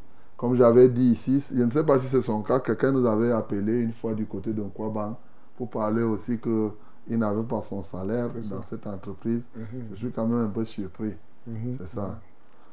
[0.44, 3.32] comme j'avais dit ici, je ne sais pas si c'est son cas, quelqu'un nous avait
[3.32, 5.18] appelé une fois du côté de Nkwaban
[5.56, 9.48] pour parler aussi qu'il n'avait pas son salaire dans cette entreprise.
[9.56, 9.66] Mhm.
[9.92, 11.14] Je suis quand même un peu surpris.
[11.48, 11.78] Mhm.
[11.78, 12.20] C'est ça.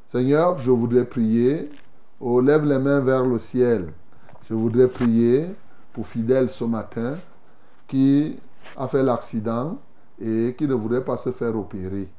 [0.05, 1.71] Seigneur, je voudrais prier.
[2.19, 3.93] Oh, lève les mains vers le ciel.
[4.49, 5.45] Je voudrais prier
[5.93, 7.19] pour Fidèle ce matin
[7.87, 8.37] qui
[8.75, 9.77] a fait l'accident
[10.19, 12.09] et qui ne voudrait pas se faire opérer,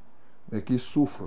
[0.51, 1.25] mais qui souffre.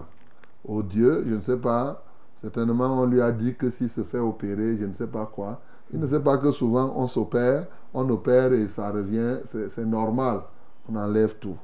[0.67, 2.03] Oh Dieu, je ne sais pas,
[2.41, 5.61] certainement on lui a dit que s'il se fait opérer, je ne sais pas quoi.
[5.93, 10.41] Il ne sait pas que souvent on s'opère, on opère et ça revient, c'est normal,
[10.89, 11.57] on enlève tout.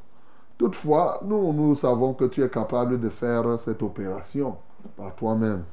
[0.58, 4.58] Toutefois, nous, nous savons que tu es capable de faire cette opération
[4.96, 5.64] par toi-même.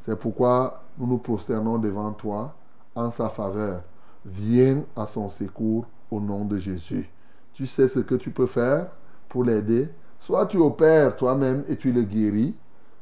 [0.00, 2.54] C'est pourquoi nous nous prosternons devant toi
[2.94, 3.82] en sa faveur.
[4.24, 7.10] Viens à son secours au nom de Jésus.
[7.52, 8.88] Tu sais ce que tu peux faire
[9.28, 9.90] pour l'aider.
[10.18, 12.56] Soit tu opères toi-même et tu le guéris,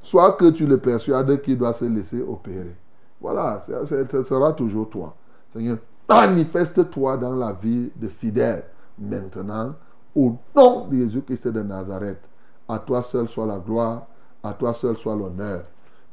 [0.07, 2.77] soit que tu le persuades qu'il doit se laisser opérer.
[3.21, 5.17] Voilà, ce sera toujours toi.
[5.53, 5.79] Seigneur,
[6.09, 8.65] manifeste-toi dans la vie de fidèles
[8.97, 9.75] maintenant,
[10.15, 12.21] au nom de Jésus-Christ de Nazareth.
[12.69, 14.07] À toi seul soit la gloire,
[14.45, 15.65] à toi seul soit l'honneur.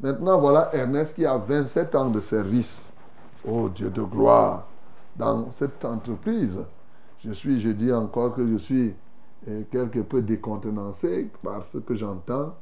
[0.02, 2.92] Maintenant, voilà Ernest qui a 27 ans de service.
[3.48, 4.66] Oh Dieu de gloire,
[5.16, 6.64] dans cette entreprise.
[7.24, 8.96] Je suis, je dis encore que je suis
[9.48, 12.56] euh, quelque peu décontenancé par ce que j'entends.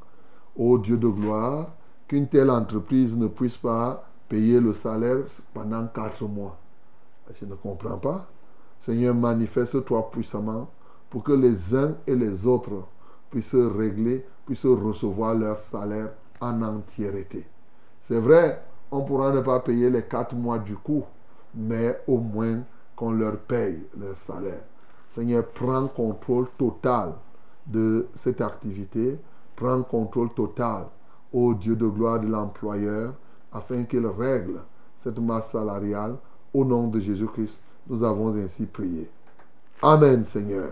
[0.58, 1.70] Oh Dieu de gloire,
[2.08, 5.18] qu'une telle entreprise ne puisse pas payer le salaire
[5.54, 6.58] pendant quatre mois.
[7.40, 8.28] Je ne comprends pas.
[8.80, 10.70] Seigneur, manifeste-toi puissamment
[11.10, 12.88] pour que les uns et les autres
[13.30, 16.12] puissent régler, puissent recevoir leur salaire
[16.42, 17.46] en entièreté.
[18.02, 18.62] C'est vrai,
[18.92, 21.04] on pourra ne pas payer les quatre mois du coup,
[21.54, 22.62] mais au moins
[22.96, 24.64] qu'on leur paye leur salaire.
[25.14, 27.14] Seigneur, prends contrôle total
[27.66, 29.20] de cette activité,
[29.62, 30.88] prends contrôle total,
[31.32, 33.14] ô Dieu de gloire de l'employeur,
[33.54, 34.60] afin qu'il règle
[34.98, 36.16] cette masse salariale.
[36.54, 39.10] Au nom de Jésus-Christ, nous avons ainsi prié.
[39.82, 40.72] Amen, Seigneur.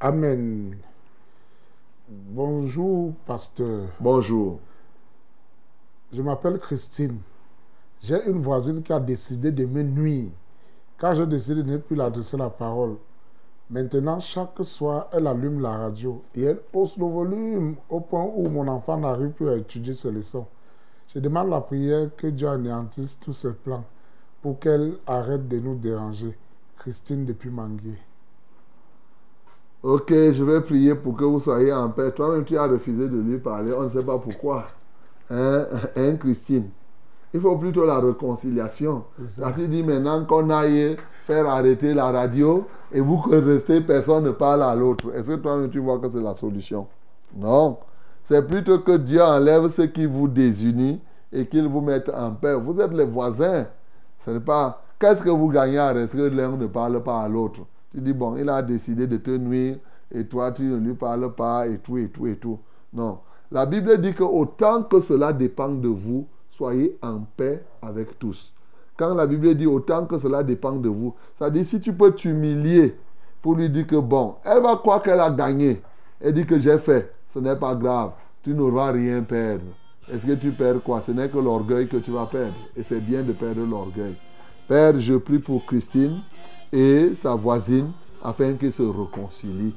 [0.00, 0.76] Amen.
[2.08, 3.86] Bonjour, pasteur.
[3.98, 4.58] Bonjour.
[6.12, 7.18] Je m'appelle Christine.
[8.00, 10.30] J'ai une voisine qui a décidé de me nuire.
[10.98, 12.96] Quand j'ai décidé de ne plus l'adresser la parole,
[13.70, 18.48] maintenant, chaque soir, elle allume la radio et elle hausse le volume au point où
[18.48, 20.46] mon enfant n'arrive plus à étudier ses leçons.
[21.12, 23.84] Je demande la prière que Dieu anéantisse tous ses plans
[24.42, 26.36] pour qu'elle arrête de nous déranger.
[26.78, 27.98] Christine depuis Manguier.
[29.82, 32.12] Ok, je vais prier pour que vous soyez en paix.
[32.12, 33.72] Toi-même, tu as refusé de lui parler.
[33.72, 34.66] On ne sait pas pourquoi.
[35.30, 35.64] Hein,
[35.96, 36.70] hein, Christine?
[37.32, 39.04] Il faut plutôt la réconciliation.
[39.38, 40.96] Là, tu dis maintenant qu'on aille
[41.34, 45.14] arrêter la radio et vous que restez, personne ne parle à l'autre.
[45.14, 46.86] Est-ce que toi-même, tu vois que c'est la solution?
[47.36, 47.78] Non.
[48.24, 51.00] C'est plutôt que Dieu enlève ce qui vous désunit
[51.32, 52.54] et qu'il vous mette en paix.
[52.54, 53.66] Vous êtes les voisins.
[54.24, 54.82] Ce n'est pas.
[54.98, 57.60] Qu'est-ce que vous gagnez à rester l'un ne parle pas à l'autre?
[57.92, 59.76] Tu dis, bon, il a décidé de te nuire
[60.12, 62.58] et toi, tu ne lui parles pas et tout, et tout, et tout.
[62.92, 63.18] Non.
[63.50, 68.52] La Bible dit que autant que cela dépend de vous, soyez en paix avec tous.
[69.00, 72.12] Quand la Bible dit autant que cela dépend de vous, ça dit si tu peux
[72.12, 72.94] t'humilier
[73.40, 75.80] pour lui dire que bon, elle va croire qu'elle a gagné.
[76.20, 78.10] Elle dit que j'ai fait, ce n'est pas grave,
[78.42, 79.64] tu n'auras rien perdre.
[80.12, 81.00] Est-ce que tu perds quoi?
[81.00, 82.52] Ce n'est que l'orgueil que tu vas perdre.
[82.76, 84.16] Et c'est bien de perdre l'orgueil.
[84.68, 86.20] Père, je prie pour Christine
[86.70, 89.76] et sa voisine afin qu'ils se réconcilient.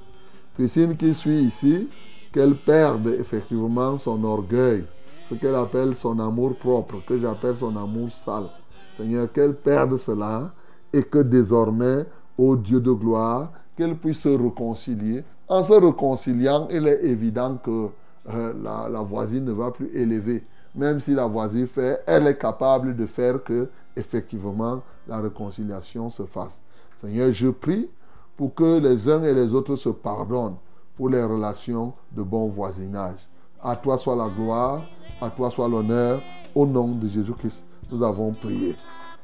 [0.58, 1.88] Christine qui suit ici,
[2.34, 4.84] qu'elle perde effectivement son orgueil,
[5.30, 8.50] ce qu'elle appelle son amour propre, que j'appelle son amour sale.
[8.98, 10.52] Seigneur, qu'elle perde cela
[10.92, 12.06] et que désormais,
[12.38, 15.24] ô Dieu de gloire, qu'elle puisse se réconcilier.
[15.48, 17.88] En se réconciliant, il est évident que
[18.30, 20.44] euh, la, voisine ne va plus élever.
[20.76, 26.24] Même si la voisine fait, elle est capable de faire que, effectivement, la réconciliation se
[26.24, 26.62] fasse.
[27.02, 27.90] Seigneur, je prie
[28.38, 30.56] pour que les uns et les autres se pardonnent
[30.96, 33.28] pour les relations de bon voisinage.
[33.62, 34.84] À toi soit la gloire,
[35.22, 36.22] à toi soit l'honneur.
[36.56, 38.76] Au nom de Jésus-Christ, nous avons prié.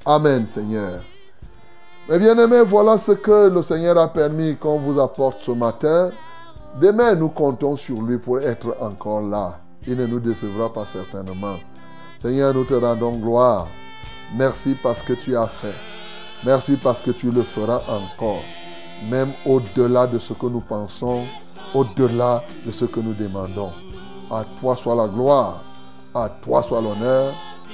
[0.06, 1.02] Amen, Seigneur.
[2.10, 6.11] Mes bien-aimés, voilà ce que le Seigneur a permis qu'on vous apporte ce matin.
[6.80, 9.60] Demain, nous comptons sur lui pour être encore là.
[9.86, 11.57] Il ne nous décevra pas certainement.
[12.19, 13.68] Seigneur, nous te rendons gloire.
[14.36, 15.73] Merci parce que tu as fait.
[16.45, 18.41] Merci parce que tu le feras encore.
[19.10, 21.23] Même au-delà de ce que nous pensons,
[21.73, 23.72] au-delà de ce que nous demandons.
[24.31, 25.61] À toi soit la gloire,
[26.14, 27.34] à toi soit l'honneur.